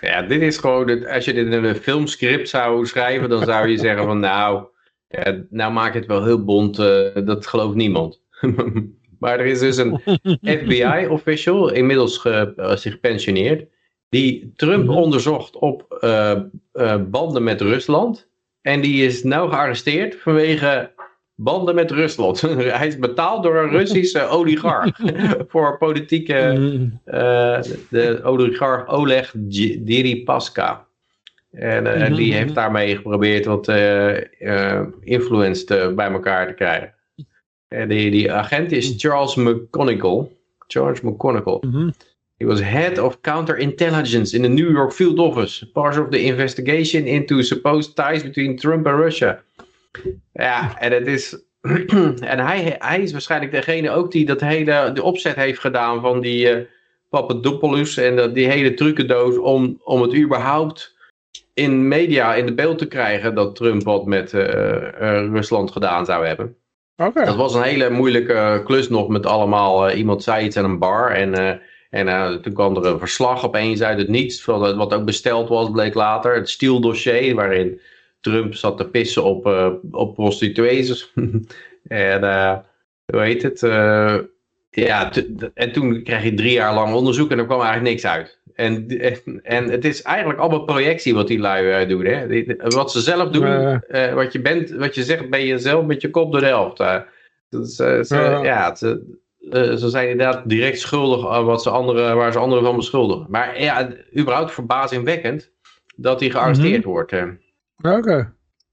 [0.00, 3.68] Ja, dit is gewoon, het, als je dit in een filmscript zou schrijven, dan zou
[3.68, 4.66] je zeggen van nou,
[5.08, 8.22] ja, nou maak je het wel heel bont, eh, dat gelooft niemand.
[9.20, 10.00] maar er is dus een
[10.58, 13.68] FBI-official, inmiddels ge, eh, zich gepensioneerd,
[14.08, 14.96] die Trump Mhm.
[14.96, 18.28] onderzocht op eh, banden met Rusland.
[18.60, 20.92] En die is nou gearresteerd vanwege
[21.42, 22.40] banden met Rusland.
[22.78, 24.98] Hij is betaald door een Russische oligarch
[25.50, 27.00] voor politieke Mm.
[27.04, 27.60] eh,
[27.90, 29.32] de oligarch Oleg
[29.78, 30.86] Deripaska.
[31.52, 36.94] En eh, Mhm, die heeft daarmee geprobeerd wat eh, influence te- bij elkaar te krijgen.
[37.68, 40.26] En die, die agent is Charles McConnell.
[40.66, 41.58] Charles McConnell.
[41.60, 41.90] Mhm.
[42.36, 45.70] He was head of counterintelligence in the New York field office.
[45.70, 49.42] Part of the investigation into supposed ties between Trump and Russia.
[50.32, 51.44] Ja, en het is...
[52.20, 56.20] en hij, hij is waarschijnlijk degene ook die dat hele, de opzet heeft gedaan van
[56.20, 56.66] die eh
[57.10, 60.96] Papadopoulos en dat, die hele trucendoos om, om het überhaupt
[61.54, 66.04] in media in de beeld te krijgen dat Trump wat met eh, eh, Rusland gedaan
[66.04, 66.56] zou hebben.
[66.96, 67.24] Oké.
[67.24, 71.10] Dat was een hele moeilijke klus nog met allemaal, iemand zei iets aan een bar
[71.10, 71.60] en,
[71.90, 75.94] en toen kwam er een verslag opeens uit het niets, wat ook besteld was, bleek
[75.94, 77.80] later, het stieldossier waarin
[78.20, 81.12] Trump zat te pissen op, eh, op prostituees.
[81.88, 82.56] en eh,
[83.06, 83.62] hoe heet het?
[83.62, 84.18] eh,
[84.70, 85.12] ja,
[85.54, 88.38] en toen kreeg je drie jaar lang onderzoek en er kwam eigenlijk niks uit.
[88.54, 92.04] En, en, en het is eigenlijk allemaal projectie wat die lui doen.
[92.04, 92.44] Hè?
[92.56, 93.80] Wat ze zelf doen,
[94.14, 96.76] wat, je bent, wat je zegt, ben je zelf met je kop door de helft.
[97.66, 98.04] ze,
[98.42, 98.74] Ja.
[98.74, 99.18] ze,
[99.78, 103.26] ze zijn inderdaad direct schuldig aan wat ze anderen, waar ze anderen van beschuldigen.
[103.28, 103.88] Maar ja,
[104.18, 105.50] überhaupt verbazingwekkend
[105.96, 107.12] dat hij gearresteerd wordt.
[107.82, 108.16] Oké.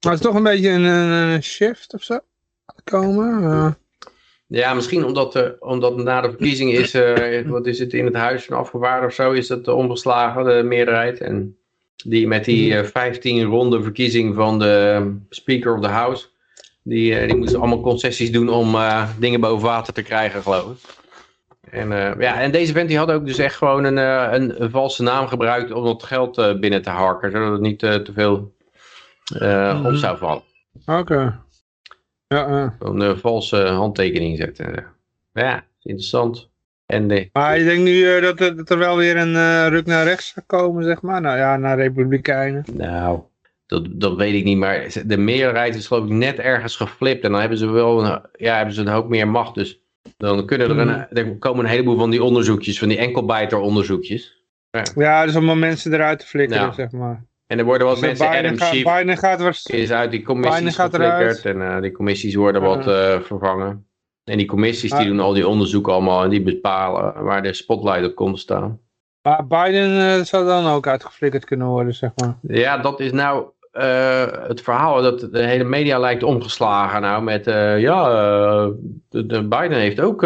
[0.01, 2.19] Maar het is toch een beetje een, een, shift of zo?
[2.83, 3.43] Komen?
[3.43, 3.71] eh.
[4.47, 8.15] Ja, misschien omdat, eh, omdat na de verkiezing is, eh, wat is het, in het
[8.15, 11.19] huis van afgevaardigden of zo, is dat omgeslagen, de meerderheid.
[11.19, 11.57] En
[12.05, 16.25] die met die eh, 15 ronde verkiezing van de Speaker of the House,
[16.83, 18.75] die, die moesten allemaal concessies doen om
[19.19, 20.95] dingen boven water te krijgen, geloof ik.
[21.71, 21.89] En,
[22.19, 25.27] ja, en deze vent die had ook dus echt gewoon een, een, een valse naam
[25.27, 28.55] gebruikt om dat geld binnen te harken, zodat het niet te veel
[29.39, 29.95] eh, op Mhm.
[29.95, 30.43] zou vallen.
[30.85, 31.39] Oké.
[32.27, 32.71] Ja, eh.
[32.79, 34.85] Een eh, valse handtekening zetten.
[35.33, 36.49] Ja, interessant.
[36.85, 40.03] En de, Maar je denkt nu dat, er- dat er wel weer een ruk naar
[40.05, 41.21] rechts gaat komen, zeg maar?
[41.21, 42.63] Nou ja, naar republikeinen.
[42.73, 43.19] nou,
[43.65, 47.23] dat, dat weet ik niet, maar de meerderheid is geloof ik net ergens geflipt.
[47.23, 49.55] En dan hebben ze wel een, ja, hebben ze een hoop meer macht.
[49.55, 49.79] Dus
[50.17, 51.05] dan kunnen er, een, Mhm.
[51.17, 54.35] er komen een heleboel van die onderzoekjes, van die enkelbijter onderzoekjes.
[54.95, 56.71] Ja, dus om mensen eruit te flikkeren, Ja.
[56.73, 57.25] zeg maar.
[57.47, 60.21] En er worden wat Dus mensen, Adam gaat, Schiff Biden gaat waarsch- is uit die
[60.23, 61.45] commissies Biden gaat geflikkerd.
[61.45, 61.45] eruit.
[61.45, 63.85] En eh, die commissies worden wat eh, vervangen.
[64.23, 68.05] En die commissies die doen al die onderzoeken allemaal en die bepalen waar de spotlight
[68.05, 68.79] op komt te staan.
[69.21, 72.37] Maar Biden eh, zou dan ook uitgeflikkerd kunnen worden, zeg maar.
[72.41, 73.45] Ja, dat is nou
[74.47, 77.45] het verhaal dat de hele media lijkt omgeslagen nou met
[77.79, 78.09] ja,
[79.09, 80.21] de, de Biden heeft ook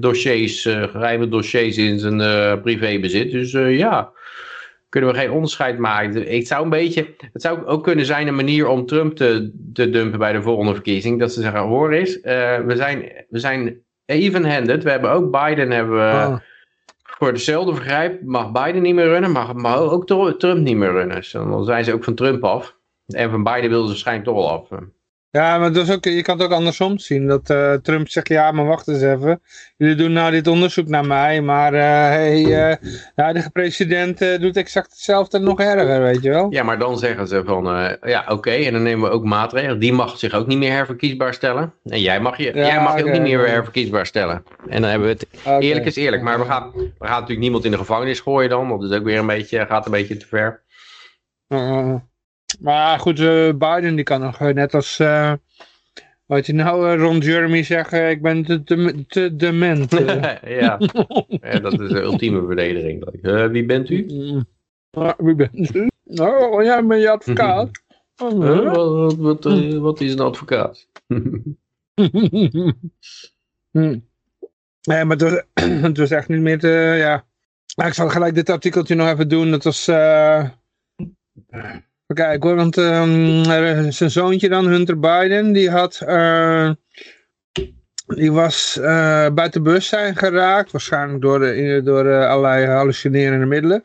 [0.00, 3.30] dossiers, eh geheime dossiers in zijn privébezit.
[3.30, 4.10] Dus ja,
[4.96, 6.32] kunnen we geen onderscheid maken.
[6.32, 9.90] Ik zou een beetje, het zou ook kunnen zijn een manier om Trump te, te
[9.90, 11.18] dumpen bij de volgende verkiezing.
[11.20, 14.82] Dat ze zeggen, hoor eens, eh, we zijn, we zijn even-handed.
[14.82, 16.36] We hebben ook Biden hebben we, Ah.
[17.02, 20.92] voor dezelfde vergrijp mag Biden niet meer runnen, mag, mag ook Tr- Trump niet meer
[20.92, 21.16] runnen.
[21.16, 22.76] Dus dan zijn ze ook van Trump af.
[23.06, 24.68] En van Biden wilden ze waarschijnlijk toch wel af.
[25.30, 27.26] Ja, maar dat is ook, je kan het ook andersom zien.
[27.26, 29.40] Dat eh, Trump zegt, ja, maar wacht eens even.
[29.76, 32.76] Jullie doen nou dit onderzoek naar mij, maar hey, eh,
[33.14, 36.46] de huidige president doet exact hetzelfde en nog erger, weet je wel.
[36.50, 39.78] Ja, maar dan zeggen ze van, ja oké, en dan nemen we ook maatregelen.
[39.78, 41.72] Die mag zich ook niet meer herverkiesbaar stellen.
[41.84, 44.44] En jij mag je, Ja, jij mag je ook niet meer herverkiesbaar stellen.
[44.68, 46.22] En dan hebben we het, eerlijk is eerlijk.
[46.22, 48.68] Maar we gaan, we gaan natuurlijk niemand in de gevangenis gooien dan.
[48.68, 50.64] Dat is ook weer een beetje, gaat een beetje te ver.
[52.60, 55.32] Maar goed, eh, Biden die kan nog eh, net als, eh,
[56.26, 59.90] wat je nou, eh, Ron Jeremy zeggen, ik ben te, te, te dement.
[60.42, 60.78] ja.
[61.28, 63.08] ja, dat is de ultieme verdediging.
[63.50, 64.06] Wie bent u?
[64.90, 65.88] Ah, wie bent u?
[66.04, 67.70] Oh, jij bent je advocaat.
[68.22, 68.72] Oh?
[68.72, 69.44] Wat, wat,
[69.78, 70.86] wat is een advocaat?
[73.70, 73.98] Hm.
[74.82, 75.42] Nee, maar het was,
[75.82, 77.24] het was echt niet meer te, ja.
[77.76, 79.50] Maar ik zal gelijk dit artikeltje nog even doen.
[79.50, 79.84] Dat was,
[82.14, 86.70] kijken hoor, want ehm, zijn zoontje dan, Hunter Biden, die had, eh,
[88.06, 90.70] die was eh buiten bewustzijn geraakt.
[90.72, 93.84] Waarschijnlijk door, de, door eh, allerlei hallucinerende middelen.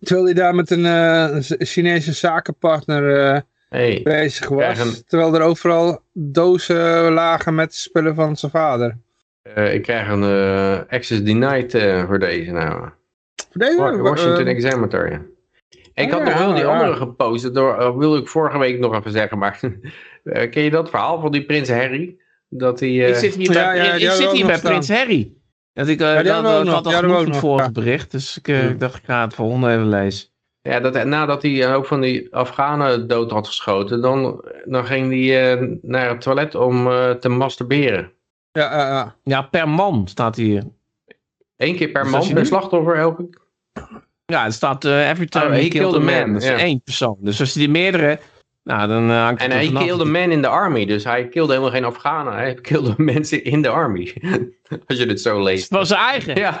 [0.00, 4.00] Terwijl hij daar met een Chinese zakenpartner Hey.
[4.02, 4.78] bezig was.
[4.78, 8.96] Een- Terwijl er overal dozen lagen met spullen van zijn vader.
[9.72, 10.22] Ik krijg een
[10.88, 11.72] access denied
[12.06, 12.80] voor deze nou.
[13.50, 15.20] Voor deze, Wa- Washington Examiner, ja.
[16.04, 16.72] Ik had ja, nog wel die ja.
[16.72, 19.60] andere gepost, door, uh, wilde ik vorige week nog even zeggen, maar
[20.24, 22.16] eh, ken je dat verhaal van die prins Harry?
[22.48, 22.88] Dat hij...
[22.88, 24.58] eh, Ik zit hier bij, die ik zit hier bij.
[24.58, 25.32] Prins Harry.
[25.72, 27.72] Dat ik, eh die dat, ik nog, had al van het nog, vorige ja.
[27.72, 28.10] bericht.
[28.10, 30.28] Dus ik, eh, ik dacht, ik ga het volgende even lezen.
[30.60, 35.52] Ja, dat, nadat hij ook van die Afghanen dood had geschoten, dan, dan ging hij
[35.52, 38.12] eh, naar het toilet om eh, te masturberen.
[38.52, 39.16] Ja, ja, ja.
[39.22, 40.64] Ja, per man staat hier.
[41.56, 43.28] Eén keer per Dus man, per slachtoffer elke...
[44.26, 46.32] Ja, het staat eh, every time Oh, he he killed a man.
[46.32, 47.16] Dat is één persoon.
[47.20, 48.18] Dus als je die meerdere...
[48.62, 51.52] Nou, dan eh, hangt het En hij killed man in de army, dus hij killde
[51.52, 52.32] helemaal geen Afghanen.
[52.32, 54.12] Hij killde mensen in de army.
[54.86, 55.70] Als je dit zo Het leest.
[55.70, 56.36] was zijn eigen.
[56.36, 56.60] Ja.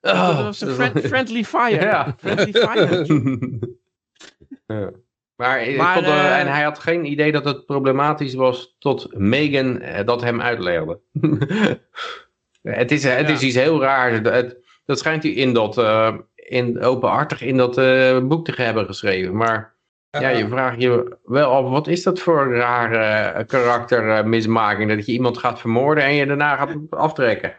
[0.00, 1.84] dat Oh, was een dat friend- friendly fire.
[1.84, 2.14] Ja.
[2.18, 3.06] Friendly fire.
[4.66, 4.90] Ja.
[5.36, 10.40] Maar, eh, en hij had geen idee dat het problematisch was tot Megan dat hem
[10.40, 11.00] uitlegde.
[12.62, 14.18] het is, het is iets heel raars.
[14.22, 15.76] Het, dat schijnt hij in dat,
[16.48, 19.36] in, openhartig in dat eh, boek te hebben geschreven.
[19.36, 19.74] Maar
[20.10, 24.90] ja, je vraagt je wel af, wat is dat voor een rare eh, karaktermismaking?
[24.90, 27.52] Dat je iemand gaat vermoorden en je daarna gaat aftrekken.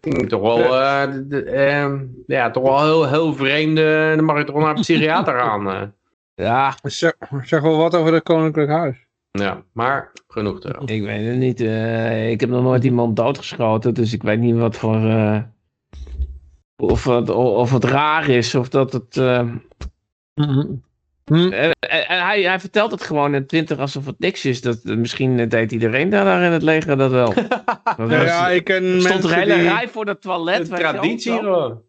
[0.00, 3.78] Klinkt toch wel, eh, ehm, ja, toch wel heel, heel vreemd.
[3.78, 5.94] eh, dan mag je toch wel naar een psychiater gaan.
[6.34, 9.06] Ja, Zeg, zeg wel wat over het Koninklijk Huis.
[9.30, 10.90] Ja, maar genoeg erover.
[10.94, 11.60] ik weet het niet.
[11.60, 14.96] eh, ik heb nog nooit iemand doodgeschoten, dus ik weet niet wat voor...
[16.78, 19.16] eh, of, het, of het raar is, of dat het...
[19.16, 19.48] eh,
[21.24, 21.52] Hm?
[21.52, 24.60] En, en- en hij, hij vertelt het gewoon in twintig alsof het niks is.
[24.60, 27.34] Dat, misschien deed iedereen daar, daar in het leger dat wel.
[27.34, 27.46] Dat
[27.96, 29.62] Ja, was- ja, ik ken er stond een mensen hele die...
[29.68, 30.64] rij voor dat toilet.
[30.68, 31.82] Traditie gewoon.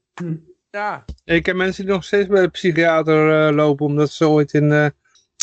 [0.71, 1.05] Ja.
[1.25, 4.71] Ik ken mensen die nog steeds bij de psychiater eh, lopen, omdat ze ooit in,
[4.71, 4.85] eh,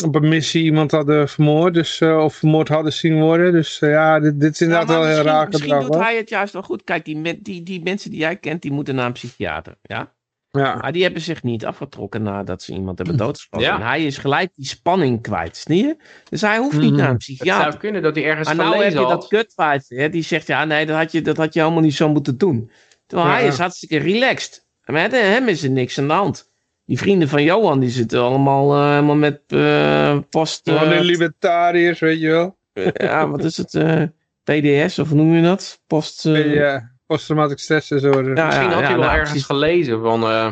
[0.05, 3.51] op een missie iemand hadden vermoord, dus, eh, of vermoord hadden zien worden.
[3.51, 5.85] Dus eh, ja, dit, dit is inderdaad wel heel raar misschien gedrag.
[5.85, 6.03] doet hoor.
[6.03, 6.83] hij het juist wel goed.
[6.83, 9.75] Kijk, die, die, die mensen die jij kent, die moeten naar een psychiater.
[9.81, 10.15] Ja?
[10.51, 10.75] Ja.
[10.75, 13.67] Maar die hebben zich niet afgetrokken nadat ze iemand hebben doodgeschoten.
[13.67, 13.75] Ja.
[13.75, 15.97] En hij is gelijk die spanning kwijt, snap je?
[16.29, 16.95] Dus hij hoeft niet Mhm.
[16.95, 17.63] naar een Het psychiater.
[17.71, 20.65] zou kunnen dat hij ergens Maar nou heb je dat kutfeit, hè, die zegt, ja
[20.65, 22.71] nee, dat had, je, dat had je helemaal niet zo moeten doen.
[23.05, 23.35] Terwijl Ja.
[23.35, 24.65] hij is hartstikke relaxed.
[24.83, 26.51] En met hem is er niks aan de hand.
[26.87, 30.61] Die vrienden van Johan, die zitten allemaal eh, helemaal met eh, post...
[30.63, 32.57] Gewoon eh, de libertariërs, weet je wel.
[32.93, 33.73] ja, wat is het?
[33.73, 34.03] eh,
[34.43, 35.81] PDS, of hoe noem je dat?
[35.87, 36.25] Post...
[36.25, 38.35] eh, Ja, posttraumatic stress disorder.
[38.37, 39.45] Ja, Misschien had hij wel nou, ergens precies.
[39.47, 40.23] gelezen van...
[40.23, 40.51] eh,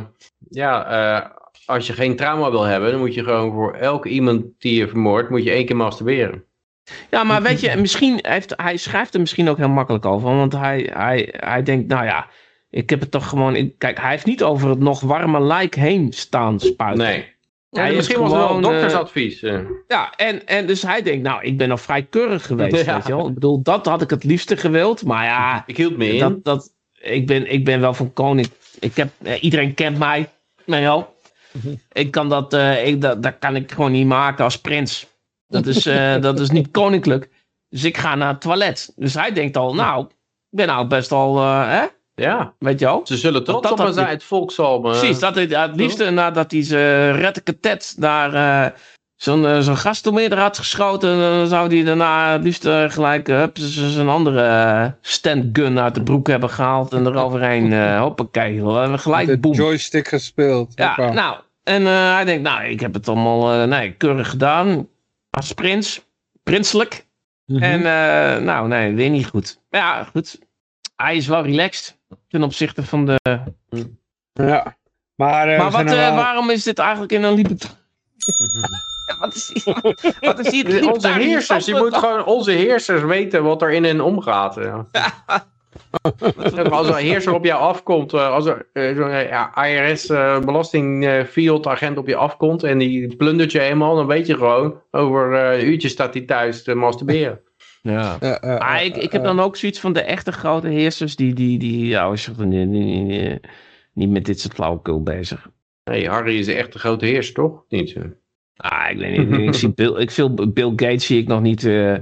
[0.50, 1.30] ja, eh,
[1.66, 2.92] als je geen trauma wil hebben...
[2.92, 5.30] dan moet je gewoon voor elke iemand die je vermoordt...
[5.30, 6.44] moet je één keer masturberen.
[7.10, 10.36] Ja, maar weet je, misschien heeft, hij schrijft er misschien ook heel makkelijk over.
[10.36, 12.28] Want hij, hij, hij denkt, nou ja,
[12.76, 13.56] ik heb het toch gewoon...
[13.56, 17.06] Ik, kijk, hij heeft niet over het nog warme lijk heen staan spuiten.
[17.06, 17.34] Nee.
[17.70, 19.42] Hij Ja, is misschien was het wel een eh, doktersadvies.
[19.44, 19.60] eh.
[19.88, 22.94] Ja, en, en dus hij denkt, nou, ik ben nog vrij keurig geweest, Ja.
[22.96, 23.28] weet je wel.
[23.28, 25.04] Ik bedoel, dat had ik het liefste gewild.
[25.04, 26.20] Maar ja, ik hield me in.
[26.20, 28.48] dat, dat, ik, ben, ik ben wel van koning.
[28.80, 30.30] Ik heb, eh, iedereen kent mij,
[30.66, 31.08] nou ja.
[32.02, 35.08] Ik kan dat, eh, ik, dat, dat kan ik gewoon niet maken als prins.
[35.48, 37.30] Dat is, eh, dat is niet koninklijk.
[37.70, 38.94] Dus ik ga naar het toilet.
[38.96, 40.16] Dus hij denkt al, nou, ik
[40.50, 41.86] ben nou best al, eh, hè,
[42.16, 43.02] Ja, weet je wel.
[43.04, 44.06] ze zullen trots dat op zijn.
[44.06, 44.90] hij- Het volk zal me...
[44.90, 48.34] Precies, dat hij, het liefste nadat hij zijn retteketet daar
[48.66, 48.78] eh,
[49.16, 53.58] zo'n eh, zo'n gastommeerder had geschoten, dan zou die daarna liefst eh, gelijk uh, hup,
[53.58, 59.00] zijn andere eh, standgun uit de broek hebben gehaald en eroverheen, eh hoppakee, we hebben
[59.00, 59.54] gelijk de boem.
[59.54, 60.72] joystick gespeeld.
[60.76, 61.14] Ja, Hoppa.
[61.14, 64.88] nou, en eh, hij denkt, nou, ik heb het allemaal eh, nee, keurig gedaan,
[65.30, 66.06] als prins,
[66.44, 67.06] prinselijk.
[67.46, 67.64] Mhm.
[67.64, 69.60] En eh, nou, nee, weer niet goed.
[69.70, 70.40] Maar ja, goed.
[70.96, 71.98] Hij is wel relaxed
[72.28, 73.20] ten opzichte van de...
[74.34, 74.78] ja.
[75.16, 77.84] Maar, eh, maar wat, eh, wel- waarom is dit eigenlijk in een libertariër?
[79.20, 83.44] wat is hier, wat is hier het Onze heersers, je moet gewoon onze heersers weten
[83.44, 84.56] wat er in hen omgaat.
[84.56, 84.86] Ja.
[86.70, 91.24] Als een heerser op jou afkomt, eh, als er zo'n ja, IRS eh, belasting eh,
[91.24, 95.34] field agent op je afkomt en die plundert je eenmaal, dan weet je gewoon, over
[95.34, 97.40] eh, een uurtje staat hij thuis te masturberen.
[97.94, 98.18] Ja.
[98.20, 101.16] Ja, ja, Maar ja, ik, ik heb dan ook zoiets van de echte grote heersers,
[101.16, 103.40] die, die, die ja, is toch niet, niet, niet,
[103.94, 105.50] niet met dit soort flauwekul bezig.
[105.84, 107.64] Nee, Harry is de grote heerser, toch?
[107.70, 108.00] Niet zo.
[108.56, 109.40] Ah, ik weet niet.
[109.48, 111.96] Ik zie Bill, ik veel Bill Gates zie ik nog niet eh,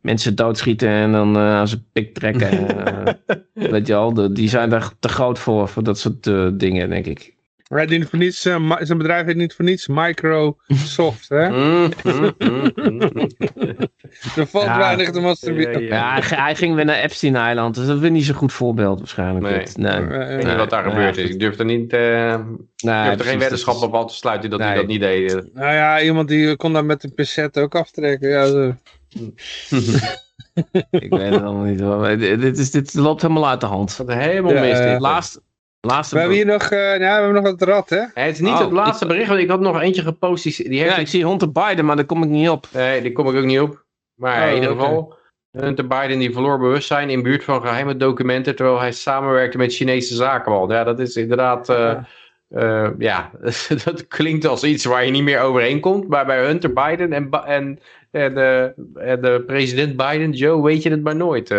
[0.00, 2.50] mensen doodschieten en dan eh, aan zijn pik trekken.
[2.86, 3.14] eh,
[3.70, 6.88] weet je al, de- die zijn daar te groot voor, voor dat soort eh, dingen,
[6.88, 7.36] denk ik.
[7.68, 11.48] Hij doet niet voor niets, eh, zijn bedrijf heet niet voor niets Microsoft, hè?
[11.58, 12.32] Mm, mm,
[12.74, 13.10] mm.
[14.36, 14.78] Er valt Ja.
[14.78, 15.82] weinig te masturberen.
[15.82, 19.46] Ja, Ja, hij, ging weer naar Epstein-eiland, dus dat is niet zo'n goed voorbeeld waarschijnlijk.
[19.46, 19.64] Nee.
[19.64, 19.90] Dat- nee.
[19.92, 21.30] Eh, Ik weet eh, niet wat daar nee, gebeurd ja, is.
[21.30, 24.50] Ik durf er niet, eh, Nee, ik durf er geen is- op aan te sluiten
[24.50, 25.32] dat hij dat niet deed.
[25.54, 28.28] Nou ja, iemand die kon dat met een pincet ook aftrekken.
[28.28, 28.74] Ja, zo.
[30.90, 31.98] Ik weet het allemaal niet hoor.
[31.98, 34.02] maar Dit, dit, is, dit loopt helemaal uit de hand.
[34.06, 34.78] Helemaal Ja, mis.
[34.78, 35.00] eh, dit.
[35.00, 35.40] Laatste,
[35.80, 38.00] laatste We hebben hier nog, eh, ja, we hebben nog het rad, hè?
[38.14, 40.42] Het is niet Oh, het laatste ik- bericht, want ik had nog eentje gepost.
[40.42, 42.66] Die, die heeft Ja, ik zie Hunter Biden, maar daar kom ik niet op.
[42.72, 43.84] Nee, die kom ik ook niet op.
[44.14, 45.16] Maar Oh, in ieder geval,
[45.50, 50.14] Hunter Biden die verloor bewustzijn in buurt van geheime documenten terwijl hij samenwerkte met Chinese
[50.14, 50.68] zakenman.
[50.68, 51.96] Ja, dat is inderdaad, eh,
[52.48, 53.30] eh, ja,
[53.84, 56.08] dat klinkt als iets waar je niet meer overheen komt.
[56.08, 57.78] Maar bij Hunter Biden en, en,
[58.10, 58.62] en, eh,
[59.10, 61.48] en de president Biden, Joe, weet je het maar nooit.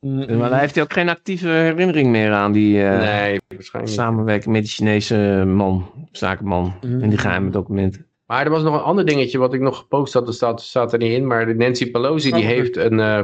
[0.00, 0.36] eh.
[0.38, 3.38] Maar daar heeft hij ook geen actieve herinnering meer aan, die eh, nee,
[3.84, 7.02] samenwerking met die Chinese man, zakenman, Mhm.
[7.02, 8.06] en die geheime documenten.
[8.26, 10.92] Maar er was nog een ander dingetje wat ik nog gepost had, dat staat, staat
[10.92, 11.26] er niet in.
[11.26, 13.20] Maar de Nancy Pelosi die Oh, heeft een, eh,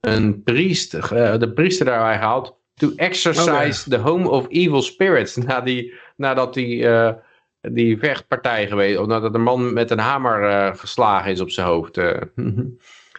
[0.00, 2.56] een priest, eh, de priester daarbij gehaald.
[2.74, 5.36] To exercise the home of evil spirits.
[5.36, 7.12] Na die, nadat die, eh,
[7.60, 11.66] die vechtpartij geweest, of nadat een man met een hamer eh, geslagen is op zijn
[11.66, 11.96] hoofd.
[11.96, 12.10] eh.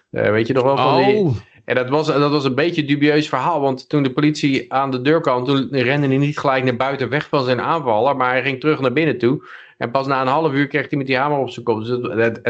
[0.10, 1.32] Eh, weet je nog wel van die...
[1.66, 4.92] En dat was, dat was een beetje een dubieus verhaal, want toen de politie aan
[4.92, 8.32] de deur kwam, toen rende hij niet gelijk naar buiten weg van zijn aanvaller, maar
[8.32, 9.44] hij ging terug naar binnen toe.
[9.78, 11.80] En pas na een half uur kreeg hij met die hamer op zijn kop.
[11.80, 11.88] Dus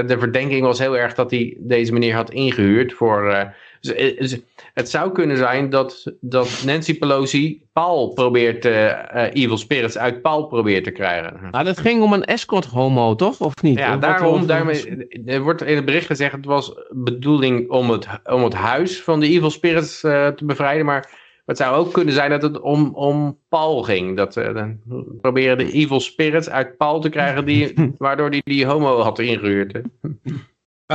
[0.07, 3.53] de verdenking was heel erg dat hij deze meneer had ingehuurd voor...
[3.83, 4.39] dus, eh, dus
[4.73, 10.47] het zou kunnen zijn dat, dat Nancy Pelosi Paul probeert, eh, Evil Spirits uit Paul
[10.47, 11.39] probeert te krijgen.
[11.51, 13.39] nou, dat ging om een escort homo, toch?
[13.39, 13.77] Of niet?
[13.77, 18.07] Ja, Of daarom, daarmee, er wordt in het bericht gezegd, het was bedoeling om het,
[18.23, 22.13] om het huis van de evil spirits eh, te bevrijden, maar het zou ook kunnen
[22.13, 24.17] zijn dat het om, om Paul ging.
[24.17, 24.79] Dat dan
[25.21, 29.19] proberen de evil spirits uit Paul te krijgen, die, waardoor hij die, die homo had
[29.19, 29.81] ingehuurd.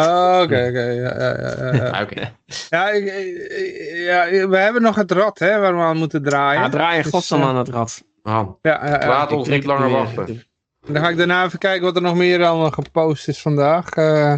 [0.06, 0.80] Oh, Oké, oké.
[0.80, 1.88] ja, ja, ja, ja.
[1.90, 2.32] Ah, Oké.
[2.68, 6.62] Ja, ik- ik- ja, we hebben nog het rad, hè, waar we aan moeten draaien.
[6.62, 8.02] Ja, draai je Dus, godsnaam eh, aan het rad.
[8.22, 9.08] Oh, Ja, ja, ja.
[9.08, 10.42] laat ons niet langer wachten.
[10.86, 13.90] Dan ga ik daarna even kijken wat er nog meer allemaal gepost is vandaag.
[13.90, 14.34] Eh,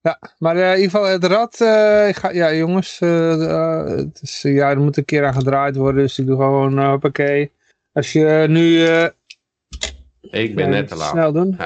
[0.00, 1.60] ja, maar eh, in ieder geval het rad.
[1.60, 2.98] eh, ik ga, ja, jongens.
[2.98, 6.02] het is, ja, er moet een keer aan gedraaid worden.
[6.02, 7.52] Dus ik doe gewoon, uh, hoppakee.
[7.92, 8.86] Als je nu...
[8.86, 9.06] eh,
[10.30, 11.10] Ik ben net te laat.
[11.10, 11.56] Snel doen.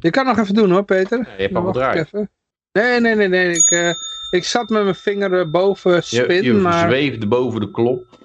[0.00, 1.18] Je kan nog even doen hoor, Peter.
[1.18, 2.06] Ja, je hebt al Dan gedraaid.
[2.06, 2.30] even.
[2.72, 3.56] Nee, nee, nee, nee.
[3.56, 3.92] Ik, eh,
[4.30, 6.88] ik zat met mijn vinger eh, boven Je, spin, je maar...
[6.88, 8.18] zweefde boven de klop.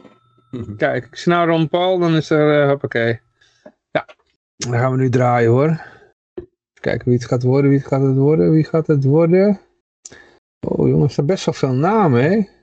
[0.77, 3.19] Kijk, ik snel Ron Paul, dan is er, uh, hoppakee.
[3.91, 4.05] Ja,
[4.57, 5.69] dan gaan we nu draaien hoor.
[5.69, 9.59] Even Kijken wie het gaat worden, wie het gaat het worden, wie gaat het worden.
[10.67, 12.53] Oh jongens, er zijn best wel veel namen hè.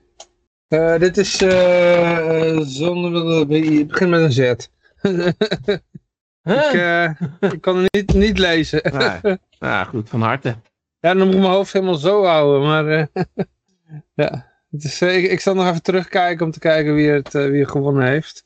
[0.69, 3.49] Eh, dit is eh zonder, het
[3.89, 4.39] begint met een Z.
[6.43, 7.11] ik, eh,
[7.41, 8.81] ik kan het niet, niet lezen.
[9.23, 9.39] Nee.
[9.59, 10.57] Ja, goed, van harte.
[11.03, 13.07] Ja, dan moet ik mijn hoofd helemaal zo houden, maar eh,
[14.25, 14.51] ja.
[14.71, 17.61] Is, eh, ik, ik zal nog even terugkijken om te kijken wie het, eh, wie
[17.61, 18.45] het gewonnen heeft.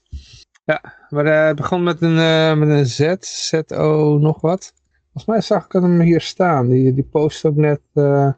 [0.65, 4.73] Ja, maar het begon met een, met een Z, Z-O nog wat.
[5.03, 7.81] Volgens mij zag ik hem hier staan, die, die post ook net.
[7.95, 8.33] Oh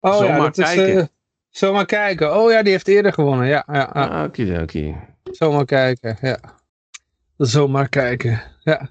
[0.00, 0.64] ja, Zomaar dat is...
[0.74, 0.98] kijken.
[1.00, 1.06] eh,
[1.50, 2.36] zomaar kijken.
[2.40, 3.64] Oh ja, die heeft eerder gewonnen, ja.
[3.66, 4.06] ja, ja.
[4.06, 4.94] Ah, Oké,
[5.32, 6.38] Zomaar kijken, ja.
[7.36, 8.88] Zomaar kijken, ja.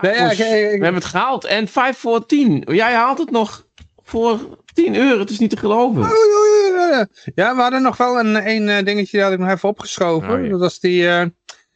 [0.00, 1.44] Nee, ja, ik, ik- We hebben het gehaald.
[1.44, 2.62] En 5 voor 10.
[2.66, 3.65] Jij haalt het nog
[4.06, 5.18] voor 10 euro.
[5.18, 6.02] Het is niet te geloven.
[7.34, 10.30] Ja, we hadden nog wel een, een eh, dingetje, dat had ik nog even opgeschoven.
[10.38, 10.50] Oh, ja.
[10.50, 11.26] Dat was die, eh,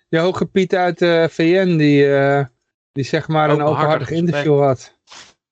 [0.09, 2.45] die hoge Piet uit de VN, die, eh,
[2.93, 4.95] die zeg maar een Openhartig interview had.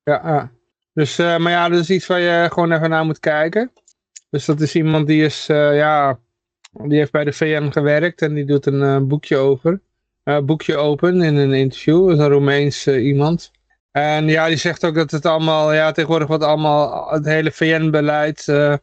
[0.03, 0.51] Ja.
[0.93, 3.71] Dus, eh, maar ja, dat is iets waar je gewoon even naar moet kijken.
[4.29, 6.19] Dus dat is iemand die is, eh, ja,
[6.71, 9.81] die heeft bij de VN gewerkt en die doet een eh, boekje over.
[10.23, 13.51] eh, boekje open in een interview, dat is een Roemeens eh, iemand.
[13.91, 18.47] En ja, die zegt ook dat het allemaal, ja, tegenwoordig wordt allemaal, het hele VN-beleid
[18.47, 18.73] eh,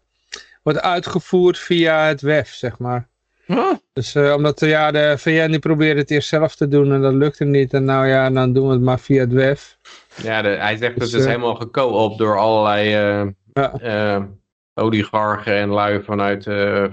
[0.62, 3.08] wordt uitgevoerd via het WEF, zeg maar.
[3.46, 3.72] Huh?
[3.92, 7.12] Dus eh, omdat ja, de VN die probeerde het eerst zelf te doen en dat
[7.12, 7.72] lukte niet.
[7.74, 9.78] En nou ja, dan doen we het maar via het WEF.
[10.22, 12.88] Ja, de, hij zegt Dus, dat het is eh, helemaal geko-op door allerlei
[13.52, 13.72] Ja.
[13.72, 14.22] eh,
[14.74, 16.44] oligarchen en lui vanuit,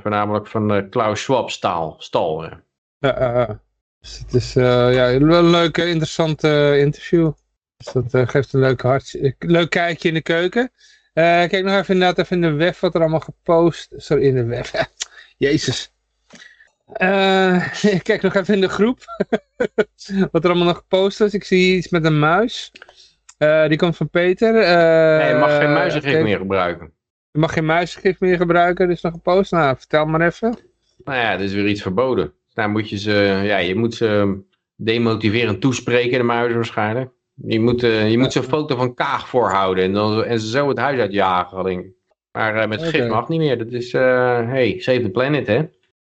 [0.01, 2.43] voornamelijk van Klaus Schwab staal, stal.
[2.99, 3.59] ja.
[3.99, 7.31] Dus het is ja, wel een leuke, interessante interview.
[7.83, 10.71] Dus dat eh, geeft een leuk, hart, eh, leuk kijkje in de keuken.
[11.13, 13.93] Eh, kijk nog even inderdaad even in de web wat er allemaal gepost.
[13.97, 14.65] Sorry, in de web.
[15.37, 15.91] Jezus.
[17.97, 18.99] Ik kijk nog even in de groep.
[20.31, 21.33] wat er allemaal nog gepost is.
[21.33, 22.71] Ik zie iets met een muis.
[23.67, 24.53] Die komt van Peter.
[24.53, 26.93] Nee, je mag geen muizengif meer gebruiken.
[27.31, 28.89] Je mag geen muizengif meer gebruiken.
[28.89, 29.51] Is nog gepost.
[29.51, 30.57] Nou, vertel maar even.
[31.03, 32.33] Nou ja, dat is weer iets verboden.
[32.53, 34.41] Nou moet je ze, ja, je moet ze
[34.75, 37.11] demotiverend toespreken, de muizen waarschijnlijk.
[37.35, 40.47] Je moet, eh, je moet ze een foto van Kaag voorhouden en, dan, en ze
[40.47, 41.63] zo het huis uitjagen.
[41.63, 41.85] Denk.
[41.85, 41.91] ik.
[42.31, 43.57] Maar eh, met gif mag niet meer.
[43.57, 45.61] Dat is, eh hey, save the planet, hè.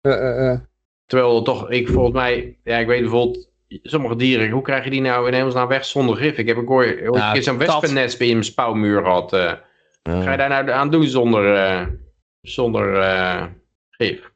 [0.01, 0.59] Eh, eh, eh.
[1.07, 3.51] Terwijl toch, ik volgens mij, ja, ik weet bijvoorbeeld,
[3.83, 6.39] sommige dieren, hoe krijg je die nou in hemelsnaam weg zonder gif?
[6.39, 9.33] Ik heb een keer zo'n wespennest bij mijn spouwmuur gehad.
[9.33, 9.53] eh.
[10.03, 11.87] Ga je daar nou aan doen zonder, eh,
[12.41, 13.45] zonder eh,
[13.91, 14.31] gif?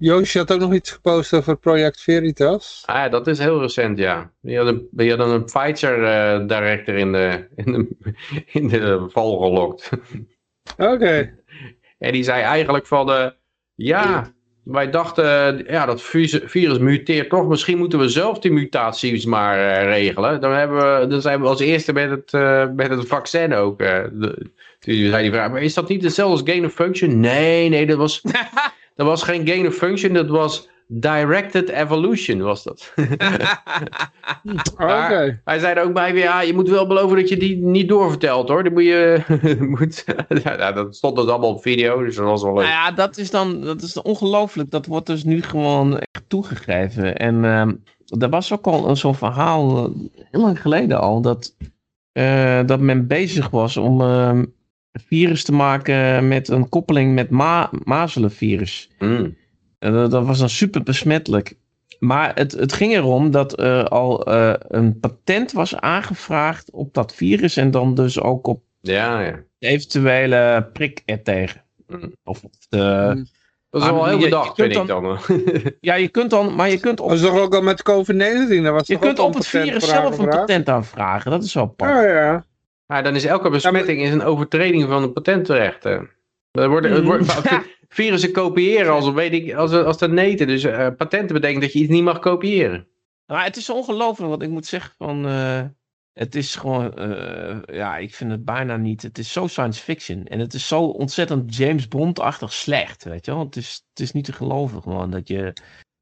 [0.00, 0.14] Uh, uh.
[0.14, 2.82] Joosje had ook nog iets gepost over Project Veritas.
[2.86, 4.32] Ah, ja, dat is heel recent, ja.
[4.40, 7.86] Die hadden, die hadden een Pfizer-director in, de, in, de,
[8.58, 9.90] in de val gelokt.
[10.76, 11.34] Oké.
[11.98, 13.30] En die zei eigenlijk van, eh,
[13.74, 14.34] ja,
[14.66, 17.48] wij dachten, ja, dat virus, virus muteert toch.
[17.48, 20.40] Misschien moeten we zelf die mutaties maar eh, regelen.
[20.40, 23.80] Dan, hebben we, dan zijn we als eerste met het, eh, met het vaccin ook.
[23.80, 27.20] eh, de, toen zei die vraag, maar is dat niet hetzelfde als gain of function?
[27.20, 28.22] Nee, nee, dat was,
[28.96, 32.92] dat was geen gain of function, dat was directed evolution, was dat.
[34.72, 34.86] Oké.
[34.86, 37.88] Maar Hij zei er ook bij ja, je moet wel beloven dat je die niet
[37.88, 38.64] doorvertelt hoor.
[38.64, 39.22] Dan moet je,
[39.78, 40.04] moet,
[40.44, 42.62] ja, dat stond dus allemaal op video, dus dat was wel leuk.
[42.62, 44.70] Nou ja, dat is dan dat is ongelooflijk.
[44.70, 47.16] Dat wordt dus nu gewoon echt toegegeven.
[47.16, 47.72] En ehm
[48.18, 49.90] er was ook al zo'n verhaal, eh,
[50.30, 51.56] heel lang geleden al, dat,
[52.12, 54.44] eh, dat men bezig was om ehm,
[55.08, 58.90] virus te maken met een koppeling met ma mazelenvirus.
[58.98, 59.36] Mm.
[59.78, 61.56] En dat, dat was dan super besmettelijk.
[61.98, 67.14] Maar het, het ging erom dat er al eh, een patent was aangevraagd op dat
[67.14, 69.40] virus en dan dus ook op Ja, ja.
[69.58, 71.64] de eventuele prik ertegen.
[71.86, 72.14] Mm.
[72.24, 73.24] Of de,
[73.70, 75.18] Dat is wel heel bedacht, vind ik dan.
[75.80, 78.62] Ja, je kunt dan, maar je kunt op, Dat is toch ook al met COVID-19?
[78.62, 81.30] Daar was je kunt op het virus zelf een patent aanvragen.
[81.30, 81.96] Dat is wel apart.
[81.96, 82.44] Oh ja.
[82.86, 86.10] Maar dan is elke besmetting is een overtreding van de patentrechten.
[86.50, 87.26] Worden, er worden,
[87.88, 90.46] virussen kopiëren als, weet ik, als, als dat neten.
[90.46, 92.88] Dus eh, patenten betekent dat je iets niet mag kopiëren.
[93.26, 95.26] Maar het is ongelooflijk, want ik moet zeggen van...
[95.26, 95.62] eh,
[96.12, 96.94] het is gewoon...
[96.94, 99.02] eh, ja, ik vind het bijna niet...
[99.02, 100.26] Het is zo science fiction.
[100.26, 103.44] En het is zo ontzettend James Bond-achtig slecht, weet je wel.
[103.44, 105.52] Het is, het is niet te geloven gewoon dat je...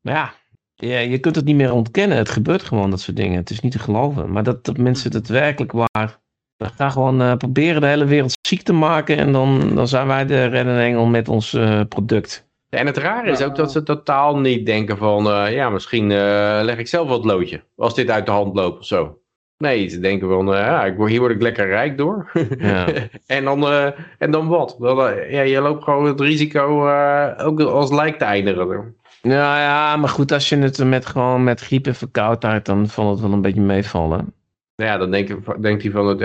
[0.01, 0.35] Maar ja,
[0.75, 2.17] je, je kunt het niet meer ontkennen.
[2.17, 3.37] Het gebeurt gewoon, dat soort dingen.
[3.37, 4.33] Het is niet te geloven.
[4.33, 6.23] Maar dat, dat mensen het werkelijk waar...
[6.57, 9.17] We gaan gewoon eh, proberen de hele wereld ziek te maken.
[9.17, 12.47] En dan, dan zijn wij de reddende engel met ons eh, product.
[12.69, 15.31] En het rare is ook dat ze totaal niet denken van...
[15.31, 17.65] eh, ja, misschien eh, leg ik zelf wat loodje.
[17.77, 19.19] Als dit uit de hand loopt of zo.
[19.59, 20.47] Nee, ze denken van...
[20.47, 22.31] ja, ik word, hier word ik lekker rijk door.
[22.59, 22.87] Ja.
[23.27, 23.87] en, dan, eh,
[24.19, 24.77] en dan wat?
[24.79, 24.97] Dan,
[25.29, 28.97] ja, je loopt gewoon het risico eh, ook als lijk te eindigen.
[29.23, 33.11] Ja, ja, maar goed, als je het met gewoon met griep en verkoudheid, dan valt
[33.11, 34.34] het wel een beetje meevallen.
[34.77, 36.07] Nou ja, dan denk, denkt hij van...
[36.07, 36.21] Het,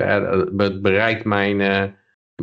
[0.58, 1.84] het bereikt mijn, eh,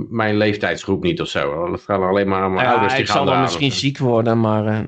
[0.09, 1.73] mijn leeftijdsgroep niet of zo.
[1.73, 3.99] Het gaat alleen maar aan mijn Ja, ouders die ik gaan zal dan misschien ziek
[3.99, 4.79] worden, maar eh,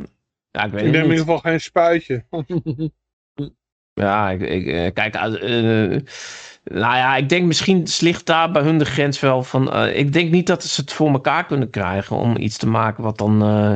[0.50, 1.18] ja, ik weet Ik het neem in niet.
[1.18, 2.24] ieder geval geen spuitje.
[3.92, 6.02] Ja, ik, ik eh, kijk, eh, eh,
[6.64, 9.72] nou ja, ik denk misschien ligt daar bij hun de grens wel van.
[9.72, 13.02] eh, ik denk niet dat ze het voor elkaar kunnen krijgen om iets te maken
[13.02, 13.74] wat dan eh,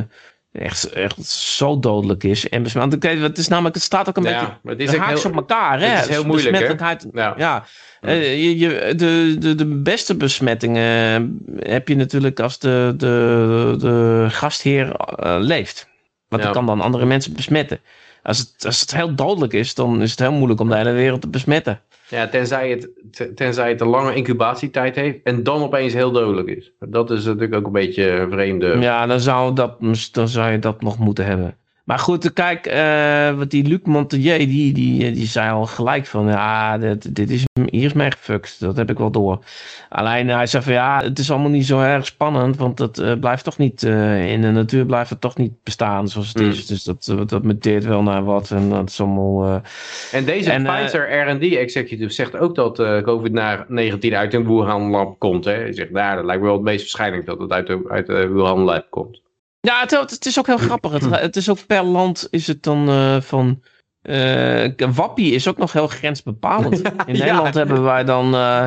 [0.52, 2.48] echt, echt zo dodelijk is.
[2.48, 5.30] En besmet- want het is namelijk, het staat ook een beetje maar het is heel...
[5.30, 5.86] op elkaar, hè?
[5.86, 6.60] het is heel moeilijk, hè?
[6.60, 7.34] Besmettelijkheid- Ja.
[7.36, 7.64] Ja,
[8.00, 14.26] eh, je, je, de, de, de beste besmettingen heb je natuurlijk als de, de, de
[14.30, 15.88] gastheer eh, leeft.
[16.28, 16.48] Want Ja.
[16.48, 17.80] die kan dan andere mensen besmetten.
[18.22, 20.92] Als het, als het heel dodelijk is, dan is het heel moeilijk om de hele
[20.92, 21.80] wereld te besmetten.
[22.12, 22.90] Ja, tenzij het,
[23.36, 26.72] tenzij het een lange incubatietijd heeft en dan opeens heel dodelijk is.
[26.78, 28.76] Dat is natuurlijk ook een beetje een vreemde...
[28.80, 29.76] Ja, dan zou, dat,
[30.12, 31.56] dan zou je dat nog moeten hebben.
[31.82, 36.26] Maar goed, kijk, eh, wat die Luc Montagnier, die, die, die zei al gelijk van,
[36.26, 38.60] ja, dit, dit is, hier is mij gefukt.
[38.60, 39.44] Dat heb ik wel door.
[39.88, 43.12] Alleen hij zei van, ja, het is allemaal niet zo erg spannend, want het eh,
[43.20, 46.50] blijft toch niet, eh, in de natuur blijft het toch niet bestaan zoals het Hmm.
[46.50, 46.66] is.
[46.66, 49.44] Dus dat, eh, dat muteert wel naar wat en dat is allemaal...
[49.44, 54.46] eh, En deze En, eh, Pfizer R&D executive zegt ook dat eh, COVID-19 uit een
[54.46, 55.44] Wuhan lab komt.
[55.44, 55.52] Hè?
[55.52, 58.06] Hij zegt, nou, dat lijkt me wel het meest waarschijnlijk dat het uit de, uit
[58.06, 59.20] de Wuhan lab komt.
[59.66, 60.93] Ja, het, het is ook heel grappig.
[60.93, 63.62] Het, het is ook per land is het dan eh, van...
[64.02, 64.64] eh
[64.94, 66.82] Wappie is ook nog heel grensbepalend.
[67.06, 67.24] In Ja.
[67.24, 68.34] Nederland hebben wij dan...
[68.34, 68.66] eh,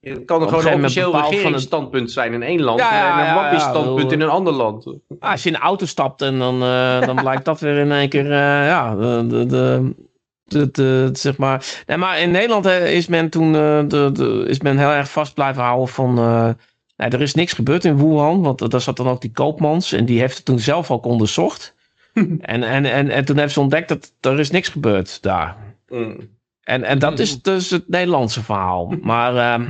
[0.00, 3.28] Het kan er gewoon een officieel van het- regeringsstandpunt zijn in één land Ja, en
[3.28, 4.86] een wappie-standpunt in een ander land.
[5.20, 6.60] als je in de auto stapt en dan,
[7.10, 8.32] dan blijkt dat weer in één keer...
[8.32, 9.94] ja, de, de, de,
[10.44, 11.64] de, de- zeg maar...
[11.86, 15.62] Nee, maar in Nederland is men toen de, de, is men heel erg vast blijven
[15.62, 16.18] houden van...
[16.96, 19.92] nee, er is niks gebeurd in Wuhan, want daar zat dan ook die koopmans...
[19.92, 21.74] en die heeft het toen zelf ook onderzocht.
[22.12, 25.56] en, en, en, en toen heeft ze ontdekt dat er is niks gebeurd daar.
[25.88, 26.34] Mm.
[26.62, 28.94] En, en dat is dus het Nederlandse verhaal.
[29.02, 29.68] Maar ehm,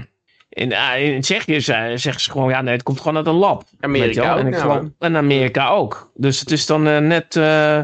[0.48, 3.34] in, eh, in Tsjechië ze- zeggen ze gewoon, ja nee, het komt gewoon uit een
[3.34, 3.62] lab.
[3.80, 6.10] Amerika ook, en, ja, en Amerika ook.
[6.14, 7.80] Dus het is dan eh, net, eh,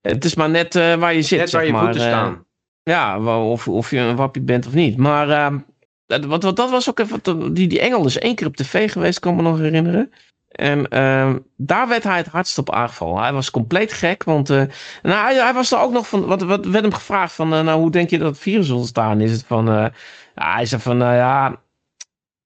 [0.00, 1.38] het is maar net waar je zit.
[1.38, 1.82] Net waar zeg je maar.
[1.84, 2.44] voeten staan.
[2.82, 4.96] ja, of, of je een wappie bent of niet.
[4.96, 5.58] Maar ehm,
[6.06, 8.92] dat, wat, wat, dat was ook even, die, die Engel is één keer op tv
[8.92, 10.12] geweest, kan ik me nog herinneren.
[10.48, 13.22] En ehm, daar werd hij het hardst op aangevallen.
[13.22, 14.62] Hij was compleet gek, want eh,
[15.02, 17.60] nou, hij, hij was er ook nog van, wat, wat werd hem gevraagd van, eh,
[17.60, 19.32] nou hoe denk je dat het virus ontstaan is?
[19.32, 19.86] Het van, eh,
[20.34, 21.60] ja, hij zei van, nou ja,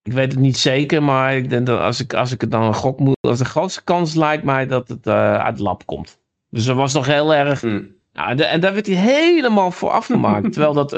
[0.02, 2.62] ik weet het niet zeker, maar ik denk dat als ik, als ik het dan
[2.62, 6.18] een gok moet, als de grootste kans lijkt mij dat het uit het lab komt.
[6.48, 7.94] Dus dat was nog heel erg Mm.
[8.12, 10.52] nou, en da- en daar werd hij helemaal voor afgemaakt.
[10.52, 10.92] terwijl dat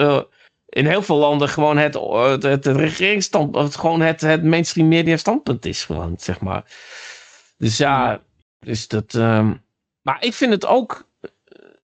[0.72, 5.16] in heel veel landen gewoon het, eh, het, het regeringsstandpunt, gewoon het, het mainstream media
[5.16, 6.64] standpunt is gewoon, zeg maar.
[7.56, 8.22] Dus ja,
[8.58, 9.14] dus dat...
[9.14, 9.52] ehm,
[10.02, 11.08] maar ik vind het ook,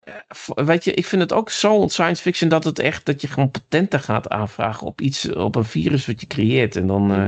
[0.03, 3.27] eh, weet je, ik vind het ook zo science fiction dat het echt, dat je
[3.27, 6.75] gewoon patenten gaat aanvragen op iets, op een virus wat je creëert.
[6.75, 7.25] En dan eh,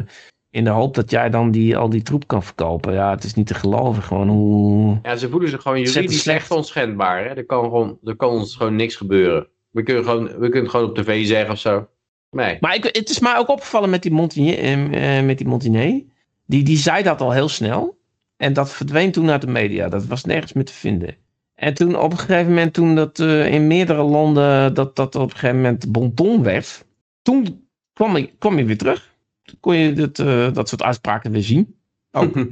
[0.50, 2.94] in de hoop dat jij dan die, al die troep kan verkopen.
[2.94, 5.00] Ja, het is niet te geloven gewoon hoe...
[5.04, 6.40] Ja, ze voelen zich gewoon juridisch slecht.
[6.40, 7.24] echt onschendbaar.
[7.24, 7.30] Hè?
[7.30, 9.48] Er, kan gewoon, er kan ons gewoon niks gebeuren.
[9.76, 11.88] We kunnen, gewoon, we kunnen het gewoon op tv zeggen of zo.
[12.32, 12.58] Nee.
[12.60, 16.06] Maar ik, het is mij ook opgevallen met die Montigny, eh, met die Montigny.
[16.46, 17.98] Die, die zei dat al heel snel.
[18.38, 19.90] En dat verdween toen uit de media.
[19.90, 21.16] Dat was nergens meer te vinden.
[21.56, 25.30] En toen op een gegeven moment, toen dat eh, in meerdere landen, dat dat op
[25.30, 26.86] een gegeven moment bonton werd.
[27.22, 29.14] Toen kwam hij, kwam hij weer terug.
[29.44, 31.76] Toen kon je dat, eh, dat soort uitspraken weer zien.
[32.12, 32.36] Oh.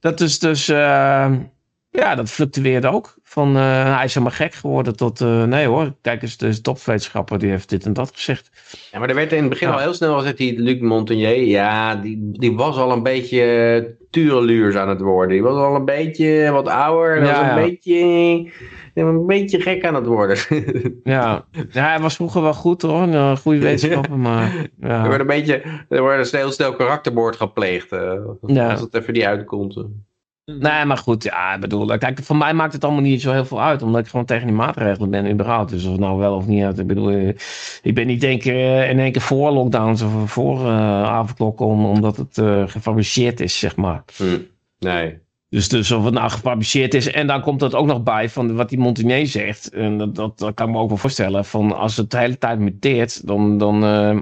[0.00, 1.32] Dat is dus, eh,
[1.98, 3.14] ja, dat fluctueerde ook.
[3.22, 7.38] Van eh, hij is helemaal gek geworden tot, eh, nee hoor, kijk eens, de topwetenschapper
[7.38, 8.50] die heeft dit en dat gezegd.
[8.92, 9.74] Ja, maar er werd in het begin Ja.
[9.74, 13.92] al heel snel gezegd, die Luc Montagnier, ja, die, die was al een beetje eh,
[14.10, 15.32] tureluurs aan het worden.
[15.32, 17.54] Die was al een beetje wat ouder en Ja, was een, ja.
[17.54, 18.50] beetje,
[18.94, 20.36] een beetje gek aan het worden.
[21.04, 21.44] Ja.
[21.70, 25.62] ja, hij was vroeger wel goed hoor, een goede wetenschapper, maar Er wordt een beetje,
[25.88, 27.90] er wordt een heel snel karaktermoord gepleegd,
[28.46, 28.70] Ja.
[28.70, 29.84] als het even niet uitkomt.
[30.56, 33.44] Nee, maar goed, ja, ik bedoel, kijk, voor mij maakt het allemaal niet zo heel
[33.44, 35.70] veel uit, omdat ik gewoon tegen die maatregelen ben überhaupt.
[35.70, 37.28] Dus of het nou wel of niet uit, ik bedoel, eh,
[37.82, 41.84] ik ben niet denk, eh, in één keer voor lockdowns of voor eh avondklokken, om,
[41.84, 44.04] omdat het eh, gefabriceerd is, zeg maar.
[44.16, 44.38] Hm.
[44.78, 45.18] Nee.
[45.50, 47.10] Dus, dus of het nou gefabriceerd is.
[47.10, 49.68] En dan komt dat ook nog bij van wat die Montagnier zegt.
[49.68, 51.44] En dat, dat, dat kan ik me ook wel voorstellen.
[51.44, 54.18] Van als het de hele tijd muteert, dan, dan, eh,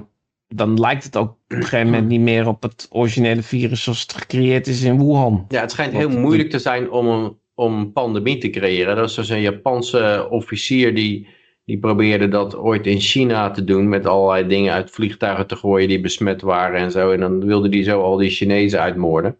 [0.47, 4.01] dan lijkt het ook op een gegeven moment niet meer op het originele virus zoals
[4.01, 5.45] het gecreëerd is in Wuhan.
[5.47, 8.95] Ja, het schijnt heel moeilijk te zijn om een, om een pandemie te creëren.
[8.95, 11.27] Dat is dus een Japanse officier die,
[11.65, 13.89] die probeerde dat ooit in China te doen.
[13.89, 17.11] Met allerlei dingen uit vliegtuigen te gooien die besmet waren en zo.
[17.11, 19.37] En dan wilde die zo al die Chinezen uitmoorden.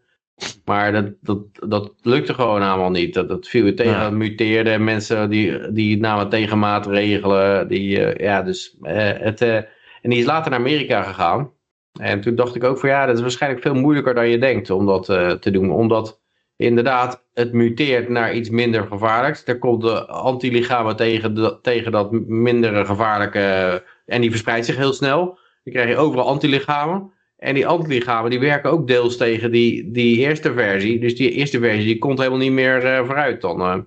[0.65, 1.39] Maar dat, dat,
[1.69, 3.13] dat lukte gewoon allemaal niet.
[3.13, 4.03] Dat, dat viel tegen, Ja.
[4.03, 4.77] dat muteerde.
[4.77, 7.67] Mensen die, die namen tegenmaatregelen.
[7.67, 9.59] Die, eh, ja, dus, eh, het, eh,
[10.01, 11.51] en die is later naar Amerika gegaan.
[11.99, 14.69] En toen dacht ik ook van ja, dat is waarschijnlijk veel moeilijker dan je denkt
[14.69, 15.71] om dat eh, te doen.
[15.71, 16.21] Omdat
[16.55, 19.45] inderdaad het muteert naar iets minder gevaarlijks.
[19.45, 25.25] Er komt de antilichamen tegen, tegen dat mindere gevaarlijke en die verspreidt zich heel snel.
[25.63, 27.11] Dan krijg je overal antilichamen.
[27.37, 30.99] En die antilichamen die werken ook deels tegen die, die eerste versie.
[30.99, 33.61] Dus die eerste versie die komt helemaal niet meer eh, vooruit dan.
[33.61, 33.77] eh.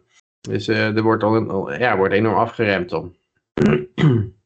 [0.40, 3.14] Dus eh, er wordt, al, ja, wordt enorm afgeremd dan.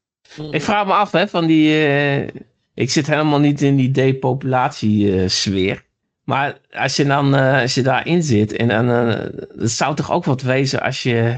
[0.50, 1.86] Ik vraag me af, hè, van die.
[1.86, 2.28] eh,
[2.74, 5.84] ik zit helemaal niet in die depopulatie-sfeer.
[6.24, 8.90] maar als je dan eh, als je daarin zit, en dan.
[8.90, 9.20] eh,
[9.58, 11.36] het zou toch ook wat wezen als je.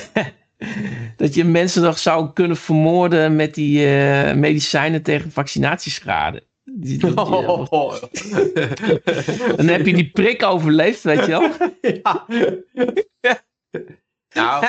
[1.16, 3.86] dat je mensen nog zou kunnen vermoorden met die
[4.34, 6.42] medicijnen tegen vaccinatieschade.
[6.64, 6.98] Die-
[9.56, 11.50] Dan heb je die prik overleefd, weet je wel.
[13.20, 13.42] ja.
[14.34, 14.64] Nou,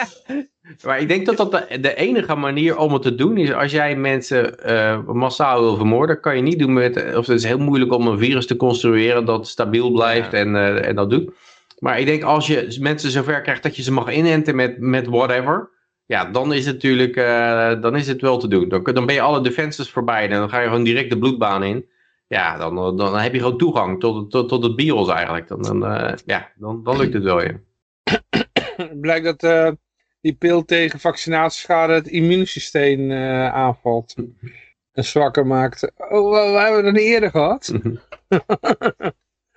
[0.86, 3.72] maar ik denk dat dat de, de enige manier om het te doen is als
[3.72, 7.60] jij mensen eh, massaal wil vermoorden, kan je niet doen met, of het is heel
[7.60, 10.38] moeilijk om een virus te construeren dat stabiel blijft Ja.
[10.38, 11.32] en, eh, en dat doet.
[11.80, 15.08] Maar ik denk als je mensen zover krijgt dat je ze mag inenten met, met
[15.08, 15.70] whatever,
[16.06, 18.70] ja, dan is het natuurlijk, eh, dan is het wel te doen.
[18.70, 21.64] Dan, dan ben je alle defenses voorbij en dan ga je gewoon direct de bloedbaan
[21.64, 21.90] in.
[22.28, 25.48] Ja, dan, dan, dan heb je gewoon toegang tot, tot, tot het BIOS eigenlijk.
[25.48, 25.80] Dan, dan,
[26.26, 27.60] ja, dan, dan lukt het wel je.
[29.02, 29.76] Blijkt dat
[30.22, 34.16] die pil tegen vaccinatieschade het immuunsysteem eh, aanvalt.
[34.94, 35.92] En zwakker maakt.
[35.98, 37.74] Oh, we, we hebben dat niet eerder gehad.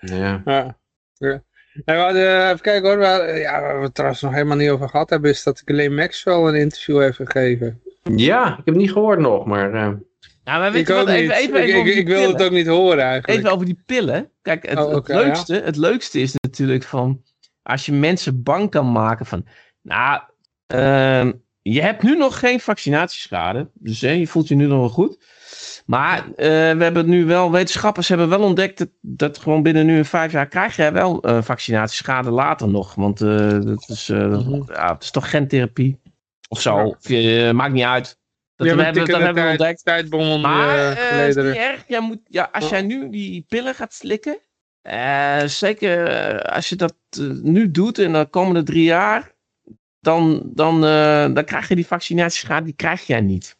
[0.00, 0.42] Ja.
[0.44, 0.76] Ja.
[1.14, 1.42] ja.
[1.84, 4.56] En we hadden, even kijken hoor, we, hadden- ja, waar we het trouwens nog helemaal
[4.56, 7.80] niet over gehad hebben, is dat Glenn Maxwell een interview heeft gegeven.
[8.02, 9.66] Ja, ik heb het niet gehoord nog, maar...
[9.74, 9.98] eh, Nou,
[10.44, 11.06] maar weet Ik je wat?
[11.06, 11.16] niet.
[11.16, 12.32] Even, even, ik ik, ik wil pillen.
[12.36, 13.38] het ook niet horen eigenlijk.
[13.38, 14.30] Even over die pillen.
[14.42, 17.22] Kijk, het, Oh, het leukste, het leukste is natuurlijk van
[17.62, 19.46] als je mensen bang kan maken van,
[19.82, 20.20] nou,
[20.66, 21.32] ehm,
[21.62, 25.18] je hebt nu nog geen vaccinatieschade, dus je voelt je nu nog wel goed.
[25.86, 26.46] Maar eh,
[26.76, 30.32] we hebben nu wel, wetenschappers hebben wel ontdekt dat, dat gewoon binnen nu een vijf
[30.32, 32.94] jaar krijg je wel eh, vaccinatieschade later nog.
[32.94, 34.62] Want eh, dat is, Mhm.
[34.72, 36.00] ja, het is toch gentherapie
[36.48, 36.96] of zo.
[37.00, 37.52] Ja.
[37.52, 38.18] Maakt niet uit.
[38.56, 39.84] Dat, we hebben dat hebben we ontdekt.
[39.84, 41.84] tijdbom Maar is niet erg.
[41.88, 44.38] Jij moet, ja, als jij nu die pillen gaat slikken,
[45.46, 46.94] zeker als je dat
[47.42, 49.33] nu doet in de komende drie jaar,
[50.04, 53.56] dan, dan, eh, dan krijg je die vaccinatieschade, die krijg jij niet.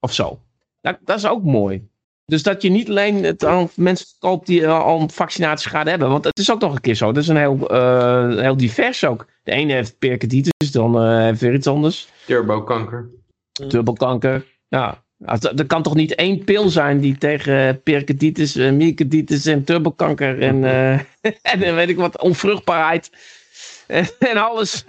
[0.00, 0.40] Of zo.
[0.80, 1.88] Dat, dat is ook mooi.
[2.26, 6.08] Dus dat je niet alleen het aan mensen koopt die eh, al een vaccinatieschade hebben.
[6.08, 7.12] Want het is ook nog een keer zo.
[7.12, 9.26] Dat is een heel, eh, heel divers ook.
[9.42, 13.08] De ene heeft pericarditis, dan eh heeft weer iets anders turbokanker.
[13.52, 14.46] dubbelkanker.
[14.68, 20.40] Ja, Nou, er kan toch niet één pil zijn die tegen pericarditis, myocarditis en turbokanker
[20.40, 20.92] en, eh,
[21.62, 23.10] en weet ik wat, onvruchtbaarheid
[23.86, 24.84] en, en alles.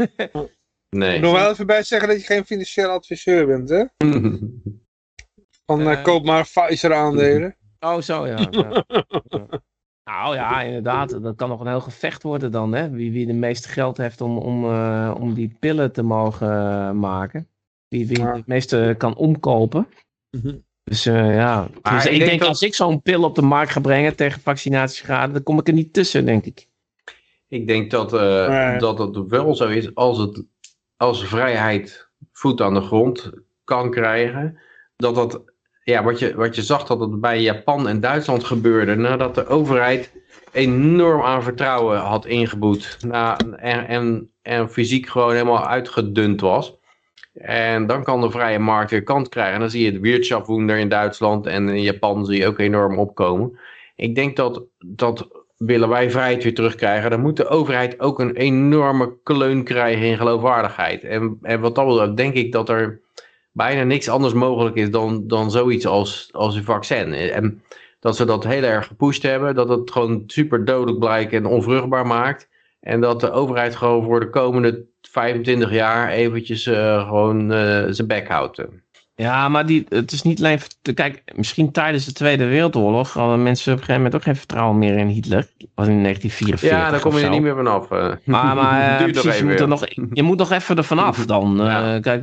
[0.97, 1.15] Nee.
[1.15, 3.83] Ik nog wel even bij zeggen dat je geen financieel adviseur bent, hè?
[5.65, 7.55] Van eh, koop maar Pfizer aandelen.
[7.79, 8.49] Oh, zo ja.
[10.03, 11.23] Nou ja, inderdaad.
[11.23, 12.89] Dat kan nog een heel gevecht worden dan, hè?
[12.89, 16.91] Wie, wie de meeste geld heeft om, om, eh, om die pillen te mogen eh,
[16.91, 17.47] maken.
[17.87, 18.35] Wie, wie Ja.
[18.35, 19.87] het meeste kan omkopen.
[20.37, 20.55] Mhm.
[20.83, 23.41] Dus eh, ja, Maar dus ik ik, denk dat- als ik zo'n pil op de
[23.41, 26.67] markt ga brengen tegen vaccinatieschade, dan kom ik er niet tussen, denk ik.
[27.47, 28.77] Ik denk dat, eh, Nee.
[28.79, 30.43] dat het wel zo is als, het,
[30.97, 33.31] als vrijheid voet aan de grond
[33.63, 34.59] kan krijgen.
[34.95, 35.43] Dat dat,
[35.83, 38.95] ja, wat je, wat je zag dat het bij Japan en Duitsland gebeurde.
[38.95, 40.11] Nadat de overheid
[40.51, 42.97] enorm aan vertrouwen had ingeboet.
[43.07, 46.77] Na, en, en, en fysiek gewoon helemaal uitgedund was.
[47.33, 49.53] En dan kan de vrije markt weer kant krijgen.
[49.53, 52.99] En dan zie je het Wirtschaftswunder in Duitsland en in Japan zie je ook enorm
[52.99, 53.59] opkomen.
[53.95, 58.35] Ik denk dat, dat willen wij vrijheid weer terugkrijgen, dan moet de overheid ook een
[58.35, 61.03] enorme kleun krijgen in geloofwaardigheid.
[61.03, 62.99] En, en wat dat betreft denk ik dat er
[63.51, 67.13] bijna niks anders mogelijk is dan, dan zoiets als, als een vaccin.
[67.13, 67.63] En
[67.99, 72.07] dat ze dat heel erg gepusht hebben, dat het gewoon super dodelijk blijkt en onvruchtbaar
[72.07, 72.49] maakt.
[72.79, 78.07] En dat de overheid gewoon voor de komende 25 jaar eventjes eh, gewoon eh, zijn
[78.07, 78.65] bek houdt.
[79.15, 80.59] Ja, maar die, het is niet alleen...
[80.93, 84.77] Kijk, misschien tijdens de Tweede Wereldoorlog hadden mensen op een gegeven moment ook geen vertrouwen
[84.77, 85.41] meer in Hitler.
[85.57, 87.91] Dat was in 1944 Ja, daar kom je er niet meer vanaf.
[87.91, 88.13] eh.
[88.33, 91.59] Maar, maar eh, precies, je, moet er nog, je moet nog even ervan af dan.
[91.59, 91.99] Eh, Ja.
[91.99, 92.21] Kijk,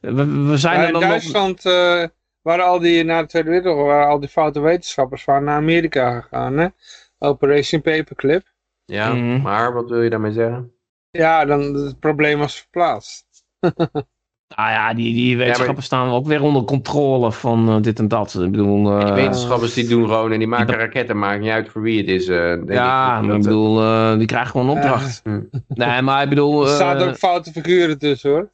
[0.00, 1.10] we, we zijn Ja, er in dan nog...
[1.10, 2.04] Duitsland eh,
[2.42, 6.20] waren al die, na de Tweede Wereldoorlog, waren al die foute wetenschappers waren naar Amerika
[6.20, 6.66] gegaan, hè?
[7.18, 8.42] Operation Paperclip.
[8.84, 9.40] Ja, Mhm.
[9.42, 10.72] maar wat wil je daarmee zeggen?
[11.10, 13.24] Ja, dan het probleem was verplaatst.
[14.54, 18.34] Ah ja, die, die wetenschappers staan ook weer onder controle van eh, dit en dat.
[18.34, 18.90] Ik bedoel...
[18.98, 21.98] eh, Die wetenschappers die doen gewoon en die maken raketten, maakt niet uit voor wie
[21.98, 22.28] het is.
[22.28, 23.24] eh, denk ja, ik.
[23.26, 25.22] maar ik bedoel, eh, die krijgen gewoon een opdracht.
[25.68, 26.62] Nee, maar ik bedoel...
[26.62, 28.48] Er staan ook foute figuren tussen, hoor.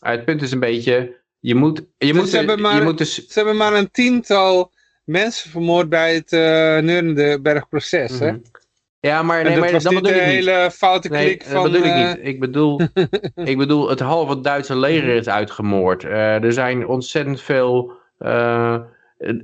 [0.00, 2.98] Het punt is een beetje, je moet, je Dus moet, ze hebben je maar- moet
[2.98, 3.14] dus...
[3.14, 4.72] Ze hebben maar een tiental
[5.04, 6.40] mensen vermoord bij het uh,
[6.78, 8.32] Nuremberg-proces, hè?
[9.04, 10.24] Ja, maar nee, dat maar dat bedoel ik niet.
[10.24, 11.62] hele foute Nee, klik dat van...
[11.62, 12.18] bedoel ik eh, niet.
[12.22, 12.80] Ik bedoel,
[13.44, 16.04] ik bedoel het halve Duitse leger is uitgemoord.
[16.04, 17.92] Eh, er zijn ontzettend veel...
[18.18, 18.76] eh,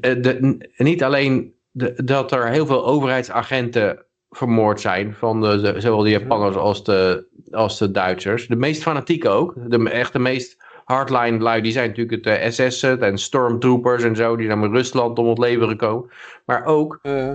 [0.01, 5.15] de, niet alleen de- dat er heel veel overheidsagenten vermoord zijn.
[5.15, 8.47] Van de, de- zowel de Japanners als de, als de Duitsers.
[8.47, 9.55] De meest fanatieke ook.
[9.66, 11.62] De, echt de meest hardline lui.
[11.62, 14.37] Die zijn natuurlijk het eh, SS en stormtroopers en zo.
[14.37, 16.11] Die met Rusland om het leven gekomen.
[16.45, 17.31] Maar ook eh,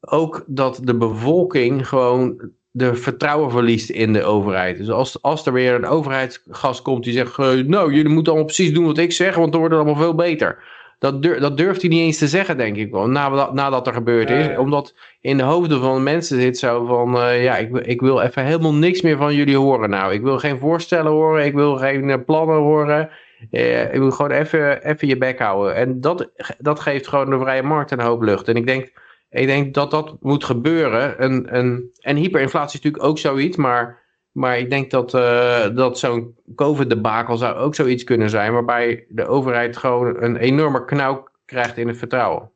[0.00, 4.76] ook dat de bevolking gewoon de vertrouwen verliest in de overheid.
[4.78, 7.36] Dus als, als er weer een overheidsgast komt die zegt,
[7.66, 10.14] nou jullie moeten allemaal precies doen wat ik zeg, want dan wordt het allemaal veel
[10.14, 10.58] beter.
[10.98, 13.92] dat, dur- dat durft hij niet eens te zeggen, denk ik wel, nadat, nadat er
[13.92, 14.46] gebeurd is.
[14.58, 18.20] Omdat in de hoofden van mensen zit zo van, eh, ja, ik, wil- ik wil
[18.20, 20.12] even helemaal niks meer van jullie horen nou.
[20.12, 23.10] Ik wil geen voorstellen horen, ik wil geen eh, plannen horen.
[23.50, 25.74] Eh, ik wil gewoon even, even je bek houden.
[25.74, 28.48] En dat, dat geeft gewoon de vrije markt een hoop lucht.
[28.48, 28.92] En ik denk,
[29.30, 31.18] ik denk dat dat moet gebeuren.
[32.00, 33.98] En hyperinflatie is natuurlijk ook zoiets, maar...
[34.32, 39.26] Maar ik denk dat, eh, dat zo'n COVID-debakel zou ook zoiets kunnen zijn, waarbij de
[39.26, 42.50] overheid gewoon een enorme knauw krijgt in het vertrouwen.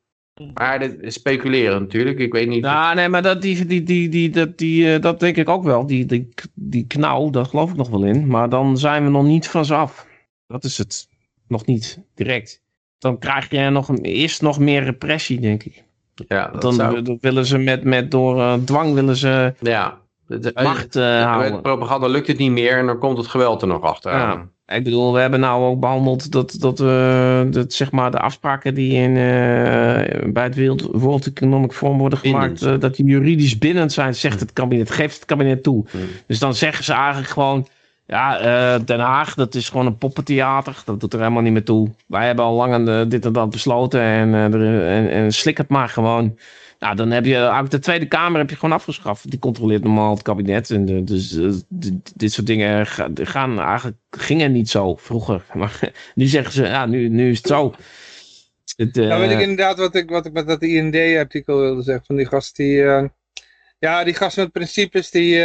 [0.55, 2.64] Maar is speculeren natuurlijk, ik weet niet.
[2.64, 5.64] Ja, nee, maar dat, die, die, die, die, dat, die, eh, dat denk ik ook
[5.64, 5.86] wel.
[5.86, 8.26] Die, die, die knauw, daar geloof ik nog wel in.
[8.26, 10.06] Maar dan zijn we nog niet van ze af.
[10.46, 11.09] Dat is het.
[11.48, 12.62] Nog niet, direct.
[12.98, 15.84] Dan krijg je nog, een- eerst nog meer repressie, denk ik.
[16.15, 19.99] Ja, dat Dan, zou, dan willen ze met, met door eh, dwang willen ze ja.
[20.27, 21.61] De- macht met houden.
[21.61, 24.53] propaganda lukt het niet meer en dan komt het geweld er nog achteraan.
[24.66, 28.74] Ik bedoel, we hebben nou ook behandeld dat, dat, eh, dat zeg maar de afspraken
[28.74, 33.93] die in, eh, bij het World, World Economic Forum worden gemaakt, dat die juridisch bindend
[33.93, 35.85] zijn, zegt het kabinet, geeft het kabinet toe.
[35.91, 36.01] Hmm.
[36.27, 37.66] Dus dan zeggen ze eigenlijk gewoon,
[38.06, 41.64] ja, eh, Den Haag, dat is gewoon een poppentheater, dat doet er helemaal niet meer
[41.64, 41.90] toe.
[42.06, 45.68] Wij hebben al lang dit en dat besloten en, eh, er- en, en slik het
[45.68, 46.39] maar gewoon.
[46.78, 49.31] Nou, dan heb je uit de Tweede Kamer heb je gewoon afgeschaft.
[49.31, 50.70] Die controleert normaal het kabinet.
[50.70, 51.48] En dus eh,
[51.78, 55.44] d- dit soort dingen ga- gaan eigenlijk gingen niet zo vroeger.
[55.55, 57.74] Maar nu zeggen ze, ja, nu, nu is het zo.
[58.76, 62.06] Het, Nou weet ik inderdaad wat ik, wat ik met dat IND-artikel wilde zeggen.
[62.06, 62.76] Van die gast die...
[63.78, 65.39] ja, die gast met principes die...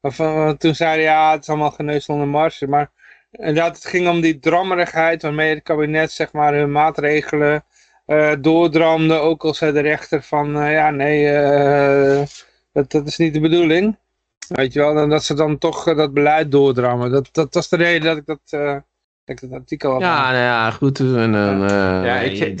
[0.00, 2.66] eh, van, toen zeiden ja, het is allemaal geneuzel onder marge.
[2.66, 2.90] Maar
[3.30, 7.64] inderdaad, het ging om die drammerigheid waarmee het kabinet zeg maar hun maatregelen
[8.06, 9.14] eh doordramde.
[9.14, 12.26] Ook al zei de rechter van eh, ja, nee, eh,
[12.72, 13.96] dat, dat is niet de bedoeling.
[14.48, 17.10] Weet je wel, en dat ze dan toch eh, dat beleid doordrammen.
[17.10, 18.84] Dat, dat was de reden dat ik eh, dat,
[19.28, 20.00] ik dat artikel had.
[20.00, 21.00] ja, nou ja, goed.
[21.00, 22.36] En, dan, eh, Ja, ik-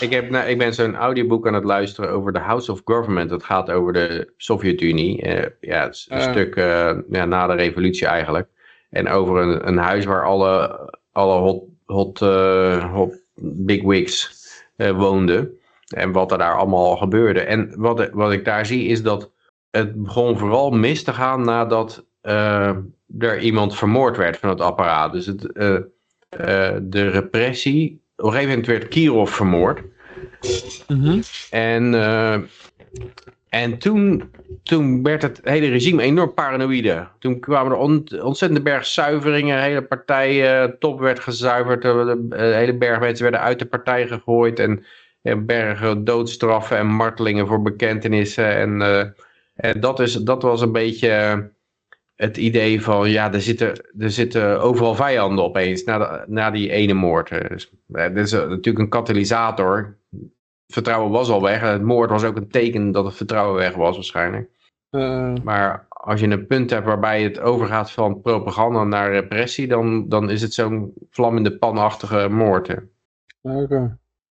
[0.00, 3.30] Ik, heb, nou, ik ben zo'n audioboek aan het luisteren over de House of Government.
[3.30, 5.22] Dat gaat over de Sovjet-Unie.
[5.22, 8.48] Eh, ja, het is een stuk eh, ja, na de revolutie eigenlijk.
[8.90, 10.80] En over een, een huis waar alle,
[11.12, 13.14] alle hot, hot, eh, hot
[13.66, 14.40] bigwigs
[14.76, 15.50] eh woonden.
[15.94, 17.40] En wat er daar allemaal gebeurde.
[17.40, 19.30] En wat, wat ik daar zie is dat
[19.70, 22.04] het begon vooral mis te gaan nadat
[23.18, 25.12] er iemand vermoord werd van het apparaat.
[25.12, 25.74] Dus het, eh,
[26.28, 28.00] eh, de repressie.
[28.16, 29.82] Op een gegeven moment werd Kirov vermoord.
[30.88, 31.20] Mhm.
[31.50, 32.38] En, eh,
[33.48, 34.30] en toen,
[34.62, 37.08] toen werd het hele regime enorm paranoïde.
[37.18, 39.56] Toen kwamen er ont, ontzettende berg zuiveringen.
[39.56, 41.82] De hele partij eh, top werd gezuiverd.
[41.82, 44.58] De, hele berg mensen werden uit de partij gegooid.
[44.58, 44.84] En,
[45.22, 48.56] en bergen doodstraffen en martelingen voor bekentenissen.
[48.56, 48.82] En,
[49.54, 51.50] en dat, is, dat was een beetje
[52.22, 53.10] het idee van...
[53.10, 57.28] Ja, er zitten, er zitten overal vijanden opeens na, de- na die ene moord.
[57.48, 59.98] Dus, eh, dit is eh, natuurlijk een katalysator
[60.66, 61.60] vertrouwen was al weg.
[61.60, 64.50] Het moord was ook een teken dat het vertrouwen weg was waarschijnlijk.
[64.90, 70.08] Eh, Maar als je een punt hebt waarbij het overgaat van propaganda naar repressie, dan,
[70.08, 72.74] dan is het zo'n vlam in de panachtige moord.
[73.42, 73.98] Oké.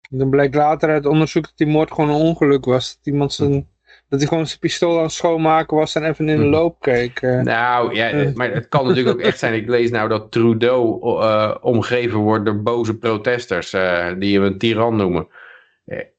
[0.09, 2.95] Dan bleek later uit onderzoek dat die moord gewoon een ongeluk was.
[2.95, 3.67] Dat iemand zijn,
[4.13, 6.51] dat hij gewoon zijn pistool aan het schoonmaken was en even in de Mhm.
[6.51, 7.19] loop keek.
[7.21, 7.41] eh.
[7.41, 9.53] Nou, ja, maar het kan natuurlijk ook echt zijn.
[9.53, 14.57] Ik lees nou dat Trudeau eh, omgeven wordt door boze protesters eh, die hem een
[14.57, 15.27] tiran noemen.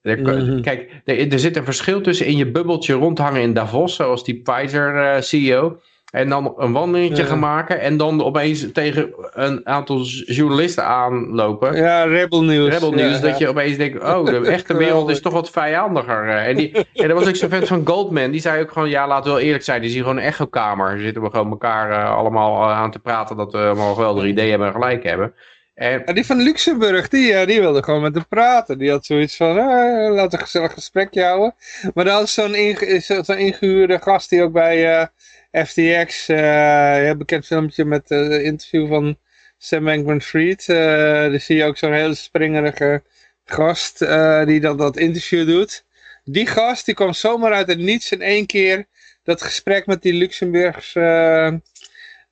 [0.03, 0.61] Er Mhm.
[0.61, 4.43] Kijk, er, er zit een verschil tussen in je bubbeltje rondhangen in Davos, zoals die
[4.43, 5.81] Pfizer-CEO.
[6.15, 7.29] En dan een wandelingetje Ja.
[7.29, 11.77] gaan maken en dan opeens tegen een aantal journalisten aanlopen.
[11.77, 12.73] Ja, Rebel News.
[12.75, 13.21] Rebel ja, News, ja.
[13.21, 16.29] dat je opeens denkt, oh, de echte wereld is toch wat vijandiger.
[16.29, 19.07] En, die, en er was ook zo'n vent van Goldman, die zei ook gewoon, ja,
[19.07, 21.01] laten we wel eerlijk zijn, die is hier gewoon een echokamer.
[21.01, 24.51] Zitten we gewoon elkaar eh, allemaal eh, aan te praten dat we allemaal geweldige ideeën
[24.51, 25.35] hebben en gelijk hebben.
[25.75, 28.79] En, Ja, die van Luxemburg, die, eh, die wilde gewoon met hem praten.
[28.79, 31.55] Die had zoiets van, laten we een gezellig gesprekje houden.
[31.95, 35.09] Maar dat was zo'n inge zo- ingehuurde gast die ook bij
[35.55, 39.19] FTX, eh een bekend filmpje met eh, het interview van
[39.59, 40.69] Sam Bankman-Fried.
[40.69, 43.03] eh daar zie je ook zo'n hele springerige
[43.45, 45.85] gast eh, die dan dat interview doet.
[46.25, 48.87] Die gast die kwam zomaar uit het niets in één keer
[49.23, 51.53] dat gesprek met die Luxemburgse eh,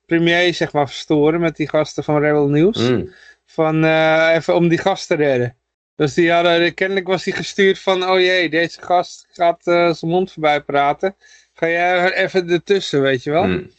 [0.05, 1.39] premier zeg maar verstoren.
[1.39, 3.13] Met die gasten van Rebel News Mm.
[3.45, 5.57] van eh, even om die gast te redden.
[5.95, 10.11] Dus die hadden, kennelijk was die gestuurd van, oh jee, deze gast gaat eh, zijn
[10.11, 11.15] mond voorbij praten.
[11.53, 13.47] Ga jij even ertussen, weet je wel?
[13.47, 13.69] Mm.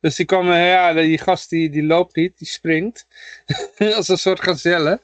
[0.00, 3.06] Dus die kwam, eh, ja, die gast die, die loopt niet, die springt.
[3.96, 5.00] Als een soort gazelle.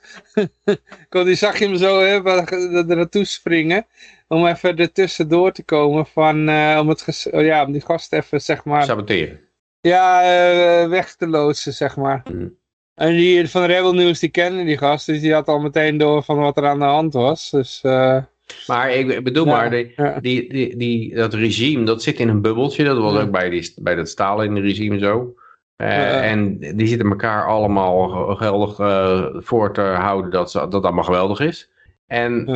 [1.11, 3.87] Die zag je hem zo hè, er naartoe springen.
[4.29, 8.13] Om even ertussen door te komen van, eh, om, het oh ja, om die gast
[8.13, 9.41] even, zeg maar, Saboteren.
[9.81, 12.23] ja, eh, weg te loodsen, zeg maar.
[12.33, 12.57] Mm.
[12.95, 16.23] En die van Rebel News, die kennen die gast, dus die had al meteen door
[16.23, 17.51] van wat er aan de hand was.
[17.51, 18.23] Dus, uh,
[18.67, 20.19] maar ik bedoel Ja, maar, die, ja.
[20.21, 22.85] die, die, die, dat regime, dat zit in een bubbeltje.
[22.85, 23.21] Dat was Ja.
[23.21, 25.35] ook bij, die, bij dat Stalin-regime zo.
[25.77, 26.31] Eh.
[26.31, 31.05] En die zitten elkaar allemaal ge- geldig eh, voor te houden dat ze- dat allemaal
[31.05, 31.71] geweldig is.
[32.07, 32.47] En,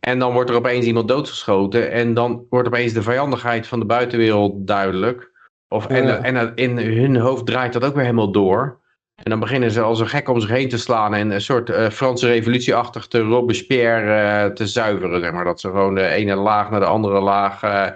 [0.00, 1.90] en dan wordt er opeens iemand doodgeschoten.
[1.90, 5.30] En dan wordt opeens de vijandigheid van de buitenwereld duidelijk.
[5.68, 8.78] Of, en en in hun hoofd draait dat ook weer helemaal door.
[9.14, 11.70] En dan beginnen ze als een gek om zich heen te slaan en een soort
[11.70, 15.20] eh, Franse revolutieachtig te Robespierre eh, te zuiveren.
[15.20, 15.44] Zeg maar.
[15.44, 17.90] Dat ze gewoon de ene laag naar de andere laag eh,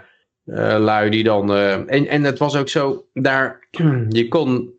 [0.78, 1.54] lui die dan...
[1.54, 3.68] en, en het was ook zo, daar,
[4.08, 4.76] je kon,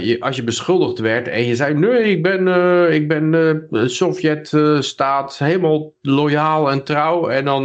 [0.00, 2.48] je, als je beschuldigd werd en je zei, nee, ik ben,
[2.92, 3.56] ik ben
[3.90, 7.28] Sovjet-staat helemaal loyaal en trouw.
[7.28, 7.62] En dan...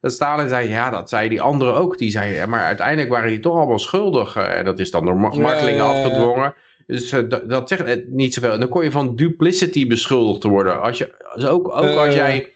[0.00, 1.98] dat Stalin zei, ja, dat zei die anderen ook.
[1.98, 4.36] Die zei, maar uiteindelijk waren die toch allemaal schuldig.
[4.36, 6.02] En dat is dan door Ja, martelingen ja, ja.
[6.02, 6.54] afgedwongen.
[6.86, 8.52] Dus eh, dat, dat zegt eh, niet zoveel.
[8.52, 10.80] En dan kon je van duplicity beschuldigd te worden.
[10.82, 12.14] Als je, dus ook, ook als Eh.
[12.14, 12.50] jij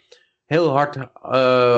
[0.45, 0.97] heel hard,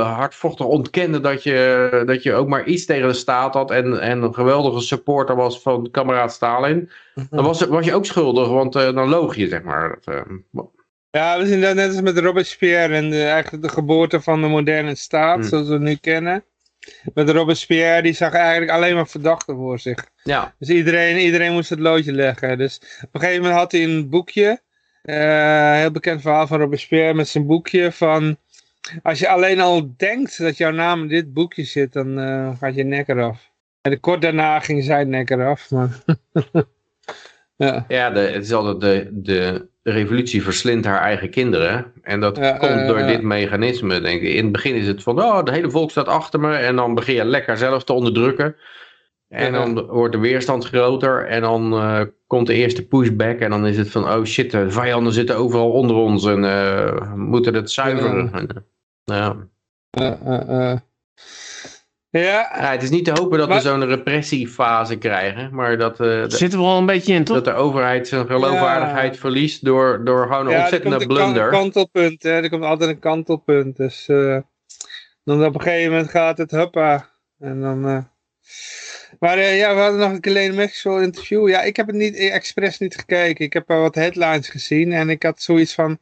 [0.02, 3.70] hardvochtig ontkende dat je, dat je ook maar iets tegen de staat had.
[3.70, 6.90] En, en een geweldige supporter was van kameraad Stalin.
[7.30, 9.98] Dan was, was je ook schuldig, want dan loog je, zeg maar.
[10.04, 10.24] Dat,
[11.10, 14.48] Ja, we zien dat net als met Robespierre en de, eigenlijk de geboorte van de
[14.48, 15.44] moderne staat, Hmm.
[15.48, 16.44] zoals we het nu kennen.
[17.14, 20.06] Met Robespierre, die zag eigenlijk alleen maar verdachten voor zich.
[20.22, 22.58] ja, Dus iedereen, iedereen moest het loodje leggen.
[22.58, 24.60] Dus op een gegeven moment had hij een boekje,
[25.02, 28.36] een heel bekend verhaal van Robespierre met zijn boekje van...
[29.02, 32.74] Als je alleen al denkt dat jouw naam in dit boekje zit, dan eh, gaat
[32.74, 33.50] je nek eraf.
[33.80, 36.00] En kort daarna ging zijn nek eraf, maar...
[37.56, 37.84] ja.
[37.88, 41.92] ja de, het is altijd de, de revolutie verslindt haar eigen kinderen.
[42.02, 43.06] En dat Ja, komt eh, door ja.
[43.06, 44.34] dit mechanisme, denk ik.
[44.34, 46.54] In het begin is het van, oh, de hele volk staat achter me.
[46.54, 48.56] En dan begin je lekker zelf te onderdrukken.
[49.32, 51.26] En dan wordt de weerstand groter.
[51.26, 53.38] En dan eh, komt de eerste pushback.
[53.38, 56.26] En dan is het van, oh shit, de vijanden zitten overal onder ons.
[56.26, 58.32] En eh, we moeten het zuiveren.
[58.32, 58.48] En,
[59.04, 59.30] eh,
[59.90, 60.82] ja.
[62.20, 65.54] Ja, Ja, het is niet te hopen dat Maar- we zo'n repressiefase krijgen.
[65.54, 67.36] Maar dat, eh, de, Zitten we al een beetje in, toch?
[67.36, 69.20] dat de overheid zijn geloofwaardigheid Ja.
[69.20, 71.50] verliest door, door gewoon een Ja, er ontzettende komt een blunder.
[71.50, 72.30] kantelpunt, hè.
[72.42, 73.76] Er komt altijd een kantelpunt.
[73.76, 74.38] Dus eh,
[75.24, 77.08] dan op een gegeven moment gaat het huppa.
[77.38, 77.86] En dan...
[77.88, 77.98] eh,
[79.18, 81.48] Maar ja, we hadden nog een Helene Maxwell interview.
[81.48, 83.44] Ja, ik heb het niet, expres niet gekeken.
[83.44, 84.92] Ik heb wel wat headlines gezien.
[84.92, 85.98] En ik had zoiets van...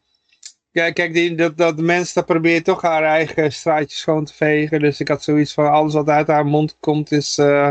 [0.73, 4.35] Ja, kijk, die, dat, dat de mens dat probeert toch haar eigen straatje schoon te
[4.35, 4.81] vegen.
[4.81, 7.39] Dus ik had zoiets van, alles wat uit haar mond komt is...
[7.39, 7.71] eh,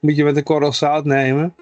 [0.00, 1.54] moet je met een korrel zout nemen.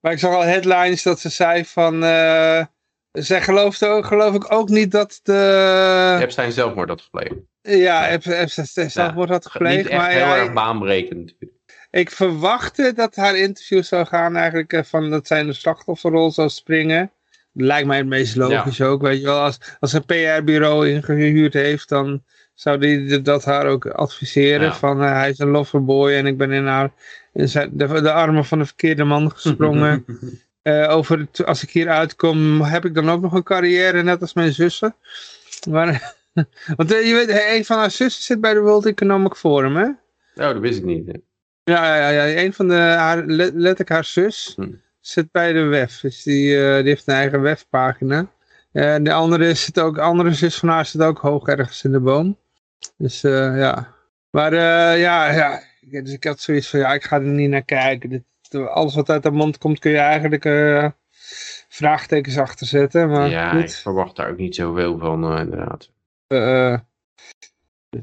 [0.00, 2.04] Maar ik zag al headlines dat ze zei van...
[2.04, 2.64] eh,
[3.12, 6.18] zij geloofde ook, geloof ik ook niet dat de...
[6.20, 7.34] Epstein zelfmoord had gepleegd.
[7.62, 9.88] Ja, Epstein zelfmoord had Niet gepleegd.
[9.88, 11.60] echt Maar heel erg baanbrekend natuurlijk.
[11.90, 16.30] ik verwachtte dat haar interview zou gaan eigenlijk eh, van dat zij in de slachtofferrol
[16.30, 17.12] zou springen.
[17.52, 19.40] Lijkt mij het meest logisch ook, weet je wel.
[19.40, 22.22] Als, als een PR-bureau ingehuurd heeft, dan
[22.54, 24.66] zou die dat haar ook adviseren.
[24.66, 24.74] Ja.
[24.74, 26.90] Van eh, hij is een loverboy en ik ben in, haar,
[27.32, 30.04] in zijn, de, de armen van de verkeerde man gesprongen.
[30.62, 34.20] Eh, over het, als ik hier uitkom, heb ik dan ook nog een carrière, net
[34.20, 34.94] als mijn zussen.
[35.70, 36.14] Maar,
[36.76, 39.84] want eh, je weet, een van haar zussen zit bij de World Economic Forum, hè?
[39.84, 39.94] Oh,
[40.34, 41.06] dat wist ik niet.
[41.06, 41.12] hè.
[41.64, 44.68] Ja, ja, ja, een van de, haar, let- letterlijk haar zus, Hm.
[45.02, 46.00] Zit bij de WEF.
[46.00, 48.26] Dus die, eh, die heeft een eigen webpagina.
[48.72, 51.92] Eh, En de andere, zit ook, andere zus van haar zit ook hoog ergens in
[51.92, 52.38] de boom.
[52.96, 53.94] Dus eh, ja.
[54.30, 54.54] Maar
[54.98, 58.10] ja, ja, dus ik had zoiets van, ja, ik ga er niet naar kijken.
[58.10, 58.24] Dit,
[58.68, 60.44] alles wat uit de mond komt kun je eigenlijk
[61.68, 63.08] vraagtekens achter zetten.
[63.08, 63.62] Maar ja, goed.
[63.62, 65.90] ik verwacht daar ook niet zoveel van, inderdaad.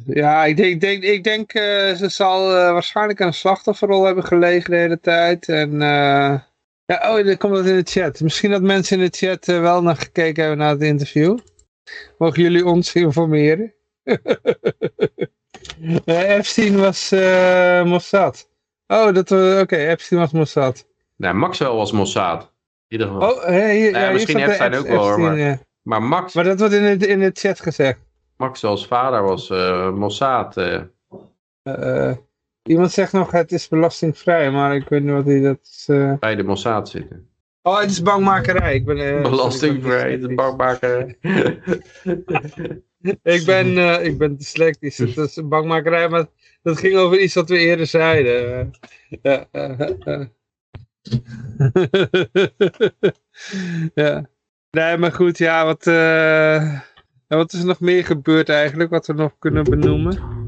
[0.06, 1.52] Ja, ik denk, ik denk, ik denk
[1.98, 5.50] ze zal waarschijnlijk een slachtofferrol hebben gelegen de hele tijd.
[5.50, 5.82] En
[6.90, 8.20] ja, oh, er komt wat in de chat.
[8.22, 11.38] Misschien dat mensen in de chat eh, wel naar gekeken hebben naar het interview.
[12.18, 13.74] Mogen jullie ons informeren?
[16.06, 18.50] Eh, Epstein was eh, Mossad.
[18.88, 20.88] Oh, dat we- oké, Epstein was Mossad.
[21.16, 22.42] Nou, Maxwell was Mossad.
[22.42, 22.48] In
[22.88, 23.32] ieder geval.
[23.32, 25.58] Oh, hey, hier, ja, hier misschien eh, Epstein ook wel, hoor, Epstein, maar- eh.
[25.82, 28.00] Maar Max, maar dat wordt in de, in de chat gezegd.
[28.38, 30.56] Maxwell's vader was eh, Mossad.
[32.70, 32.76] Eh.
[32.76, 35.86] Eh, iemand zegt nog het is belastingvrij, maar ik weet niet wat hij dat is.
[35.88, 36.14] eh.
[36.20, 37.28] bij de Mossad zitten.
[37.62, 38.76] Oh, het is bankmakerij.
[38.76, 41.18] Ik ben, eh, Belastingvrij, ik de ben bankmaker.
[43.24, 44.98] Ik ben, eh, ik ben dyslectisch.
[44.98, 46.26] Het is een bankmakerij, maar
[46.62, 48.72] dat ging over iets wat we eerder zeiden.
[49.22, 50.26] Eh, eh, eh, eh.
[53.94, 54.30] ja.
[54.72, 56.80] Nee, maar goed, ja, wat, eh,
[57.28, 60.39] wat is er nog meer gebeurd eigenlijk, wat we nog kunnen benoemen?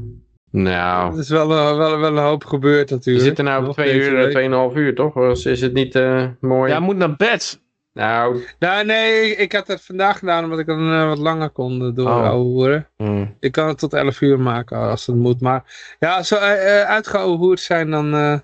[0.52, 3.24] Nou, Er is wel, een- wel, wel een hoop gebeurd we natuurlijk.
[3.24, 4.24] zitten nou op twee uur, week.
[4.24, 5.16] eh, tweeënhalf uur, toch?
[5.16, 6.72] Is is het niet eh, mooi?
[6.72, 7.60] Ja, moet naar bed.
[7.92, 11.50] Nou, Nou, nee, ik, ik had het vandaag gedaan omdat ik dan eh, wat langer
[11.50, 12.88] kon doorhouden.
[12.96, 13.24] hm.
[13.40, 15.40] Ik kan het tot 11 uur maken als het moet.
[15.40, 18.14] Maar ja, als we uh, uitgehoord zijn, dan...
[18.14, 18.34] eh,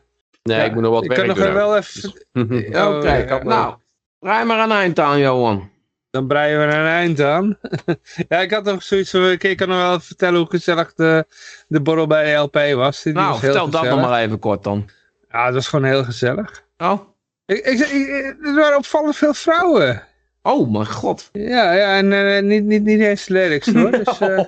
[0.43, 1.55] nee, ja, ik moet nog wat ik werk kan nog doen.
[1.55, 2.11] wel even...
[2.33, 3.75] Oké, Oh, ja, nou,
[4.21, 5.71] rij maar een eind aan, Johan.
[6.11, 7.59] Dan breien we er een eind aan.
[8.29, 9.31] ja, ik had nog zoiets van...
[9.31, 11.27] Ik kan nog wel vertellen hoe gezellig de,
[11.69, 13.03] de borrel bij de LP was.
[13.03, 14.89] Die Nou, was heel vertel dat nog maar even kort dan.
[15.31, 16.65] Ja, het was gewoon heel gezellig.
[16.77, 17.01] Oh,
[17.47, 20.03] Ik, ik, ik- er waren opvallend veel vrouwen.
[20.43, 21.29] oh mijn god.
[21.33, 23.91] Ja, ja en eh, niet, niet, niet eens lelijkste hoor.
[24.05, 24.45] Dus, eh,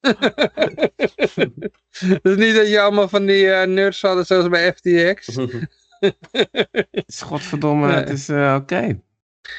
[2.22, 5.26] dus niet dat je allemaal van die eh, nerds hadden zoals bij FTX.
[5.36, 5.68] Het
[7.06, 7.96] is godverdomme, Nee.
[7.96, 9.00] het is oké.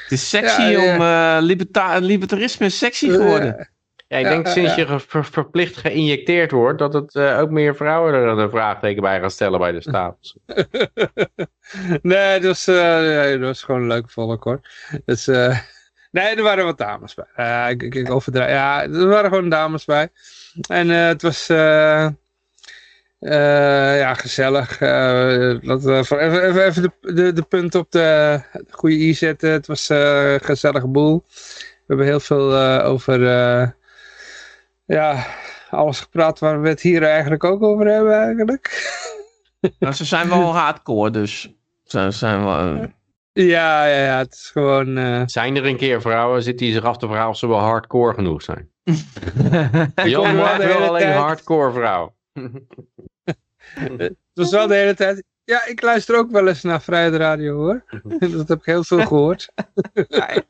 [0.02, 0.94] Het is sexy Ja, ja.
[0.94, 3.68] om, eh, liberta libertarisme is sexy geworden.
[4.08, 4.86] Ja, ik Ja, denk ja, sinds ja.
[4.86, 9.20] je ver- verplicht geïnjecteerd wordt, dat het eh, ook meer vrouwen er een vraagteken bij
[9.20, 10.34] gaan stellen bij de staat.
[12.02, 14.60] nee, het was, eh, het was gewoon een leuke volk hoor.
[15.04, 15.26] Dus,
[16.10, 17.26] nee, er waren wat dames bij.
[17.36, 18.50] Ja, ik, ik, overdrijf.
[18.50, 20.08] Ja, er waren gewoon dames bij.
[20.68, 21.46] En eh, het was
[23.18, 24.80] eh, eh, ja, gezellig.
[24.80, 24.88] Eh,
[25.60, 28.40] laten we even, even, even, even de, de, de punt op de
[28.70, 29.50] goede i zetten.
[29.50, 31.24] Het was eh, een gezellige boel.
[31.26, 33.68] We hebben heel veel eh, over eh,
[34.84, 35.26] ja,
[35.70, 38.66] alles gepraat waar we het hier eigenlijk ook over hebben eigenlijk.
[39.78, 41.54] Nou, ze zijn wel hardcore, dus
[41.84, 42.58] ze zijn wel...
[42.58, 42.88] eh,
[43.32, 44.96] Ja, ja, ja, het is gewoon...
[44.98, 47.58] eh, Zijn er een keer vrouwen, zit die zich af te vragen of ze wel
[47.58, 48.70] hardcore genoeg zijn?
[49.94, 51.16] Jan kom er wel alleen tijd.
[51.16, 52.14] hardcore vrouw.
[53.98, 55.24] het was wel de hele tijd...
[55.44, 57.84] Ja, ik luister ook wel eens naar Vrijheid Radio hoor.
[58.36, 59.52] Dat heb ik heel veel gehoord.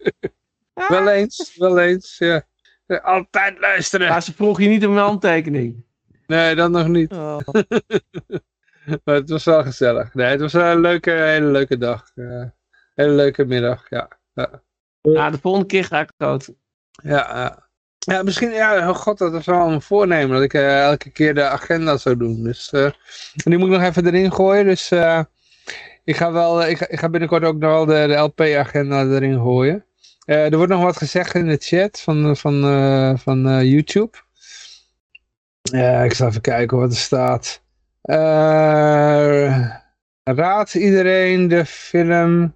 [0.88, 2.46] wel eens, wel eens, ja.
[3.02, 4.08] Altijd luisteren.
[4.08, 5.84] Maar ze vroeg je niet om een handtekening.
[6.26, 7.10] Nee, dat nog niet.
[9.04, 10.14] Maar het was wel gezellig.
[10.14, 12.10] Nee, het was een leuke, hele leuke dag.
[12.14, 12.44] eh,
[12.94, 14.08] hele leuke middag, ja.
[15.00, 16.54] Ja, de volgende keer ga ik het
[17.02, 17.67] Ja, ja.
[17.98, 20.34] Ja misschien, ja, oh god, dat is wel een voornemen.
[20.34, 22.42] Dat ik eh, elke keer de agenda zou doen.
[22.42, 22.94] Dus, en
[23.34, 24.64] die moet ik nog even erin gooien.
[24.64, 25.20] Dus eh,
[26.04, 29.82] ik, ga wel, ik, ik ga binnenkort ook nog wel de, de LP-agenda erin gooien.
[30.24, 32.60] Er wordt nog wat gezegd in de chat van, van,
[33.18, 34.16] van YouTube.
[36.04, 37.62] Ik zal even kijken wat er staat.
[40.24, 42.54] Raadt iedereen de film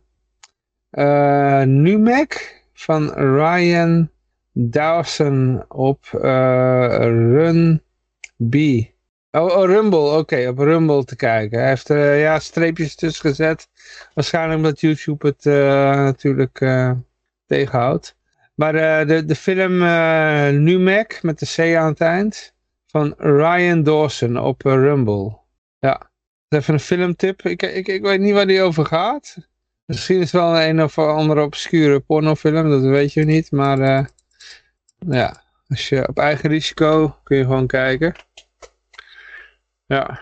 [1.64, 4.11] Numek van Ryan
[4.53, 7.83] Dawson op eh, Run
[8.51, 8.55] B.
[9.31, 11.59] Oh, oh Rumble, oké, op Rumble te kijken.
[11.59, 13.69] Hij heeft er ja, streepjes tussen gezet.
[14.15, 15.55] Waarschijnlijk omdat YouTube het eh,
[15.95, 16.93] natuurlijk eh,
[17.47, 18.16] tegenhoudt.
[18.55, 22.55] Maar eh, de, de film eh Numek met de C aan het eind
[22.87, 25.39] van Ryan Dawson op eh, Rumble.
[25.79, 26.11] Ja,
[26.49, 27.43] even een filmtip.
[27.43, 29.37] Ik, ik, ik weet niet waar die over gaat.
[29.85, 33.51] Misschien is het wel een of andere obscure pornofilm, dat weet je niet.
[33.51, 34.05] Maar eh,
[35.07, 38.15] ja, als je op eigen risico kun je gewoon kijken.
[39.87, 40.20] Ja.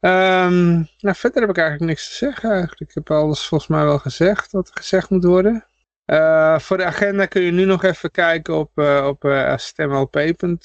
[0.00, 2.50] Ehm, nou, verder heb ik eigenlijk niks te zeggen.
[2.50, 2.80] Eigenlijk.
[2.80, 5.64] Ik heb alles volgens mij wel gezegd wat gezegd moet worden.
[6.04, 10.58] Eh, voor de agenda kun je nu nog even kijken op, eh, op eh, stemlp.nl.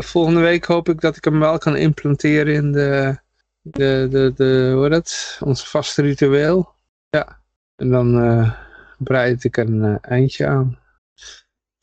[0.00, 3.16] Volgende week hoop ik dat ik hem wel kan implementeren in de,
[3.60, 5.38] de, de, de hoe dat?
[5.40, 6.74] Ons vaste ritueel.
[7.10, 7.40] Ja.
[7.76, 8.54] En dan
[8.98, 10.78] breid ik een eindje aan.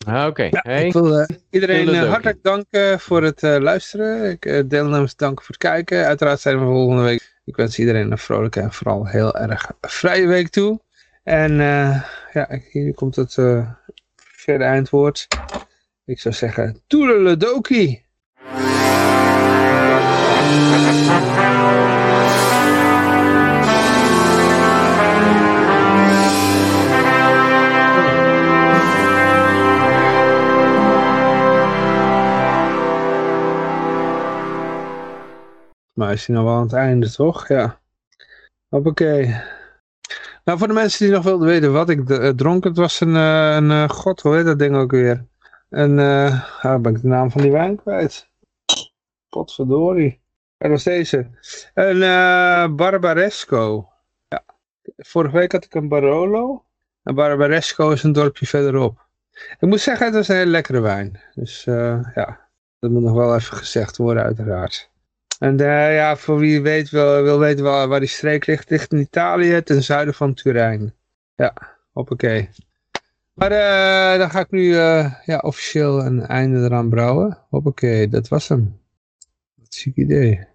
[0.06, 0.86] Ah, Oké, hey.
[0.86, 4.30] ik wil eh, iedereen eh, hartelijk danken voor het eh, luisteren.
[4.30, 6.06] Ik deelnemers danken voor het kijken.
[6.06, 7.38] Uiteraard zijn we volgende week.
[7.46, 10.80] Ik wens iedereen een vrolijke en vooral heel erg vrije week toe.
[11.24, 12.04] En eh,
[12.34, 13.34] ja, hier komt het
[14.16, 15.28] verder eindwoord.
[16.06, 18.06] Ik zou zeggen, toedeledokie!
[36.00, 37.48] Maar is hij nou wel aan het einde, toch?
[37.48, 37.80] Ja.
[38.70, 39.26] Hoppakee.
[40.44, 43.16] Nou, voor de mensen die nog wilden weten wat ik uh, dronk, het was een,
[43.16, 45.26] uh, een uh, god, hoe heet dat ding ook weer?
[45.70, 48.30] En, uh, ah, ben ik de naam van die wijn kwijt.
[49.30, 50.22] Potverdorie.
[50.58, 51.30] Dat was deze.
[51.74, 53.90] Een Barbaresco.
[54.28, 54.44] Ja.
[54.98, 56.66] Vorige week had ik een Barolo.
[57.04, 59.08] En Barbaresco is een dorpje verderop.
[59.60, 61.22] Ik moet zeggen, het was een hele lekkere wijn.
[61.34, 62.50] Dus ja,
[62.80, 64.89] dat moet nog wel even gezegd worden uiteraard.
[65.40, 68.92] En uh, ja, voor wie weet, wil, wil weten waar, waar die streek ligt, ligt
[68.94, 70.94] in Italië ten zuiden van Turijn.
[71.36, 71.54] Ja,
[71.92, 72.50] hoppakee.
[73.34, 77.38] Maar uh, dan ga ik nu uh, ja, officieel een einde eraan brouwen.
[77.50, 78.80] Hoppakee, dat was hem.
[79.56, 80.48] Wat ziek idee.